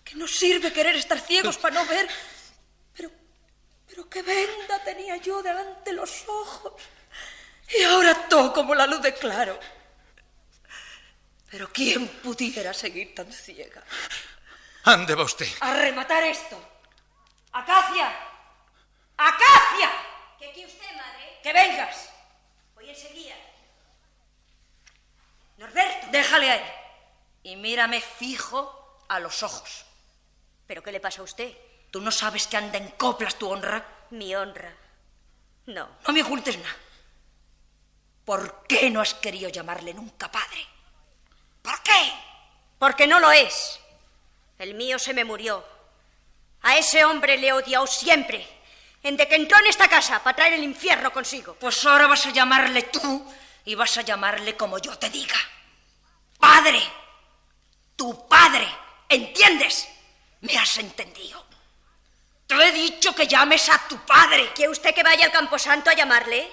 Que 0.05 0.17
no 0.17 0.27
sirve 0.27 0.73
querer 0.73 0.97
estar 0.97 1.19
ciegos 1.21 1.57
para 1.57 1.77
no 1.77 1.87
ver. 1.87 2.09
Pero. 2.97 3.11
Pero 3.89 4.09
qué 4.09 4.23
venda 4.23 4.83
tenía 4.85 5.17
yo 5.17 5.43
delante 5.43 5.93
los 5.93 6.25
ojos. 6.29 6.73
Y 7.77 7.83
ahora 7.85 8.29
todo 8.29 8.53
como 8.53 8.75
la 8.75 8.87
luz 8.87 9.01
de 9.03 9.15
claro. 9.15 9.59
Pero 11.51 11.71
¿quién 11.73 12.07
pudiera 12.23 12.73
seguir 12.73 13.15
tan 13.15 13.33
ciega? 13.33 13.83
Ande 14.85 15.15
va 15.15 15.25
usted. 15.25 15.49
A 15.61 15.75
rematar 15.75 16.23
esto. 16.23 16.57
Acacia. 17.53 18.09
¡Acacia! 19.17 19.91
¿Qué 20.39 20.53
quiere 20.53 20.73
usted, 20.73 20.97
madre? 20.97 21.39
Que 21.43 21.53
vengas. 21.53 22.11
Voy 22.75 22.89
enseguida. 22.89 23.35
Norberto. 25.59 26.07
Déjale 26.13 26.51
ahí. 26.51 26.73
Y 27.43 27.57
mírame 27.57 28.01
fijo 28.01 29.05
a 29.09 29.19
los 29.19 29.43
ojos. 29.43 29.85
¿Pero 30.67 30.83
qué 30.83 30.93
le 30.93 31.01
pasa 31.01 31.21
a 31.21 31.25
usted? 31.25 31.53
¿Tú 31.91 32.01
no 32.01 32.13
sabes 32.13 32.47
que 32.47 32.57
anda 32.57 32.79
en 32.79 32.89
coplas 32.93 33.37
tu 33.37 33.51
honra? 33.51 34.07
Mi 34.11 34.35
honra. 34.35 34.73
No. 35.67 35.89
No 36.07 36.15
me 36.15 36.23
ocultes 36.23 36.57
nada. 36.57 36.77
¿Por 38.25 38.67
qué 38.69 38.89
no 38.89 39.01
has 39.01 39.15
querido 39.15 39.49
llamarle 39.49 39.93
nunca 39.93 40.31
padre? 40.31 40.67
¿Por 41.63 41.83
qué? 41.83 42.13
Porque 42.79 43.07
no 43.07 43.19
lo 43.19 43.31
es. 43.31 43.81
El 44.59 44.75
mío 44.75 44.99
se 44.99 45.15
me 45.15 45.25
murió. 45.25 45.65
A 46.63 46.77
ese 46.77 47.05
hombre 47.05 47.39
le 47.39 47.49
he 47.49 47.53
odiado 47.53 47.87
siempre 47.87 48.47
en 49.03 49.17
de 49.17 49.27
que 49.27 49.35
entró 49.35 49.59
en 49.59 49.67
esta 49.67 49.89
casa 49.89 50.23
para 50.23 50.37
traer 50.37 50.55
el 50.55 50.65
infierno 50.65 51.13
consigo. 51.13 51.55
Pues 51.55 51.85
ahora 51.87 52.07
vas 52.07 52.27
a 52.27 52.31
llamarle 52.31 52.83
tú 52.85 53.33
y 53.65 53.75
vas 53.75 53.97
a 53.97 54.03
llamarle 54.03 54.57
como 54.57 54.79
yo 54.79 54.99
te 54.99 55.09
diga. 55.11 55.37
Padre, 56.39 56.81
tu 57.97 58.29
padre, 58.29 58.69
¿entiendes? 59.09 59.89
¿Me 60.41 60.57
has 60.57 60.79
entendido? 60.79 61.45
Te 62.47 62.55
he 62.57 62.73
dicho 62.73 63.15
que 63.15 63.29
llames 63.29 63.69
a 63.69 63.87
tu 63.89 63.97
padre. 64.05 64.53
¿Quiere 64.55 64.73
usted 64.73 64.95
que 64.95 65.03
vaya 65.03 65.27
al 65.27 65.33
camposanto 65.33 65.89
a 65.89 65.95
llamarle? 65.95 66.51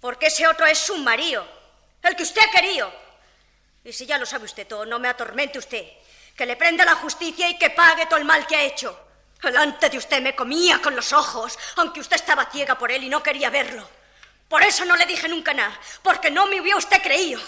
Porque 0.00 0.26
ese 0.26 0.46
otro 0.46 0.66
es 0.66 0.78
su 0.78 0.96
marido, 0.98 1.46
el 2.02 2.16
que 2.16 2.22
usted 2.22 2.40
ha 2.42 2.50
querido. 2.50 2.92
Y 3.84 3.92
si 3.92 4.06
ya 4.06 4.18
lo 4.18 4.26
sabe 4.26 4.44
usted 4.44 4.66
todo, 4.66 4.84
no 4.84 4.98
me 4.98 5.08
atormente 5.08 5.58
usted. 5.58 5.84
Que 6.36 6.46
le 6.46 6.56
prenda 6.56 6.84
la 6.84 6.96
justicia 6.96 7.48
y 7.48 7.58
que 7.58 7.70
pague 7.70 8.06
todo 8.06 8.18
el 8.18 8.24
mal 8.24 8.46
que 8.46 8.56
ha 8.56 8.62
hecho. 8.62 9.08
Delante 9.42 9.88
de 9.88 9.98
usted 9.98 10.20
me 10.20 10.36
comía 10.36 10.80
con 10.82 10.94
los 10.94 11.12
ojos, 11.12 11.58
aunque 11.76 12.00
usted 12.00 12.16
estaba 12.16 12.46
ciega 12.46 12.76
por 12.76 12.92
él 12.92 13.04
y 13.04 13.08
no 13.08 13.22
quería 13.22 13.48
verlo. 13.48 13.88
Por 14.48 14.62
eso 14.62 14.84
no 14.84 14.96
le 14.96 15.06
dije 15.06 15.28
nunca 15.28 15.54
nada, 15.54 15.78
porque 16.02 16.30
no 16.30 16.46
me 16.46 16.60
hubiera 16.60 16.76
usted 16.76 17.00
creído. 17.02 17.40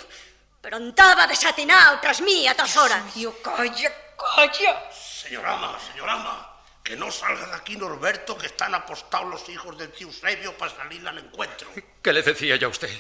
Pero 0.61 0.77
andaba 0.77 1.27
desatinado 1.27 1.99
tras 2.01 2.21
mí 2.21 2.47
a 2.47 2.55
todas 2.55 2.77
horas. 2.77 3.15
Dios, 3.15 3.35
calla, 3.43 3.93
calla. 4.17 4.91
Señor 4.93 5.45
ama, 5.45 5.79
señor 5.91 6.09
ama, 6.09 6.63
que 6.83 6.97
no 6.97 7.11
salga 7.11 7.47
de 7.47 7.57
aquí 7.57 7.77
Norberto, 7.77 8.39
que 8.39 8.47
están 8.47 8.75
apostados 8.75 9.29
los 9.29 9.49
hijos 9.49 9.77
del 9.77 9.91
tío 9.93 10.07
Eusebio 10.07 10.57
para 10.57 10.75
salir 10.75 11.07
al 11.07 11.19
encuentro. 11.19 11.69
¿Qué 12.01 12.13
le 12.13 12.23
decía 12.23 12.57
yo 12.57 12.69
a 12.69 12.71
usted? 12.71 12.91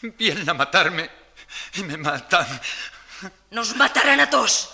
Vienen 0.00 0.48
a 0.48 0.54
matarme 0.54 1.19
y 1.74 1.82
me 1.82 1.96
matan. 1.96 2.46
Nos 3.50 3.76
matarán 3.76 4.20
a 4.20 4.30
todos. 4.30 4.70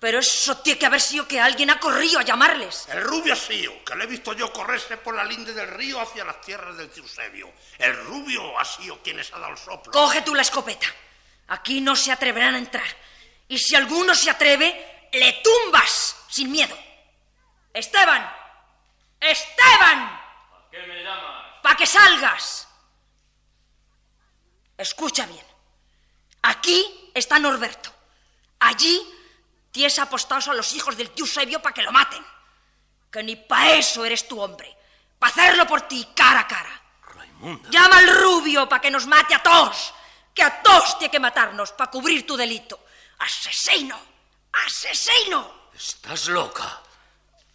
Pero 0.00 0.20
eso 0.20 0.58
tiene 0.58 0.78
que 0.78 0.86
haber 0.86 1.00
sido 1.00 1.26
que 1.26 1.40
alguien 1.40 1.70
ha 1.70 1.80
corrido 1.80 2.20
a 2.20 2.22
llamarles. 2.22 2.86
El 2.88 3.02
rubio 3.02 3.32
ha 3.32 3.36
sido, 3.36 3.84
que 3.84 3.96
le 3.96 4.04
he 4.04 4.06
visto 4.06 4.32
yo 4.32 4.52
correrse 4.52 4.96
por 4.96 5.14
la 5.14 5.24
linde 5.24 5.52
del 5.52 5.68
río 5.68 6.00
hacia 6.00 6.24
las 6.24 6.40
tierras 6.40 6.76
del 6.76 6.90
Eusebio. 6.96 7.52
El 7.78 7.96
rubio 8.04 8.56
ha 8.58 8.64
sido 8.64 9.02
quien 9.02 9.16
les 9.16 9.32
ha 9.32 9.38
dado 9.40 9.52
el 9.52 9.58
soplo. 9.58 9.92
Coge 9.92 10.22
tú 10.22 10.36
la 10.36 10.42
escopeta. 10.42 10.86
Aquí 11.48 11.80
no 11.80 11.96
se 11.96 12.12
atreverán 12.12 12.54
a 12.54 12.58
entrar. 12.58 12.86
Y 13.48 13.58
si 13.58 13.74
alguno 13.74 14.14
se 14.14 14.30
atreve, 14.30 15.08
le 15.12 15.32
tumbas 15.42 16.16
sin 16.28 16.52
miedo. 16.52 16.78
Esteban. 17.72 18.30
Esteban. 19.18 20.20
¿Para 20.50 20.70
qué 20.70 20.86
me 20.86 21.02
llamas? 21.02 21.44
Para 21.60 21.76
que 21.76 21.86
salgas. 21.86 22.68
Escucha 24.76 25.26
bien. 25.26 25.47
Aquí 26.42 27.10
está 27.14 27.38
Norberto. 27.38 27.92
Allí 28.60 29.14
Tienes 29.70 29.98
apostados 29.98 30.48
a 30.48 30.54
los 30.54 30.74
hijos 30.74 30.96
del 30.96 31.10
tío 31.10 31.24
Eusebio 31.24 31.60
para 31.60 31.74
que 31.74 31.82
lo 31.82 31.92
maten. 31.92 32.24
Que 33.12 33.22
ni 33.22 33.36
para 33.36 33.74
eso 33.74 34.04
eres 34.04 34.26
tu 34.26 34.40
hombre. 34.40 34.76
Para 35.18 35.30
hacerlo 35.32 35.66
por 35.66 35.82
ti, 35.82 36.08
cara 36.14 36.40
a 36.40 36.48
cara. 36.48 36.82
Raimundo. 37.14 37.68
Llama 37.70 37.98
al 37.98 38.08
rubio 38.08 38.68
para 38.68 38.80
que 38.80 38.90
nos 38.90 39.06
mate 39.06 39.34
a 39.34 39.42
todos. 39.42 39.94
Que 40.34 40.42
a 40.42 40.62
todos 40.62 40.98
tiene 40.98 41.12
que 41.12 41.20
matarnos 41.20 41.72
para 41.72 41.90
cubrir 41.90 42.26
tu 42.26 42.36
delito. 42.36 42.86
¡Asesino! 43.18 43.96
¡Asesino! 44.66 45.70
Estás 45.74 46.26
loca. 46.28 46.82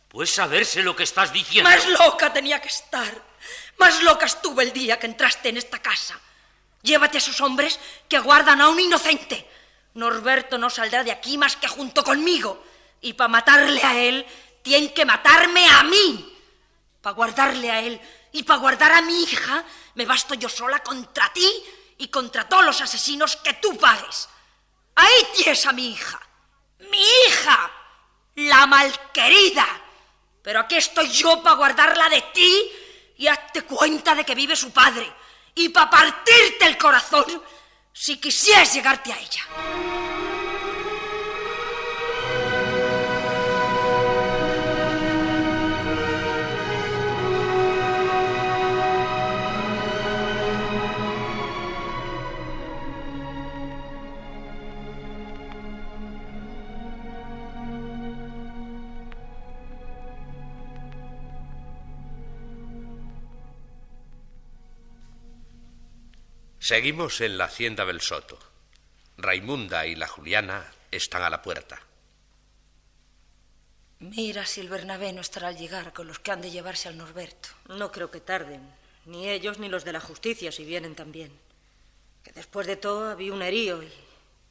Puedes 0.08 0.34
saberse 0.34 0.84
lo 0.84 0.96
que 0.96 1.04
estás 1.04 1.34
diciendo. 1.34 1.70
Más 1.70 1.86
loca 1.88 2.32
tenía 2.32 2.62
que 2.62 2.68
estar. 2.68 3.22
Más 3.80 4.02
loca 4.04 4.28
estuve 4.28 4.64
el 4.64 4.72
día 4.72 5.00
que 5.00 5.08
entraste 5.08 5.50
en 5.50 5.58
esta 5.58 5.82
casa. 5.82 6.20
Llévate 6.84 7.18
a 7.18 7.20
esos 7.20 7.42
hombres 7.42 7.80
que 8.08 8.20
guardan 8.20 8.62
a 8.62 8.70
un 8.70 8.80
inocente 8.80 9.50
Norberto 9.96 10.58
no 10.58 10.70
saldrá 10.70 11.04
de 11.04 11.12
aquí 11.12 11.38
más 11.38 11.56
que 11.56 11.68
junto 11.68 12.04
conmigo. 12.04 12.64
Y 13.02 13.14
para 13.14 13.28
matarle 13.28 13.82
a 13.84 13.96
él, 13.96 14.26
tienen 14.62 14.94
que 14.94 15.06
matarme 15.06 15.68
a 15.68 15.84
mí. 15.84 16.38
Para 17.02 17.16
guardarle 17.16 17.70
a 17.70 17.82
él 17.82 18.00
y 18.32 18.44
para 18.44 18.60
guardar 18.60 18.92
a 18.94 19.02
mi 19.02 19.24
hija, 19.24 19.64
me 19.96 20.06
basto 20.06 20.34
yo 20.36 20.50
sola 20.50 20.80
contra 20.80 21.32
ti 21.34 21.48
y 21.98 22.08
contra 22.08 22.48
todos 22.48 22.66
los 22.66 22.82
asesinos 22.82 23.36
que 23.38 23.54
tú 23.56 23.78
pagues. 23.78 24.30
Ahí 24.96 25.28
tienes 25.36 25.66
a 25.66 25.74
mi 25.74 25.92
hija. 25.92 26.20
Mi 26.80 27.04
hija. 27.28 27.72
La 28.36 28.66
malquerida. 28.66 29.68
Pero 30.42 30.62
aquí 30.62 30.76
estoy 30.76 31.10
yo 31.10 31.44
para 31.44 31.56
guardarla 31.56 32.10
de 32.10 32.22
ti 32.34 32.72
y 33.18 33.28
hazte 33.28 33.64
cuenta 33.64 34.16
de 34.16 34.26
que 34.26 34.34
vive 34.34 34.56
su 34.56 34.72
padre. 34.72 35.14
Y 35.56 35.70
para 35.70 35.90
partirte 35.90 36.66
el 36.66 36.78
corazón 36.78 37.26
si 37.94 38.18
quisieras 38.18 38.74
llegarte 38.74 39.14
a 39.14 39.18
ella. 39.20 40.03
Seguimos 66.64 67.20
en 67.20 67.38
la 67.38 67.44
hacienda 67.44 67.84
del 67.84 68.00
Soto. 68.00 68.40
Raimunda 69.18 69.86
y 69.86 69.96
la 69.96 70.08
Juliana 70.08 70.72
están 70.92 71.22
a 71.22 71.30
la 71.30 71.42
puerta. 71.42 71.78
Mira 74.00 74.46
si 74.46 74.62
el 74.62 74.70
Bernabé 74.70 75.12
no 75.12 75.20
estará 75.20 75.50
al 75.50 75.58
llegar 75.58 75.92
con 75.92 76.08
los 76.08 76.20
que 76.20 76.32
han 76.32 76.40
de 76.40 76.52
llevarse 76.52 76.88
al 76.88 76.96
Norberto. 76.96 77.50
No 77.68 77.92
creo 77.92 78.10
que 78.10 78.22
tarden, 78.22 78.62
ni 79.08 79.28
ellos 79.28 79.60
ni 79.60 79.68
los 79.68 79.84
de 79.84 79.92
la 79.92 80.00
justicia 80.00 80.54
si 80.54 80.64
vienen 80.64 80.96
también. 80.96 81.38
Que 82.24 82.32
después 82.32 82.66
de 82.66 82.78
todo 82.78 83.10
había 83.10 83.34
un 83.34 83.42
herido 83.42 83.84
y, 83.84 83.92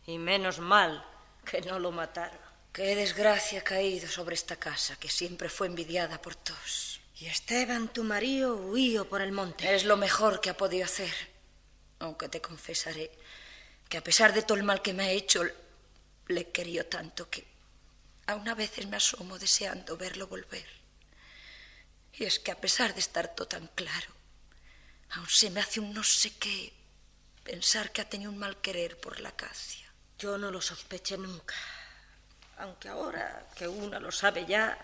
y 0.07 0.19
menos 0.19 0.59
mal 0.59 1.03
que 1.51 1.63
no 1.63 1.79
lo 1.79 1.93
mataron. 1.93 2.39
Qué 2.75 2.95
desgracia 2.95 3.61
ha 3.61 3.65
caído 3.65 4.07
sobre 4.07 4.35
esta 4.35 4.57
casa, 4.57 4.97
que 4.97 5.09
siempre 5.09 5.49
fue 5.49 5.67
envidiada 5.67 6.21
por 6.21 6.35
todos. 6.35 7.01
Y 7.17 7.25
Esteban, 7.25 7.89
tu 7.89 8.05
marido, 8.05 8.55
huío 8.55 9.09
por 9.09 9.23
el 9.23 9.33
monte. 9.33 9.75
Es 9.75 9.87
lo 9.87 9.97
mejor 9.97 10.43
que 10.43 10.51
ha 10.51 10.59
podido 10.59 10.85
hacer. 10.85 11.32
Aunque 12.03 12.29
te 12.29 12.41
confesaré 12.41 13.11
que 13.89 13.99
a 13.99 14.05
pesar 14.05 14.33
de 14.33 14.43
todo 14.43 14.59
el 14.59 14.65
mal 14.65 14.83
que 14.83 14.93
me 14.93 15.05
ha 15.05 15.11
hecho, 15.11 15.45
le 16.29 16.41
he 16.41 16.51
querido 16.51 16.87
tanto 16.87 17.31
que 17.31 17.47
a 18.27 18.55
veces 18.55 18.87
me 18.87 18.97
asomo 18.97 19.39
deseando 19.39 19.97
verlo 19.97 20.27
volver. 20.27 20.67
Y 22.15 22.25
es 22.25 22.39
que 22.39 22.51
a 22.51 22.61
pesar 22.61 22.95
de 22.95 23.01
estar 23.01 23.35
todo 23.35 23.49
tan 23.49 23.69
claro, 23.69 24.09
aún 25.11 25.29
se 25.29 25.51
me 25.51 25.61
hace 25.61 25.81
un 25.81 25.93
no 25.93 26.03
sé 26.03 26.37
qué 26.39 26.73
pensar 27.45 27.93
que 27.93 28.01
ha 28.01 28.09
tenido 28.09 28.31
un 28.31 28.39
mal 28.39 28.61
querer 28.61 28.99
por 28.99 29.21
la 29.21 29.33
Cacia. 29.33 29.91
Yo 30.19 30.39
no 30.39 30.51
lo 30.51 30.61
sospeché 30.61 31.17
nunca. 31.17 31.55
Aunque 32.59 32.89
ahora 32.89 33.49
que 33.57 33.67
una 33.67 33.99
lo 33.99 34.13
sabe 34.13 34.47
ya, 34.47 34.79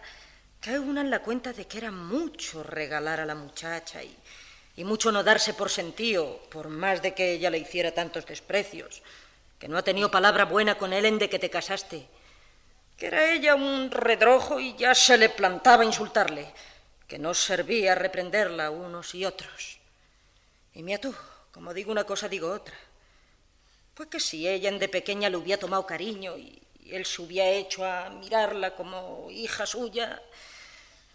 cae 0.60 0.78
una 0.78 1.00
en 1.00 1.10
la 1.10 1.22
cuenta 1.22 1.52
de 1.52 1.66
que 1.66 1.78
era 1.78 1.90
mucho 1.90 2.62
regalar 2.62 3.20
a 3.20 3.26
la 3.26 3.34
muchacha 3.34 4.02
y, 4.02 4.16
y 4.78 4.84
mucho 4.84 5.10
no 5.10 5.24
darse 5.24 5.54
por 5.54 5.70
sentido, 5.70 6.38
por 6.50 6.68
más 6.68 7.02
de 7.02 7.12
que 7.12 7.32
ella 7.32 7.50
le 7.50 7.58
hiciera 7.58 7.90
tantos 7.90 8.24
desprecios, 8.24 9.02
que 9.58 9.66
no 9.66 9.76
ha 9.76 9.82
tenido 9.82 10.08
palabra 10.08 10.44
buena 10.44 10.78
con 10.78 10.92
él 10.92 11.04
en 11.04 11.18
de 11.18 11.28
que 11.28 11.40
te 11.40 11.50
casaste, 11.50 12.06
que 12.96 13.06
era 13.08 13.32
ella 13.32 13.56
un 13.56 13.90
redrojo 13.90 14.60
y 14.60 14.76
ya 14.76 14.94
se 14.94 15.18
le 15.18 15.30
plantaba 15.30 15.84
insultarle, 15.84 16.54
que 17.08 17.18
no 17.18 17.34
servía 17.34 17.96
reprenderla 17.96 18.70
unos 18.70 19.16
y 19.16 19.24
otros. 19.24 19.80
Y 20.74 20.84
mira 20.84 21.00
tú, 21.00 21.12
como 21.50 21.74
digo 21.74 21.90
una 21.90 22.04
cosa, 22.04 22.28
digo 22.28 22.48
otra. 22.52 22.76
Pues 23.94 24.08
que 24.08 24.20
si 24.20 24.46
ella 24.46 24.68
en 24.68 24.78
de 24.78 24.88
pequeña 24.88 25.28
le 25.28 25.38
hubiera 25.38 25.58
tomado 25.58 25.84
cariño 25.86 26.38
y 26.38 26.62
él 26.88 27.04
se 27.04 27.20
hubiera 27.20 27.50
hecho 27.50 27.84
a 27.84 28.10
mirarla 28.10 28.76
como 28.76 29.28
hija 29.28 29.66
suya, 29.66 30.22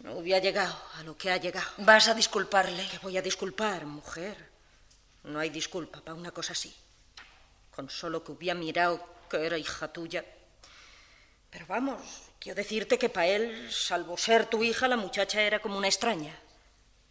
no 0.04 0.18
hubiera 0.18 0.38
llegado 0.38 0.78
a 0.96 1.02
lo 1.02 1.16
que 1.16 1.30
ha 1.30 1.38
llegado. 1.38 1.66
¿Vas 1.78 2.08
a 2.08 2.14
disculparle? 2.14 2.86
Que 2.88 2.98
voy 2.98 3.16
a 3.16 3.22
disculpar, 3.22 3.86
mujer. 3.86 4.36
No 5.22 5.38
hay 5.38 5.48
disculpa 5.48 6.02
para 6.02 6.14
una 6.14 6.30
cosa 6.30 6.52
así. 6.52 6.76
Con 7.74 7.88
solo 7.88 8.22
que 8.22 8.32
hubiera 8.32 8.54
mirado 8.54 9.00
que 9.30 9.46
era 9.46 9.56
hija 9.56 9.90
tuya. 9.90 10.22
Pero 11.48 11.66
vamos, 11.66 12.02
quiero 12.38 12.56
decirte 12.56 12.98
que 12.98 13.08
para 13.08 13.28
él, 13.28 13.72
salvo 13.72 14.18
ser 14.18 14.44
tu 14.44 14.62
hija, 14.62 14.88
la 14.88 14.98
muchacha 14.98 15.40
era 15.40 15.60
como 15.60 15.78
una 15.78 15.88
extraña. 15.88 16.38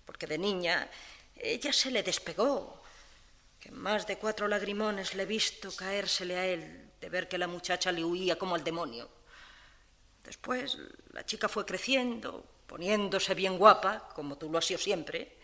Porque 0.05 0.27
de 0.27 0.37
niña 0.37 0.87
ella 1.35 1.73
se 1.73 1.89
le 1.89 2.03
despegó. 2.03 2.79
Que 3.59 3.71
más 3.71 4.05
de 4.05 4.19
cuatro 4.19 4.47
lagrimones 4.47 5.15
le 5.15 5.23
he 5.23 5.25
visto 5.25 5.75
caérsele 5.75 6.37
a 6.37 6.45
él 6.45 6.91
de 7.01 7.09
ver 7.09 7.27
que 7.27 7.39
la 7.39 7.47
muchacha 7.47 7.91
le 7.91 8.03
huía 8.03 8.37
como 8.37 8.53
al 8.53 8.63
demonio. 8.63 9.09
Después 10.23 10.77
la 11.11 11.25
chica 11.25 11.49
fue 11.49 11.65
creciendo, 11.65 12.52
poniéndose 12.73 13.35
bien 13.35 13.59
guapa, 13.59 14.09
como 14.15 14.35
tú 14.35 14.49
lo 14.49 14.57
has 14.57 14.65
sido 14.65 14.79
siempre, 14.79 15.37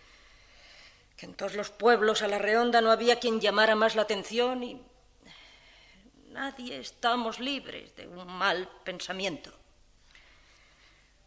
que 1.15 1.27
en 1.27 1.35
todos 1.35 1.53
los 1.53 1.69
pueblos 1.69 2.23
a 2.23 2.27
la 2.27 2.39
redonda 2.39 2.81
no 2.81 2.91
había 2.91 3.19
quien 3.19 3.39
llamara 3.39 3.75
más 3.75 3.93
la 3.93 4.01
atención 4.01 4.63
y 4.63 4.81
nadie 6.29 6.79
estamos 6.79 7.39
libres 7.39 7.95
de 7.95 8.07
un 8.07 8.25
mal 8.25 8.67
pensamiento. 8.83 9.53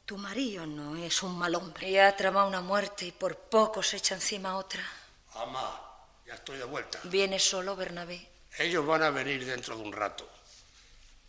Tu 0.04 0.18
marido 0.18 0.66
no 0.66 0.96
es 0.96 1.22
un 1.22 1.38
mal 1.38 1.54
hombre. 1.54 1.90
Y 1.90 1.98
ha 1.98 2.16
tramado 2.16 2.48
una 2.48 2.62
muerte 2.62 3.06
y 3.06 3.12
por 3.12 3.36
poco 3.36 3.80
se 3.80 3.98
echa 3.98 4.16
encima 4.16 4.56
otra. 4.56 4.82
Ama, 5.34 5.80
ya 6.26 6.34
estoy 6.34 6.58
de 6.58 6.64
vuelta. 6.64 6.98
¿Viene 7.04 7.38
solo, 7.38 7.76
Bernabé? 7.76 8.28
Ellos 8.58 8.84
van 8.84 9.04
a 9.04 9.10
venir 9.10 9.46
dentro 9.46 9.76
de 9.76 9.82
un 9.84 9.92
rato. 9.92 10.28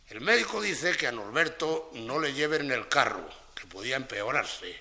El 0.08 0.22
médico 0.22 0.60
dice 0.60 0.98
que 0.98 1.06
a 1.06 1.12
Norberto 1.12 1.92
no 1.94 2.20
le 2.20 2.34
lleven 2.34 2.64
en 2.64 2.72
el 2.72 2.90
carro, 2.90 3.43
que 3.64 3.70
podía 3.70 3.96
empeorarse, 3.96 4.78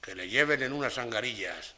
que 0.00 0.16
le 0.16 0.28
lleven 0.28 0.64
en 0.64 0.72
unas 0.72 0.98
angarillas. 0.98 1.74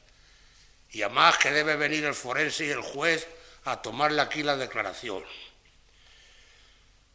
Y 0.91 1.03
además 1.03 1.37
que 1.37 1.51
debe 1.51 1.77
venir 1.77 2.07
el 2.07 2.15
forense 2.15 2.65
y 2.65 2.71
el 2.71 2.81
juez 2.81 3.29
a 3.65 3.83
tomarle 3.83 4.23
aquí 4.23 4.43
la 4.43 4.57
declaración. 4.57 5.23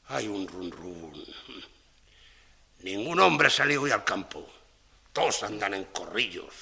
Hay 0.09 0.27
un 0.27 0.47
run 0.47 0.71
run. 0.71 1.25
Ningún 2.81 3.19
hombre 3.19 3.47
ha 3.47 3.49
salido 3.49 3.81
hoy 3.81 3.91
al 3.91 4.03
campo. 4.03 4.47
Todos 5.13 5.41
andan 5.41 5.73
en 5.73 5.85
corrillos. 5.85 6.53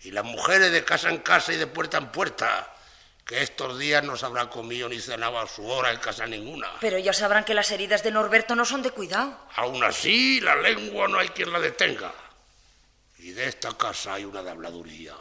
Y 0.00 0.12
las 0.12 0.24
mujeres 0.24 0.72
de 0.72 0.84
casa 0.86 1.10
en 1.10 1.18
casa 1.18 1.52
y 1.52 1.58
de 1.58 1.66
puerta 1.66 1.98
en 1.98 2.10
puerta 2.10 2.74
que 3.24 3.42
estos 3.42 3.78
días 3.78 4.02
no 4.02 4.16
se 4.16 4.26
habrá 4.26 4.50
comido 4.50 4.88
ni 4.88 5.00
cenado 5.00 5.38
a 5.38 5.46
su 5.46 5.66
hora 5.66 5.90
en 5.90 5.98
casa 5.98 6.26
ninguna. 6.26 6.68
Pero 6.80 6.98
ya 6.98 7.12
sabrán 7.12 7.44
que 7.44 7.54
las 7.54 7.70
heridas 7.70 8.02
de 8.02 8.10
Norberto 8.10 8.54
no 8.56 8.64
son 8.64 8.82
de 8.82 8.90
cuidado. 8.90 9.38
Aún 9.56 9.82
así, 9.84 10.40
la 10.40 10.56
lengua 10.56 11.08
no 11.08 11.18
hay 11.18 11.28
quien 11.28 11.52
la 11.52 11.60
detenga. 11.60 12.12
Y 13.18 13.30
de 13.30 13.46
esta 13.48 13.76
casa 13.76 14.14
hay 14.14 14.24
una 14.24 14.42
de 14.42 14.50
habladurías. 14.50 15.16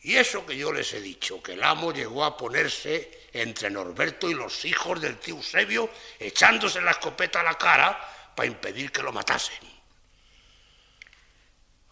Y 0.00 0.16
eso 0.16 0.46
que 0.46 0.56
yo 0.56 0.72
les 0.72 0.92
he 0.92 1.00
dicho, 1.00 1.42
que 1.42 1.54
el 1.54 1.64
amo 1.64 1.92
llegó 1.92 2.24
a 2.24 2.36
ponerse 2.36 3.28
entre 3.32 3.68
Norberto 3.70 4.30
y 4.30 4.34
los 4.34 4.64
hijos 4.64 5.00
del 5.00 5.18
tío 5.18 5.34
Eusebio, 5.34 5.90
echándose 6.18 6.80
la 6.80 6.92
escopeta 6.92 7.40
a 7.40 7.42
la 7.42 7.58
cara 7.58 8.32
para 8.34 8.46
impedir 8.46 8.92
que 8.92 9.02
lo 9.02 9.12
matasen. 9.12 9.58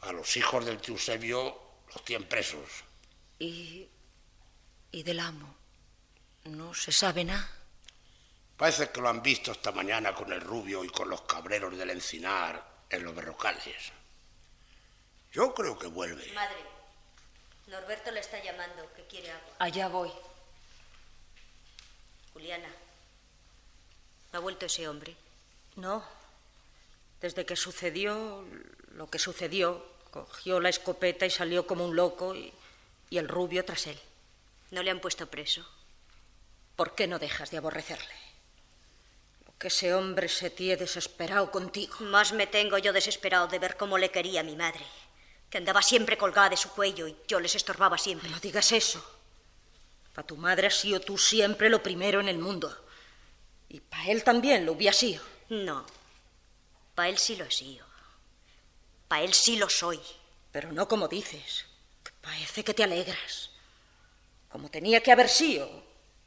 A 0.03 0.13
los 0.13 0.37
hijos 0.37 0.65
del 0.65 0.79
tío 0.79 0.95
Eusebio 0.95 1.61
los 1.93 2.05
tienen 2.05 2.29
presos. 2.29 2.85
¿Y 3.39 3.89
¿Y 4.95 5.03
del 5.03 5.19
amo? 5.19 5.53
¿No 6.45 6.73
se 6.73 6.93
sabe 6.93 7.25
nada? 7.25 7.51
Parece 8.57 8.91
que 8.91 9.01
lo 9.01 9.09
han 9.09 9.25
visto 9.25 9.51
esta 9.51 9.73
mañana 9.73 10.15
con 10.15 10.33
el 10.33 10.41
rubio 10.41 10.85
y 10.85 10.89
con 10.89 11.11
los 11.11 11.23
cabreros 11.23 11.77
del 11.77 11.91
encinar 11.91 12.65
en 12.89 13.03
los 13.03 13.13
berrocales. 13.13 13.91
Yo 15.33 15.53
creo 15.53 15.77
que 15.77 15.89
vuelve. 15.89 16.33
Madre, 16.33 16.63
Norberto 17.67 18.13
le 18.13 18.21
está 18.21 18.41
llamando, 18.41 18.89
que 18.95 19.03
quiere 19.07 19.33
agua. 19.33 19.55
Allá 19.59 19.89
voy. 19.89 20.13
Juliana, 22.33 22.69
¿no 24.33 24.39
ha 24.39 24.43
vuelto 24.43 24.67
ese 24.67 24.87
hombre? 24.87 25.17
No. 25.75 26.05
Desde 27.21 27.45
que 27.45 27.57
sucedió 27.57 28.45
lo 28.93 29.11
que 29.11 29.19
sucedió, 29.19 29.85
cogió 30.13 30.61
la 30.61 30.69
escopeta 30.69 31.27
y 31.27 31.31
salió 31.31 31.67
como 31.67 31.85
un 31.85 31.97
loco 31.97 32.37
y, 32.37 32.53
y 33.11 33.19
el 33.19 33.27
rubio 33.27 33.65
tras 33.65 33.89
él. 33.89 34.01
¿No 34.75 34.83
le 34.83 34.91
han 34.91 34.99
puesto 34.99 35.31
preso? 35.31 35.65
¿Por 36.75 36.97
qué 36.97 37.07
no 37.07 37.21
dejas 37.21 37.53
de 37.53 37.59
aborrecerle? 37.59 38.17
Lo 39.47 39.57
que 39.57 39.69
ese 39.69 39.95
hombre 39.95 40.29
se 40.29 40.51
tiene 40.51 40.77
desesperado 40.77 41.49
contigo. 41.53 41.95
Más 42.01 42.33
me 42.33 42.49
tengo 42.49 42.77
yo 42.79 42.93
desesperado 42.93 43.47
de 43.47 43.61
ver 43.61 43.77
cómo 43.77 43.99
le 43.99 44.11
quería 44.11 44.43
mi 44.43 44.57
madre, 44.57 44.85
que 45.49 45.59
andaba 45.59 45.81
siempre 45.81 46.19
colgada 46.19 46.49
de 46.49 46.57
su 46.57 46.71
cuello 46.71 47.07
y 47.07 47.17
yo 47.29 47.39
les 47.39 47.55
estorbaba 47.55 47.97
siempre. 47.99 48.29
No 48.29 48.41
digas 48.41 48.73
eso. 48.73 49.01
Para 50.13 50.27
tu 50.27 50.37
madre 50.37 50.67
has 50.67 50.75
sido 50.75 50.99
tú 50.99 51.19
siempre 51.19 51.71
lo 51.71 51.81
primero 51.81 52.19
en 52.19 52.29
el 52.29 52.39
mundo. 52.39 52.77
Y 53.69 53.79
para 53.79 54.07
él 54.07 54.25
también 54.25 54.67
lo 54.67 54.73
hubiera 54.73 54.93
sido. 54.93 55.23
No, 55.51 55.87
para 56.97 57.11
él 57.11 57.19
sí 57.19 57.37
lo 57.37 57.45
he 57.45 57.51
sido. 57.53 57.87
Para 59.07 59.23
él 59.23 59.35
sí 59.35 59.55
lo 59.55 59.69
soy. 59.69 60.01
Pero 60.51 60.73
no 60.73 60.89
como 60.89 61.07
dices. 61.07 61.65
Que 62.03 62.11
parece 62.21 62.65
que 62.65 62.75
te 62.75 62.83
alegras 62.83 63.54
como 64.55 64.71
tenía 64.71 65.03
que 65.03 65.11
haber 65.11 65.29
sido, 65.29 65.69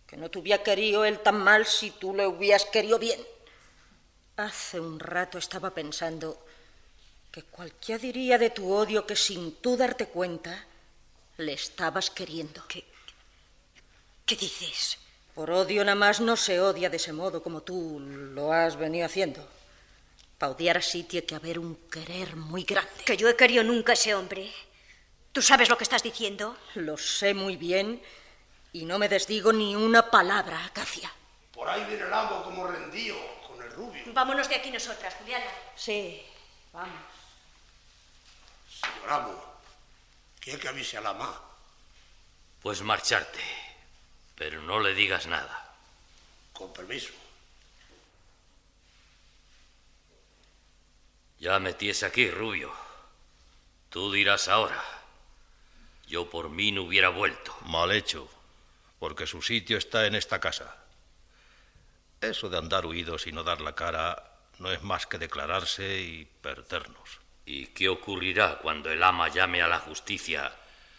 que 0.05 0.17
no 0.17 0.29
te 0.29 0.37
hubiera 0.37 0.61
querido 0.61 1.05
él 1.05 1.19
tan 1.19 1.37
mal 1.39 1.65
si 1.65 1.91
tú 1.91 2.13
le 2.13 2.27
hubieras 2.27 2.65
querido 2.65 2.99
bien. 2.99 3.25
Hace 4.35 4.81
un 4.81 4.99
rato 4.99 5.37
estaba 5.37 5.73
pensando 5.73 6.45
que 7.31 7.43
cualquiera 7.43 8.01
diría 8.01 8.37
de 8.37 8.49
tu 8.49 8.69
odio 8.69 9.07
que 9.07 9.15
sin 9.15 9.55
tú 9.61 9.77
darte 9.77 10.07
cuenta 10.07 10.65
le 11.37 11.53
estabas 11.53 12.09
queriendo. 12.09 12.65
¿Qué, 12.67 12.83
qué 14.25 14.35
dices? 14.35 14.97
Por 15.33 15.49
odio 15.49 15.85
nada 15.85 15.95
más 15.95 16.19
no 16.19 16.35
se 16.35 16.59
odia 16.59 16.89
de 16.89 16.97
ese 16.97 17.13
modo 17.13 17.41
como 17.41 17.61
tú 17.61 17.97
lo 18.01 18.51
has 18.51 18.75
venido 18.75 19.05
haciendo. 19.05 19.47
Para 20.37 20.51
odiar 20.51 20.75
así 20.75 21.03
tiene 21.03 21.25
que 21.25 21.35
haber 21.35 21.59
un 21.59 21.75
querer 21.89 22.35
muy 22.35 22.65
grande. 22.65 22.91
Que 23.05 23.15
yo 23.15 23.29
he 23.29 23.37
querido 23.37 23.63
nunca 23.63 23.93
a 23.93 23.95
ese 23.95 24.13
hombre. 24.13 24.51
¿Tú 25.31 25.41
sabes 25.41 25.69
lo 25.69 25.77
que 25.77 25.83
estás 25.83 26.03
diciendo? 26.03 26.57
Lo 26.75 26.97
sé 26.97 27.33
muy 27.33 27.57
bien 27.57 28.01
y 28.73 28.85
no 28.85 28.99
me 28.99 29.09
desdigo 29.09 29.53
ni 29.53 29.75
una 29.75 30.09
palabra, 30.09 30.65
Acacia. 30.65 31.11
Por 31.53 31.69
ahí 31.69 31.83
viene 31.85 32.03
el 32.05 32.13
amo 32.13 32.43
como 32.43 32.67
rendido 32.67 33.17
con 33.47 33.61
el 33.61 33.71
rubio. 33.71 34.03
Vámonos 34.13 34.49
de 34.49 34.55
aquí 34.55 34.71
nosotras, 34.71 35.15
Juliana. 35.15 35.45
Sí, 35.75 36.23
vamos. 36.73 37.01
Señor 38.69 39.11
amo, 39.11 39.43
¿quiere 40.39 40.59
que 40.59 40.67
avise 40.67 40.97
a 40.97 41.01
la 41.01 41.09
ama? 41.09 41.41
Pues 42.61 42.81
marcharte. 42.81 43.39
Pero 44.35 44.61
no 44.61 44.79
le 44.79 44.93
digas 44.93 45.25
nada. 45.25 45.73
Con 46.53 46.71
permiso. 46.73 47.11
Ya 51.39 51.59
metíes 51.59 52.03
aquí, 52.03 52.29
Rubio. 52.29 52.71
Tú 53.89 54.11
dirás 54.11 54.47
ahora. 54.47 54.96
Yo 56.07 56.29
por 56.29 56.49
mí 56.49 56.71
no 56.71 56.83
hubiera 56.83 57.09
vuelto. 57.09 57.55
Mal 57.65 57.91
hecho, 57.91 58.29
porque 58.99 59.27
su 59.27 59.41
sitio 59.41 59.77
está 59.77 60.05
en 60.05 60.15
esta 60.15 60.39
casa. 60.39 60.77
Eso 62.21 62.49
de 62.49 62.57
andar 62.57 62.85
huidos 62.85 63.27
y 63.27 63.31
no 63.31 63.43
dar 63.43 63.61
la 63.61 63.75
cara 63.75 64.31
no 64.59 64.71
es 64.71 64.81
más 64.81 65.05
que 65.05 65.17
declararse 65.17 65.99
y 65.99 66.25
perdernos. 66.25 67.19
¿Y 67.45 67.67
qué 67.67 67.89
ocurrirá 67.89 68.57
cuando 68.59 68.91
el 68.91 69.03
ama 69.03 69.29
llame 69.29 69.61
a 69.61 69.67
la 69.67 69.79
justicia 69.79 70.51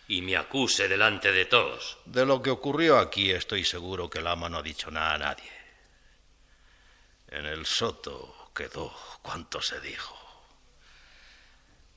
y 0.07 0.23
me 0.23 0.37
acuse 0.37 0.89
delante 0.89 1.33
de 1.33 1.47
todos? 1.47 1.99
De 2.05 2.25
lo 2.25 2.41
que 2.41 2.51
ocurrió 2.51 2.99
aquí 2.99 3.31
estoy 3.31 3.65
seguro 3.65 4.09
que 4.09 4.21
el 4.21 4.27
ama 4.27 4.49
no 4.49 4.59
ha 4.59 4.63
dicho 4.63 4.91
nada 4.91 5.15
a 5.15 5.19
nadie. 5.19 5.53
En 7.29 7.47
el 7.47 7.67
soto 7.67 8.51
quedó 8.55 8.95
cuanto 9.23 9.61
se 9.61 9.81
dijo. 9.81 10.18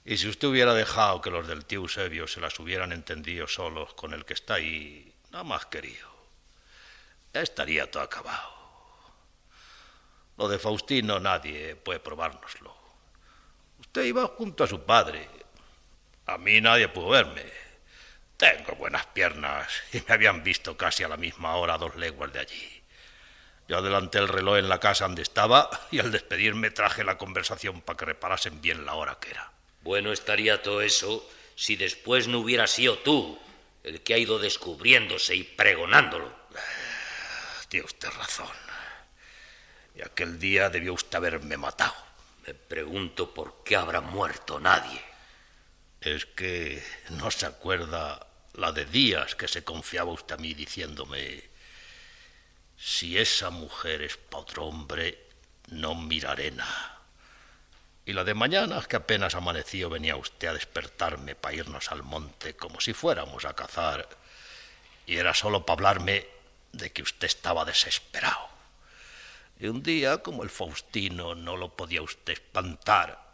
Y 0.03 0.17
si 0.17 0.27
usted 0.27 0.47
hubiera 0.47 0.73
dejado 0.73 1.21
que 1.21 1.29
los 1.29 1.47
del 1.47 1.65
tío 1.65 1.81
Eusebio 1.81 2.27
se 2.27 2.41
las 2.41 2.57
hubieran 2.59 2.91
entendido 2.91 3.47
solos 3.47 3.93
con 3.93 4.13
el 4.13 4.25
que 4.25 4.33
está 4.33 4.55
ahí, 4.55 5.13
nada 5.29 5.43
más 5.43 5.67
querido, 5.67 6.09
estaría 7.33 7.89
todo 7.89 8.03
acabado. 8.03 8.61
Lo 10.37 10.47
de 10.47 10.57
Faustino 10.57 11.19
nadie 11.19 11.75
puede 11.75 11.99
probárnoslo. 11.99 12.75
Usted 13.79 14.03
iba 14.05 14.25
junto 14.27 14.63
a 14.63 14.67
su 14.67 14.83
padre. 14.83 15.29
A 16.25 16.37
mí 16.37 16.59
nadie 16.61 16.87
pudo 16.87 17.09
verme. 17.09 17.45
Tengo 18.37 18.73
buenas 18.75 19.05
piernas 19.07 19.71
y 19.93 20.01
me 20.07 20.15
habían 20.15 20.43
visto 20.43 20.75
casi 20.75 21.03
a 21.03 21.07
la 21.07 21.17
misma 21.17 21.55
hora 21.57 21.77
dos 21.77 21.95
leguas 21.95 22.33
de 22.33 22.39
allí. 22.39 22.83
Yo 23.67 23.77
adelanté 23.77 24.17
el 24.17 24.27
reloj 24.27 24.57
en 24.57 24.67
la 24.67 24.79
casa 24.79 25.05
donde 25.05 25.21
estaba 25.21 25.69
y 25.91 25.99
al 25.99 26.11
despedirme 26.11 26.71
traje 26.71 27.03
la 27.03 27.19
conversación 27.19 27.81
para 27.81 27.97
que 27.97 28.05
reparasen 28.05 28.61
bien 28.61 28.85
la 28.85 28.95
hora 28.95 29.19
que 29.19 29.29
era. 29.29 29.51
Bueno 29.81 30.11
estaría 30.11 30.61
todo 30.61 30.81
eso 30.81 31.27
si 31.55 31.75
después 31.75 32.27
no 32.27 32.39
hubiera 32.39 32.67
sido 32.67 32.99
tú 32.99 33.39
el 33.83 34.01
que 34.01 34.13
ha 34.13 34.17
ido 34.17 34.39
descubriéndose 34.39 35.35
y 35.35 35.43
pregonándolo. 35.43 36.31
Tiene 37.67 37.85
usted 37.85 38.09
razón. 38.09 38.55
Y 39.95 40.01
aquel 40.01 40.39
día 40.39 40.69
debió 40.69 40.93
usted 40.93 41.17
haberme 41.17 41.57
matado. 41.57 41.95
Me 42.45 42.53
pregunto 42.53 43.33
por 43.33 43.63
qué 43.63 43.75
habrá 43.75 44.01
muerto 44.01 44.59
nadie. 44.59 45.01
Es 45.99 46.25
que 46.25 46.83
no 47.09 47.29
se 47.31 47.45
acuerda 47.45 48.27
la 48.53 48.71
de 48.71 48.85
días 48.85 49.35
que 49.35 49.47
se 49.47 49.63
confiaba 49.63 50.11
usted 50.11 50.35
a 50.35 50.37
mí 50.37 50.53
diciéndome, 50.53 51.49
si 52.77 53.17
esa 53.17 53.51
mujer 53.51 54.01
es 54.01 54.17
para 54.17 54.41
otro 54.41 54.65
hombre, 54.65 55.27
no 55.67 55.95
miraré 55.95 56.51
nada. 56.51 57.00
Y 58.11 58.13
la 58.13 58.25
de 58.25 58.33
mañana, 58.33 58.83
que 58.89 58.97
apenas 58.97 59.35
amaneció, 59.35 59.89
venía 59.89 60.17
usted 60.17 60.49
a 60.49 60.53
despertarme 60.53 61.33
para 61.33 61.55
irnos 61.55 61.93
al 61.93 62.03
monte 62.03 62.57
como 62.57 62.81
si 62.81 62.91
fuéramos 62.91 63.45
a 63.45 63.53
cazar. 63.53 64.05
Y 65.05 65.15
era 65.15 65.33
solo 65.33 65.65
para 65.65 65.75
hablarme 65.75 66.27
de 66.73 66.91
que 66.91 67.03
usted 67.03 67.27
estaba 67.27 67.63
desesperado. 67.63 68.49
Y 69.61 69.67
un 69.67 69.81
día, 69.81 70.17
como 70.17 70.43
el 70.43 70.49
Faustino 70.49 71.35
no 71.35 71.55
lo 71.55 71.73
podía 71.77 72.01
usted 72.01 72.33
espantar, 72.33 73.31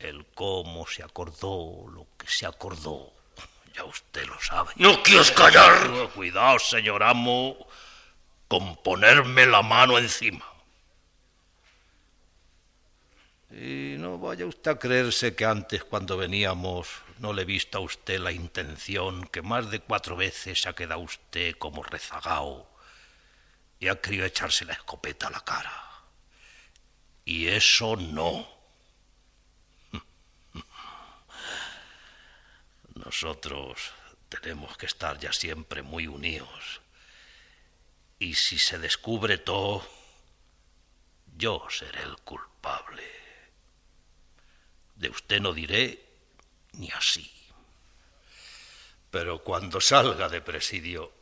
el 0.00 0.26
cómo 0.34 0.84
se 0.88 1.04
acordó, 1.04 1.86
lo 1.88 2.08
que 2.18 2.26
se 2.26 2.46
acordó, 2.46 3.12
ya 3.76 3.84
usted 3.84 4.26
lo 4.26 4.40
sabe. 4.40 4.72
¡No 4.74 5.04
quieres 5.04 5.30
callar! 5.30 5.88
Cuidado, 6.16 6.58
señor 6.58 7.04
amo, 7.04 7.56
con 8.48 8.74
ponerme 8.78 9.46
la 9.46 9.62
mano 9.62 9.98
encima. 9.98 10.44
Y 13.50 13.96
no 13.98 14.18
vaya 14.18 14.46
usted 14.46 14.72
a 14.72 14.78
creerse 14.78 15.34
que 15.34 15.46
antes, 15.46 15.82
cuando 15.82 16.18
veníamos, 16.18 16.88
no 17.18 17.32
le 17.32 17.42
he 17.42 17.46
visto 17.46 17.78
a 17.78 17.80
usted 17.80 18.20
la 18.20 18.30
intención 18.30 19.26
que 19.26 19.40
más 19.40 19.70
de 19.70 19.80
cuatro 19.80 20.16
veces 20.16 20.66
ha 20.66 20.74
quedado 20.74 21.00
usted 21.00 21.56
como 21.56 21.82
rezagao 21.82 22.68
y 23.80 23.88
ha 23.88 24.00
querido 24.00 24.26
echarse 24.26 24.64
la 24.66 24.74
escopeta 24.74 25.28
a 25.28 25.30
la 25.30 25.40
cara. 25.40 25.72
Y 27.24 27.46
eso 27.46 27.96
no. 27.96 28.46
Nosotros 32.94 33.92
tenemos 34.28 34.76
que 34.76 34.86
estar 34.86 35.18
ya 35.18 35.32
siempre 35.32 35.82
muy 35.82 36.06
unidos. 36.06 36.82
Y 38.18 38.34
si 38.34 38.58
se 38.58 38.78
descubre 38.78 39.38
todo, 39.38 39.86
yo 41.36 41.66
seré 41.70 42.02
el 42.02 42.16
culpable. 42.18 43.17
De 44.98 45.08
usted 45.08 45.40
no 45.40 45.52
diré 45.52 46.04
ni 46.72 46.90
así. 46.90 47.30
Pero 49.10 49.42
cuando 49.44 49.80
salga 49.80 50.28
de 50.28 50.40
presidio, 50.40 51.12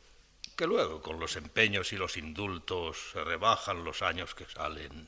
que 0.55 0.65
luego 0.65 0.99
con 0.99 1.19
los 1.19 1.35
empeños 1.35 1.93
y 1.93 1.97
los 1.97 2.17
indultos 2.17 2.97
se 3.13 3.23
rebajan 3.23 3.83
los 3.83 4.01
años 4.01 4.33
que 4.33 4.45
salen, 4.45 5.07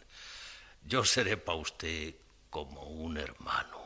yo 0.83 1.03
seré 1.03 1.35
para 1.37 1.57
usted 1.57 2.13
como 2.51 2.83
un 2.83 3.17
hermano. 3.17 3.79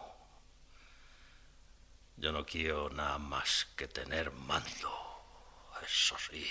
Yo 2.17 2.33
no 2.33 2.45
quiero 2.45 2.89
nada 2.89 3.17
más 3.17 3.67
que 3.77 3.87
tener 3.87 4.31
mando, 4.31 5.71
eso 5.81 6.17
sí, 6.29 6.45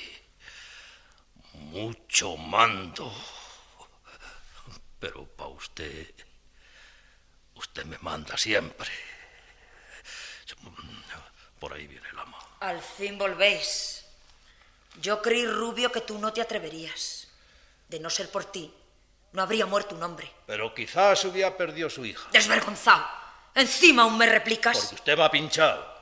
mucho 1.53 2.39
mando. 2.39 3.12
Pero 4.99 5.26
para 5.26 5.51
usted, 5.51 6.14
usted 7.63 7.85
me 7.87 7.99
manda 7.99 8.37
siempre. 8.37 8.91
Por 11.59 11.73
ahí 11.73 11.87
viene 11.87 12.09
el 12.09 12.19
ama. 12.19 12.39
Al 12.61 12.83
fin 12.83 13.17
volvéis. 13.17 14.05
Yo 15.01 15.23
creí, 15.23 15.47
Rubio, 15.47 15.91
que 15.91 16.01
tú 16.03 16.19
no 16.19 16.33
te 16.33 16.43
atreverías. 16.43 17.29
De 17.89 18.01
no 18.01 18.11
ser 18.11 18.31
por 18.31 18.47
ti, 18.47 18.73
no 19.33 19.43
habría 19.43 19.65
muerto 19.67 19.95
un 19.95 20.03
hombre. 20.03 20.31
Pero 20.47 20.75
quizás 20.75 21.25
hubiera 21.25 21.57
perdido 21.57 21.89
su 21.89 22.05
hija. 22.05 22.29
Desvergonzado. 22.33 23.07
Encima 23.55 24.03
aún 24.03 24.19
me 24.19 24.27
replicas. 24.27 24.79
Porque 24.79 24.95
usted 24.97 25.19
ha 25.21 25.31
pinchado. 25.31 25.93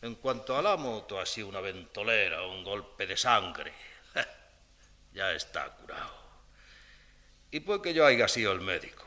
En 0.00 0.14
cuanto 0.16 0.56
al 0.56 0.66
amo, 0.66 1.04
tú 1.08 1.18
ha 1.18 1.26
sido 1.26 1.48
una 1.48 1.60
ventolera, 1.60 2.42
un 2.42 2.62
golpe 2.62 3.06
de 3.06 3.16
sangre. 3.16 3.72
Ya 5.12 5.30
está 5.30 5.70
curado. 5.70 6.12
Y 7.52 7.60
pues 7.60 7.80
que 7.80 7.94
yo 7.94 8.04
haya 8.04 8.26
sido 8.26 8.50
el 8.50 8.60
médico. 8.60 9.03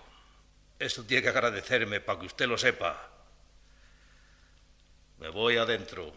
Eso 0.79 1.03
tiene 1.03 1.23
que 1.23 1.29
agradecerme 1.29 2.01
para 2.01 2.19
que 2.19 2.25
usted 2.27 2.47
lo 2.47 2.57
sepa. 2.57 3.09
Me 5.19 5.29
voy 5.29 5.57
adentro. 5.57 6.13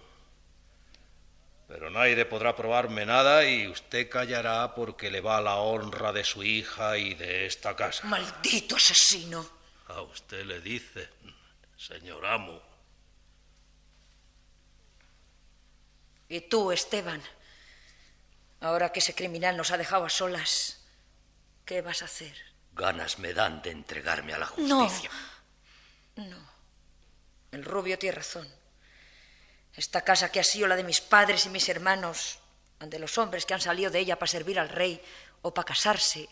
Pero 1.67 1.89
nadie 1.89 2.25
podrá 2.27 2.57
probarme 2.57 3.07
nada 3.07 3.45
y 3.45 3.69
usted 3.69 4.11
callará 4.11 4.75
porque 4.75 5.11
le 5.11 5.21
va 5.21 5.41
la 5.41 5.57
honra 5.57 6.13
de 6.13 6.25
su 6.25 6.43
hija 6.43 6.99
y 6.99 7.15
de 7.15 7.47
esta 7.47 7.77
casa. 7.77 8.07
Maldito 8.07 8.77
asesino. 8.77 9.49
A 9.87 10.03
usted 10.03 10.45
le 10.45 10.61
dice, 10.61 11.09
señor 11.77 12.27
amo. 12.27 12.61
Y 16.29 16.43
tú, 16.43 16.71
Esteban, 16.71 17.23
ahora 18.61 18.93
que 18.93 18.99
ese 18.99 19.15
criminal 19.15 19.57
nos 19.57 19.71
ha 19.71 19.79
dejado 19.79 20.05
a 20.05 20.11
solas, 20.11 20.85
¿qué 21.65 21.83
vas 21.83 22.03
a 22.03 22.05
hacer? 22.05 22.50
Ganas 22.73 23.19
me 23.19 23.35
dan 23.35 23.63
de 23.63 23.71
entregarme 23.71 24.33
a 24.33 24.39
la 24.39 24.47
justicia. 24.47 25.11
No. 26.17 26.27
No. 26.27 26.51
El 27.53 27.65
rubio 27.65 27.99
tiene 27.99 28.17
razón. 28.17 28.49
Esta 29.75 30.03
casa 30.03 30.31
que 30.31 30.41
ha 30.41 30.45
sido 30.45 30.69
la 30.69 30.77
de 30.77 30.85
mis 30.85 31.01
padres 31.01 31.47
y 31.47 31.49
mis 31.49 31.69
hermanos, 31.69 32.39
de 32.81 32.99
los 32.99 33.19
hombres 33.19 33.47
que 33.47 33.55
han 33.55 33.61
salido 33.61 33.91
de 33.91 34.01
ella 34.01 34.19
para 34.19 34.31
servir 34.31 34.59
al 34.59 34.69
rey, 34.69 35.03
o 35.43 35.55
para 35.55 35.67
casarse, 35.67 36.29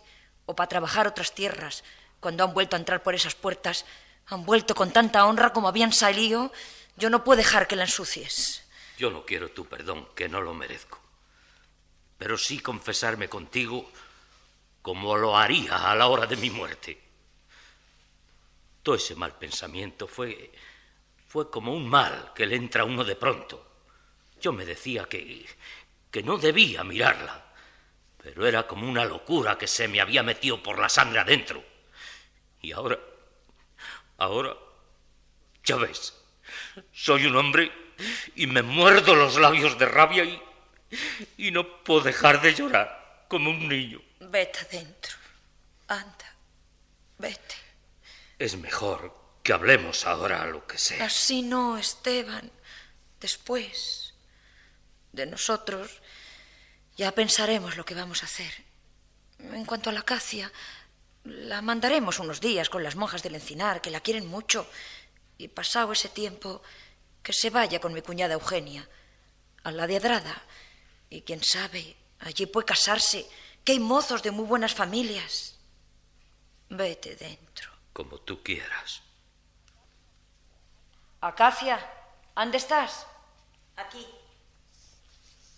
o 0.46 0.54
para 0.54 0.68
trabajar 0.68 1.06
otras 1.06 1.34
tierras, 1.34 1.84
cuando 2.20 2.44
han 2.44 2.54
vuelto 2.54 2.76
a 2.76 2.78
entrar 2.78 3.02
por 3.02 3.14
esas 3.14 3.34
puertas, 3.34 3.84
han 4.26 4.44
vuelto 4.44 4.74
con 4.74 4.92
tanta 4.92 5.24
honra 5.24 5.52
como 5.52 5.68
habían 5.68 5.92
salido, 5.92 6.52
yo 6.96 7.10
no 7.10 7.24
puedo 7.24 7.38
dejar 7.38 7.66
que 7.66 7.76
la 7.76 7.84
ensucies. 7.84 8.64
Yo 8.98 9.10
no 9.10 9.24
quiero 9.24 9.50
tu 9.50 9.66
perdón, 9.66 10.08
que 10.14 10.28
no 10.28 10.40
lo 10.40 10.54
merezco. 10.54 11.00
Pero 12.18 12.36
sí 12.36 12.58
confesarme 12.58 13.28
contigo 13.28 13.90
como 14.88 15.18
lo 15.18 15.36
haría 15.36 15.90
a 15.90 15.94
la 15.94 16.06
hora 16.06 16.26
de 16.26 16.38
mi 16.38 16.48
muerte. 16.48 16.98
Todo 18.82 18.94
ese 18.94 19.14
mal 19.16 19.36
pensamiento 19.36 20.08
fue 20.08 20.50
fue 21.26 21.50
como 21.50 21.74
un 21.74 21.86
mal 21.86 22.32
que 22.34 22.46
le 22.46 22.56
entra 22.56 22.80
a 22.80 22.84
uno 22.86 23.04
de 23.04 23.14
pronto. 23.14 23.82
Yo 24.40 24.50
me 24.50 24.64
decía 24.64 25.04
que 25.04 25.44
que 26.10 26.22
no 26.22 26.38
debía 26.38 26.84
mirarla, 26.84 27.52
pero 28.16 28.46
era 28.46 28.66
como 28.66 28.88
una 28.88 29.04
locura 29.04 29.58
que 29.58 29.66
se 29.66 29.88
me 29.88 30.00
había 30.00 30.22
metido 30.22 30.62
por 30.62 30.78
la 30.78 30.88
sangre 30.88 31.20
adentro. 31.20 31.62
Y 32.62 32.72
ahora 32.72 32.98
ahora 34.16 34.56
ya 35.64 35.76
ves, 35.76 36.18
soy 36.94 37.26
un 37.26 37.36
hombre 37.36 37.70
y 38.36 38.46
me 38.46 38.62
muerdo 38.62 39.14
los 39.14 39.36
labios 39.36 39.78
de 39.78 39.84
rabia 39.84 40.24
y, 40.24 40.42
y 41.36 41.50
no 41.50 41.82
puedo 41.84 42.00
dejar 42.00 42.40
de 42.40 42.54
llorar 42.54 42.97
como 43.28 43.50
un 43.50 43.68
niño. 43.68 44.00
Vete 44.20 44.58
adentro. 44.60 45.16
Anda. 45.86 46.34
Vete. 47.18 47.56
Es 48.38 48.56
mejor 48.56 49.14
que 49.42 49.52
hablemos 49.52 50.06
ahora 50.06 50.44
lo 50.46 50.66
que 50.66 50.78
sea. 50.78 51.04
Así 51.04 51.42
no, 51.42 51.78
Esteban. 51.78 52.50
Después 53.20 54.14
de 55.12 55.26
nosotros 55.26 56.00
ya 56.96 57.12
pensaremos 57.12 57.76
lo 57.76 57.84
que 57.84 57.94
vamos 57.94 58.22
a 58.22 58.26
hacer. 58.26 58.52
En 59.38 59.64
cuanto 59.64 59.90
a 59.90 59.92
la 59.92 60.02
Cacia, 60.02 60.52
la 61.24 61.62
mandaremos 61.62 62.18
unos 62.18 62.40
días 62.40 62.68
con 62.68 62.82
las 62.82 62.96
monjas 62.96 63.22
del 63.22 63.36
encinar, 63.36 63.80
que 63.80 63.90
la 63.90 64.00
quieren 64.00 64.26
mucho, 64.26 64.68
y 65.36 65.48
pasado 65.48 65.92
ese 65.92 66.08
tiempo, 66.08 66.62
que 67.22 67.32
se 67.32 67.50
vaya 67.50 67.80
con 67.80 67.92
mi 67.92 68.02
cuñada 68.02 68.34
Eugenia, 68.34 68.88
a 69.62 69.70
la 69.70 69.86
de 69.86 69.96
Adrada. 69.96 70.42
Y 71.10 71.22
quién 71.22 71.42
sabe, 71.42 71.96
allí 72.18 72.46
puede 72.46 72.66
casarse, 72.66 73.28
que 73.64 73.72
hay 73.72 73.80
mozos 73.80 74.22
de 74.22 74.30
muy 74.30 74.44
buenas 74.44 74.74
familias. 74.74 75.58
Vete 76.68 77.16
dentro. 77.16 77.70
Como 77.92 78.18
tú 78.18 78.42
quieras. 78.42 79.02
Acacia, 81.20 81.78
¿dónde 82.34 82.58
estás? 82.58 83.06
Aquí. 83.76 84.06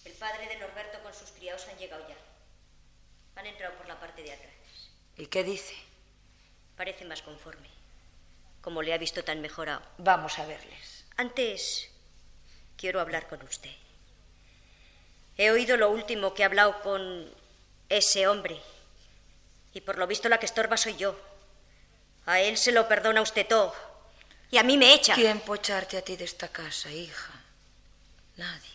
El 0.04 0.12
padre 0.14 0.48
de 0.48 0.56
Norberto 0.56 1.02
con 1.02 1.12
sus 1.12 1.30
criados 1.32 1.66
han 1.68 1.76
llegado 1.78 2.06
ya. 2.08 2.16
Han 3.36 3.46
entrado 3.46 3.76
por 3.76 3.86
la 3.86 3.98
parte 3.98 4.22
de 4.22 4.32
atrás. 4.32 4.50
¿Y 5.16 5.26
qué 5.26 5.44
dice? 5.44 5.74
Parece 6.76 7.04
más 7.04 7.22
conforme. 7.22 7.68
Como 8.62 8.82
le 8.82 8.94
ha 8.94 8.98
visto 8.98 9.22
tan 9.24 9.40
mejorado. 9.40 9.82
Vamos 9.98 10.38
a 10.38 10.46
verles. 10.46 11.04
Antes, 11.16 11.90
quiero 12.76 13.00
hablar 13.00 13.28
con 13.28 13.42
usted. 13.42 13.74
He 15.40 15.50
oído 15.50 15.78
lo 15.78 15.88
último 15.88 16.34
que 16.34 16.42
ha 16.42 16.46
hablado 16.48 16.82
con 16.82 17.26
ese 17.88 18.28
hombre. 18.28 18.60
Y 19.72 19.80
por 19.80 19.96
lo 19.96 20.06
visto 20.06 20.28
la 20.28 20.36
que 20.36 20.44
estorba 20.44 20.76
soy 20.76 20.96
yo. 20.96 21.18
A 22.26 22.40
él 22.40 22.58
se 22.58 22.72
lo 22.72 22.86
perdona 22.86 23.22
usted 23.22 23.46
todo. 23.46 23.74
Y 24.50 24.58
a 24.58 24.62
mí 24.62 24.76
me 24.76 24.92
echa. 24.92 25.14
¿Quién 25.14 25.40
pocharte 25.40 25.96
a 25.96 26.02
ti 26.02 26.16
de 26.16 26.24
esta 26.24 26.48
casa, 26.48 26.90
hija? 26.90 27.32
Nadie. 28.36 28.68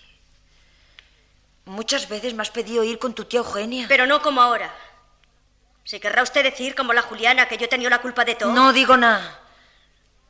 Muchas 1.66 2.10
veces 2.10 2.34
me 2.34 2.42
has 2.42 2.50
pedido 2.50 2.84
ir 2.84 2.98
con 2.98 3.14
tu 3.14 3.26
tía 3.26 3.42
Eugenia. 3.42 3.86
Pero 3.88 4.08
no 4.08 4.24
como 4.24 4.42
ahora. 4.42 4.74
¿Se 5.84 6.00
querrá 6.00 6.24
usted 6.24 6.42
decir, 6.42 6.74
como 6.74 6.94
la 6.94 7.04
Juliana, 7.04 7.48
que 7.48 7.60
yo 7.60 7.66
he 7.66 7.70
tenido 7.70 7.92
la 7.92 8.02
culpa 8.02 8.26
de 8.26 8.34
todo? 8.34 8.52
No 8.52 8.74
digo 8.74 8.98
nada. 8.98 9.40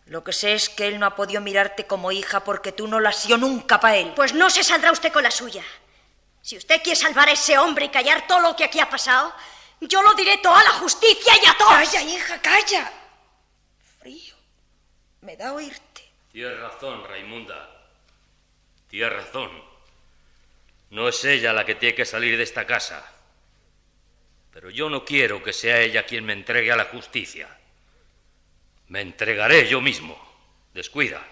Lo 0.08 0.26
que 0.26 0.34
sé 0.34 0.52
es 0.52 0.68
que 0.68 0.90
él 0.90 1.00
no 1.00 1.06
ha 1.06 1.16
podido 1.16 1.40
mirarte 1.40 1.88
como 1.88 2.12
hija 2.12 2.44
porque 2.44 2.74
tú 2.74 2.90
no 2.90 3.00
la 3.00 3.12
has 3.12 3.22
sido 3.22 3.38
nunca 3.38 3.80
para 3.80 3.96
él. 3.96 4.12
Pues 4.18 4.34
no 4.34 4.50
se 4.50 4.66
saldrá 4.66 4.92
usted 4.92 5.14
con 5.14 5.24
la 5.24 5.32
suya. 5.32 5.64
Si 6.46 6.56
usted 6.56 6.84
quiere 6.84 6.96
salvar 6.96 7.28
a 7.28 7.32
ese 7.32 7.58
hombre 7.58 7.86
y 7.86 7.90
callar 7.90 8.28
todo 8.28 8.40
lo 8.40 8.56
que 8.56 8.66
aquí 8.66 8.80
ha 8.80 8.88
pasado, 8.88 9.34
yo 9.82 10.04
lo 10.04 10.14
diré 10.14 10.38
todo 10.38 10.54
a 10.54 10.62
la 10.62 10.74
justicia 10.74 11.34
y 11.44 11.48
a 11.48 11.58
todos. 11.58 11.74
Calla, 11.74 12.02
hija, 12.04 12.40
calla. 12.40 12.94
Frío. 14.00 14.36
Me 15.22 15.36
da 15.36 15.54
oírte. 15.54 16.04
Tienes 16.32 16.60
razón, 16.60 17.04
Raimunda. 17.04 17.88
Tienes 18.88 19.12
razón. 19.12 19.60
No 20.92 21.08
es 21.08 21.26
ella 21.26 21.52
la 21.52 21.66
que 21.66 21.74
tiene 21.74 21.96
que 21.96 22.06
salir 22.06 22.38
de 22.38 22.44
esta 22.44 22.68
casa. 22.68 23.12
Pero 24.54 24.70
yo 24.70 24.88
no 24.88 25.04
quiero 25.04 25.42
que 25.42 25.52
sea 25.52 25.82
ella 25.82 26.06
quien 26.06 26.26
me 26.26 26.34
entregue 26.34 26.72
a 26.72 26.78
la 26.78 26.86
justicia. 26.86 27.50
Me 28.90 29.02
entregaré 29.02 29.68
yo 29.68 29.82
mismo. 29.82 30.16
Descuida. 30.76 31.26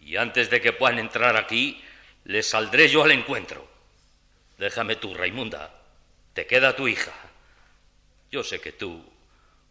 Y 0.00 0.16
antes 0.16 0.50
de 0.50 0.60
que 0.60 0.72
puedan 0.72 0.98
entrar 0.98 1.36
aquí, 1.36 1.80
les 2.24 2.48
saldré 2.48 2.88
yo 2.88 3.04
al 3.04 3.12
encuentro. 3.12 3.70
Déjame 4.58 4.96
tú, 4.96 5.14
Raimunda. 5.14 5.70
Te 6.34 6.46
queda 6.46 6.74
tu 6.74 6.88
hija. 6.88 7.12
Yo 8.30 8.42
sé 8.42 8.60
que 8.60 8.72
tú 8.72 9.04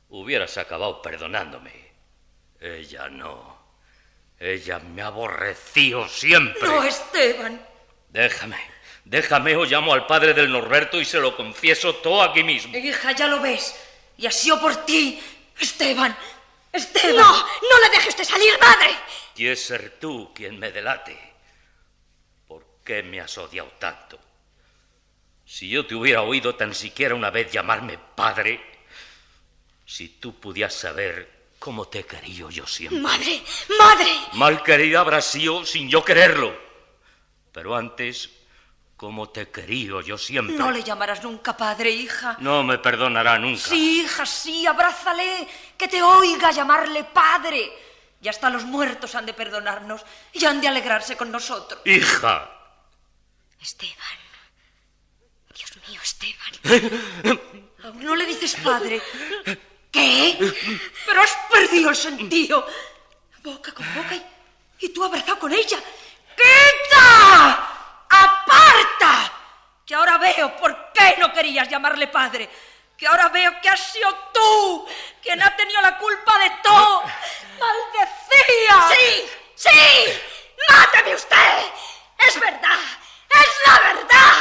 hubieras 0.10 0.58
acabado 0.58 1.02
perdonándome. 1.02 1.92
Ella 2.60 3.10
no. 3.10 3.60
Ella 4.40 4.80
me 4.80 5.02
aborreció 5.02 6.08
siempre. 6.08 6.68
No, 6.68 6.84
Esteban. 6.84 7.66
Déjame. 8.10 8.58
Déjame 9.06 9.56
o 9.56 9.66
llamo 9.66 9.94
al 9.94 10.06
padre 10.06 10.34
del 10.34 10.52
Norberto 10.52 11.00
y 11.00 11.06
se 11.06 11.20
lo 11.20 11.36
confieso 11.36 11.96
todo 11.96 12.22
aquí 12.22 12.44
mismo. 12.44 12.78
Hija, 12.78 13.12
ya 13.14 13.28
lo 13.28 13.40
ves. 13.40 13.76
Y 14.18 14.28
así 14.28 14.52
o 14.52 14.60
por 14.60 14.86
ti, 14.86 15.22
Esteban. 15.60 16.16
Esteban. 16.72 17.16
No, 17.16 17.38
no 17.38 17.80
le 17.84 17.90
deje 17.90 18.10
usted 18.10 18.24
salir, 18.24 18.58
madre. 18.60 18.96
Quieres 19.36 19.64
ser 19.64 20.00
tú 20.00 20.32
quien 20.34 20.60
me 20.60 20.72
delate. 20.72 21.18
¿Por 22.48 22.64
qué 22.86 23.02
me 23.02 23.20
has 23.20 23.38
odiado 23.38 23.72
tanto? 23.80 24.20
Si 25.52 25.68
yo 25.68 25.86
te 25.86 25.94
hubiera 25.96 26.22
oído 26.22 26.56
tan 26.56 26.74
siquiera 26.74 27.14
una 27.14 27.30
vez 27.30 27.52
llamarme 27.52 28.00
padre, 28.16 28.64
si 29.86 30.08
tú 30.08 30.40
pudieras 30.40 30.74
saber 30.74 31.50
cómo 31.60 31.90
te 31.90 32.00
he 32.00 32.06
querido 32.06 32.50
yo 32.50 32.66
siempre. 32.66 33.02
Madre, 33.02 33.44
madre. 33.78 34.12
Mal 34.32 34.64
querida 34.64 35.02
habrás 35.02 35.26
sido 35.26 35.66
sin 35.66 35.90
yo 35.90 36.06
quererlo. 36.06 36.58
Pero 37.52 37.76
antes, 37.76 38.30
cómo 38.96 39.28
te 39.28 39.42
he 39.42 39.50
querido 39.50 40.00
yo 40.00 40.18
siempre. 40.18 40.56
No 40.56 40.72
le 40.72 40.84
llamarás 40.84 41.22
nunca 41.22 41.58
padre, 41.58 41.90
hija. 41.90 42.38
No 42.40 42.64
me 42.64 42.78
perdonará 42.78 43.38
nunca. 43.38 43.60
Sí, 43.60 44.04
hija, 44.04 44.26
sí, 44.26 44.66
abrázale, 44.66 45.50
que 45.78 45.90
te 45.90 46.02
oiga 46.02 46.52
llamarle 46.52 47.04
padre. 47.04 47.70
Y 48.22 48.30
hasta 48.30 48.50
los 48.50 48.64
muertos 48.64 49.16
han 49.16 49.26
de 49.26 49.34
perdonarnos 49.34 50.02
y 50.32 50.46
han 50.46 50.62
de 50.62 50.70
alegrarse 50.70 51.18
con 51.18 51.30
nosotros. 51.30 51.82
Hija. 51.84 52.50
Esteban. 53.60 54.21
Mío, 55.92 56.00
Esteban. 56.02 56.54
¿Aún 57.84 58.06
no 58.06 58.16
le 58.16 58.26
dices 58.26 58.56
padre? 58.64 59.02
¿Qué? 59.92 60.38
Pero 61.06 61.22
has 61.22 61.38
perdido 61.52 61.90
el 61.90 61.96
sentido. 61.98 62.66
Boca 63.40 63.74
con 63.74 63.86
boca 63.94 64.16
y, 64.16 64.26
y 64.86 64.90
tú 64.94 65.04
abrazado 65.04 65.38
con 65.40 65.52
ella. 65.52 65.78
¡Quita! 66.38 68.06
¡Aparta! 68.10 69.34
Que 69.86 69.94
ahora 69.94 70.18
veo 70.18 70.56
por 70.56 70.94
qué 70.94 71.18
no 71.20 71.34
querías 71.34 71.68
llamarle 71.68 72.08
padre. 72.08 72.50
Que 72.98 73.06
ahora 73.08 73.28
veo 73.28 73.60
que 73.62 73.68
has 73.68 73.92
sido 73.92 74.16
tú 74.34 74.88
quien 75.22 75.42
ha 75.42 75.54
tenido 75.58 75.82
la 75.82 75.98
culpa 75.98 76.40
de 76.40 76.52
todo. 76.64 77.04
¡Maldecía! 77.60 78.96
¡Sí! 78.96 79.30
¡Sí! 79.56 80.22
¡Máteme 80.70 81.16
usted! 81.16 81.66
¡Es 82.18 82.40
verdad! 82.40 82.80
¡Es 83.30 83.68
la 83.68 83.80
verdad! 83.80 84.38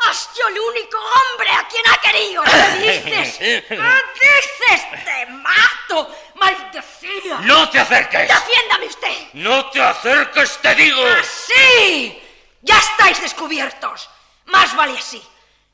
¡Has 0.00 0.16
sido 0.32 0.46
el 0.46 0.60
único 0.60 0.96
hombre 0.96 1.50
a 1.50 1.66
quien 1.66 1.82
ha 1.88 2.00
querido! 2.00 2.44
¿Qué 2.44 3.02
dices? 3.02 3.27
¿Qué 3.38 3.64
dices? 3.70 5.04
¡Te 5.04 5.26
mato! 5.26 6.16
¡Maldecida! 6.34 7.40
¡No 7.42 7.70
te 7.70 7.78
acerques! 7.78 8.28
¡Defiéndame 8.28 8.86
usted! 8.86 9.16
¡No 9.34 9.70
te 9.70 9.80
acerques, 9.80 10.58
te 10.58 10.74
digo! 10.74 11.00
¡Así! 11.20 12.22
¡Ya 12.62 12.78
estáis 12.78 13.20
descubiertos! 13.20 14.10
Más 14.46 14.74
vale 14.74 14.98
así. 14.98 15.22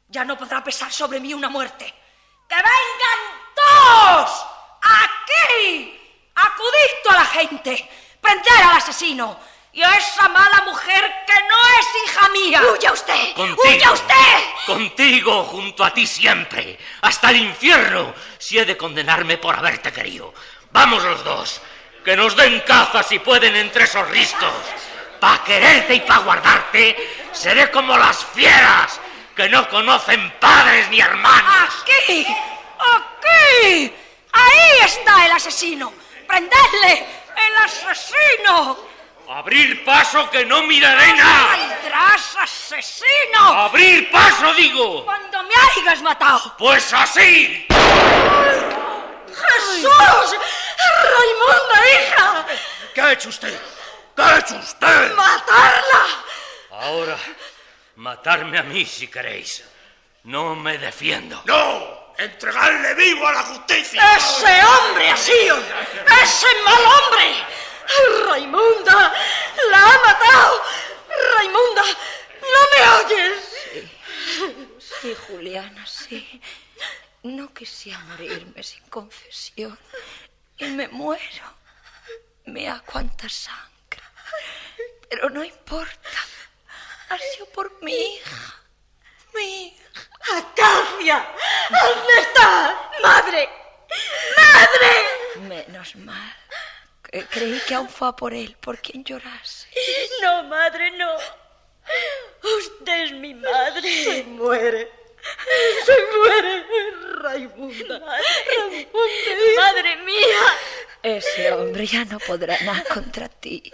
Ya 0.08 0.24
no 0.24 0.36
podrá 0.36 0.62
pesar 0.62 0.92
sobre 0.92 1.20
mí 1.20 1.32
una 1.32 1.48
muerte. 1.48 1.86
¡Que 2.48 2.56
vengan 2.56 3.20
todos! 3.54 4.46
¡Aquí! 4.82 6.00
¡Acudid 6.34 7.10
a 7.10 7.12
la 7.14 7.24
gente! 7.24 7.90
¡Prender 8.20 8.62
al 8.62 8.76
asesino! 8.76 9.53
Y 9.74 9.82
a 9.82 9.96
esa 9.96 10.28
mala 10.28 10.62
mujer 10.66 11.12
que 11.26 11.32
no 11.32 11.56
es 11.80 11.86
hija 12.04 12.28
mía. 12.28 12.62
¡Huya 12.62 12.92
usted! 12.92 13.34
Contigo. 13.34 13.62
¡Huya 13.64 13.90
usted! 13.90 14.42
Contigo, 14.66 15.44
junto 15.44 15.84
a 15.84 15.92
ti 15.92 16.06
siempre, 16.06 16.78
hasta 17.00 17.30
el 17.30 17.38
infierno, 17.38 18.14
si 18.38 18.56
he 18.56 18.64
de 18.64 18.76
condenarme 18.76 19.36
por 19.36 19.56
haberte 19.56 19.92
querido. 19.92 20.32
Vamos 20.70 21.02
los 21.02 21.24
dos, 21.24 21.60
que 22.04 22.16
nos 22.16 22.36
den 22.36 22.60
caza 22.60 23.02
si 23.02 23.18
pueden 23.18 23.56
entre 23.56 23.84
esos 23.84 24.08
riscos. 24.10 24.54
Pa' 25.18 25.42
quererte 25.42 25.96
y 25.96 26.00
pa' 26.00 26.18
guardarte, 26.18 27.28
seré 27.32 27.68
como 27.72 27.98
las 27.98 28.24
fieras, 28.26 29.00
que 29.34 29.48
no 29.48 29.68
conocen 29.68 30.38
padres 30.38 30.88
ni 30.90 31.00
hermanos. 31.00 31.74
¡Aquí! 31.82 32.24
¡Aquí! 32.78 33.92
¡Ahí 34.32 34.84
está 34.84 35.26
el 35.26 35.32
asesino! 35.32 35.92
¡Prendedle! 36.28 37.06
¡El 37.36 37.56
asesino! 37.64 38.93
¡Abrir 39.28 39.84
paso 39.84 40.28
que 40.30 40.44
no 40.44 40.62
miraré 40.64 41.14
nada! 41.14 41.56
¡Saldrás, 41.56 42.36
asesino! 42.40 43.40
¡Abrir 43.40 44.10
paso, 44.10 44.52
digo! 44.54 45.04
¡Cuando 45.04 45.42
me 45.44 45.54
hayas 45.54 46.02
matado! 46.02 46.54
¡Pues 46.58 46.92
así! 46.92 47.66
¡Jesús! 49.28 50.36
¡Raimunda, 51.04 51.88
hija! 51.90 52.46
¿Qué 52.94 53.00
ha 53.00 53.12
hecho 53.12 53.30
usted? 53.30 53.58
¿Qué 54.14 54.22
ha 54.22 54.38
hecho 54.38 54.56
usted? 54.56 55.14
¡Matarla! 55.14 56.06
Ahora, 56.72 57.16
matarme 57.96 58.58
a 58.58 58.62
mí 58.62 58.84
si 58.84 59.08
queréis. 59.08 59.64
No 60.24 60.54
me 60.54 60.76
defiendo. 60.76 61.42
¡No! 61.46 62.04
¡Entregarle 62.18 62.94
vivo 62.94 63.26
a 63.26 63.32
la 63.32 63.42
justicia! 63.42 64.02
¡Ese 64.16 64.64
hombre 64.64 65.10
ha 65.10 65.16
sido! 65.16 65.58
¡Ese 66.22 66.46
mal 66.64 66.84
hombre! 66.84 67.63
¡Raimunda! 68.26 69.14
¡La 69.70 69.94
ha 69.94 69.98
matado! 69.98 70.62
¡Raimunda! 71.36 71.82
¿No 72.40 72.60
me 72.72 73.04
oyes? 73.04 73.54
Sí, 73.72 74.78
sí, 74.78 75.14
Juliana, 75.26 75.86
sí. 75.86 76.40
No 77.22 77.52
quisiera 77.54 77.98
morirme 78.00 78.62
sin 78.62 78.84
confesión. 78.88 79.78
Y 80.58 80.66
me 80.66 80.88
muero. 80.88 81.56
Mira 82.46 82.82
cuánta 82.84 83.28
sangre. 83.28 84.02
Pero 85.08 85.30
no 85.30 85.42
importa. 85.42 86.18
Ha 87.08 87.18
sido 87.18 87.46
por 87.46 87.82
mi 87.82 87.94
hija. 87.94 88.62
Mi 89.34 89.66
hija. 89.68 89.84
¡Acacia! 90.36 91.34
¿Dónde 91.70 92.20
estás? 92.20 92.74
¡Madre! 93.02 93.48
¡Madre! 94.36 95.48
Menos 95.48 95.96
mal. 95.96 96.36
Que 97.10 97.24
creí 97.26 97.60
que 97.66 97.74
aún 97.74 97.88
fue 97.88 98.08
a 98.08 98.12
por 98.12 98.34
él, 98.34 98.56
por 98.60 98.78
quien 98.78 99.04
llorase. 99.04 99.68
No, 100.22 100.44
madre, 100.44 100.90
no. 100.92 101.14
Usted 102.42 103.04
es 103.04 103.12
mi 103.12 103.34
madre. 103.34 104.04
Se 104.04 104.24
muere. 104.24 104.90
Se 105.86 105.96
muere. 106.16 106.64
Raimunda. 107.22 107.98
Madre, 108.00 108.88
madre 109.56 109.96
mía. 110.04 110.42
Ese 111.02 111.52
hombre 111.52 111.86
ya 111.86 112.04
no 112.04 112.18
podrá 112.18 112.58
nada 112.60 112.82
contra 112.84 113.28
ti. 113.28 113.70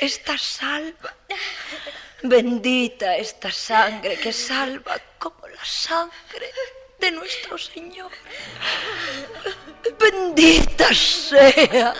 Estás 0.00 0.42
salva. 0.42 1.14
Bendita 2.22 3.16
esta 3.16 3.50
sangre 3.50 4.16
que 4.16 4.32
salva 4.32 4.98
como 5.18 5.48
la 5.48 5.64
sangre 5.64 6.50
de 6.98 7.10
nuestro 7.10 7.58
Señor. 7.58 8.12
Bendita 9.98 10.94
sea. 10.94 11.94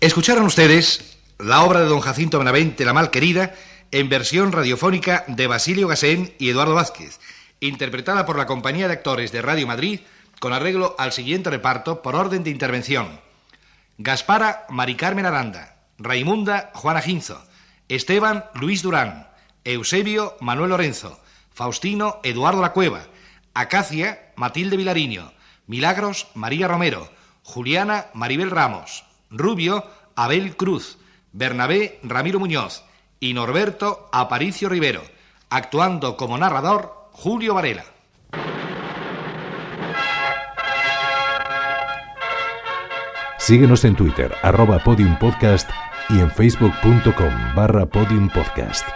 Escucharon 0.00 0.44
ustedes 0.46 1.18
la 1.40 1.64
obra 1.64 1.80
de 1.80 1.86
don 1.86 1.98
Jacinto 1.98 2.38
Benavente, 2.38 2.84
La 2.84 2.92
Malquerida, 2.92 3.56
en 3.90 4.08
versión 4.08 4.52
radiofónica 4.52 5.24
de 5.26 5.48
Basilio 5.48 5.88
Gasén 5.88 6.32
y 6.38 6.50
Eduardo 6.50 6.76
Vázquez, 6.76 7.18
interpretada 7.58 8.24
por 8.24 8.38
la 8.38 8.46
Compañía 8.46 8.86
de 8.86 8.94
Actores 8.94 9.32
de 9.32 9.42
Radio 9.42 9.66
Madrid, 9.66 9.98
con 10.38 10.52
arreglo 10.52 10.94
al 10.98 11.10
siguiente 11.10 11.50
reparto 11.50 12.00
por 12.00 12.14
orden 12.14 12.44
de 12.44 12.50
intervención. 12.50 13.20
Gaspara, 13.96 14.66
Mari 14.68 14.94
Carmen 14.94 15.26
Aranda, 15.26 15.78
Raimunda, 15.98 16.70
Juana 16.74 17.02
Ginzo, 17.02 17.44
Esteban, 17.88 18.44
Luis 18.54 18.82
Durán, 18.82 19.26
Eusebio, 19.64 20.36
Manuel 20.38 20.70
Lorenzo, 20.70 21.20
Faustino, 21.52 22.20
Eduardo 22.22 22.62
La 22.62 22.72
Cueva, 22.72 23.02
Acacia, 23.52 24.30
Matilde 24.36 24.76
Vilariño, 24.76 25.32
Milagros, 25.66 26.28
María 26.34 26.68
Romero, 26.68 27.10
Juliana, 27.42 28.06
Maribel 28.14 28.52
Ramos, 28.52 29.07
Rubio, 29.30 29.84
Abel 30.16 30.56
Cruz, 30.56 30.98
Bernabé, 31.32 32.00
Ramiro 32.02 32.38
Muñoz 32.38 32.84
y 33.20 33.34
Norberto, 33.34 34.08
Aparicio 34.12 34.68
Rivero, 34.68 35.02
actuando 35.50 36.16
como 36.16 36.38
narrador, 36.38 37.08
Julio 37.12 37.54
Varela. 37.54 37.84
Síguenos 43.38 43.84
en 43.84 43.96
Twitter, 43.96 44.34
arroba 44.42 44.78
podiumpodcast 44.80 45.70
y 46.10 46.20
en 46.20 46.30
facebook.com 46.30 47.54
barra 47.54 47.86
podiumpodcast. 47.86 48.86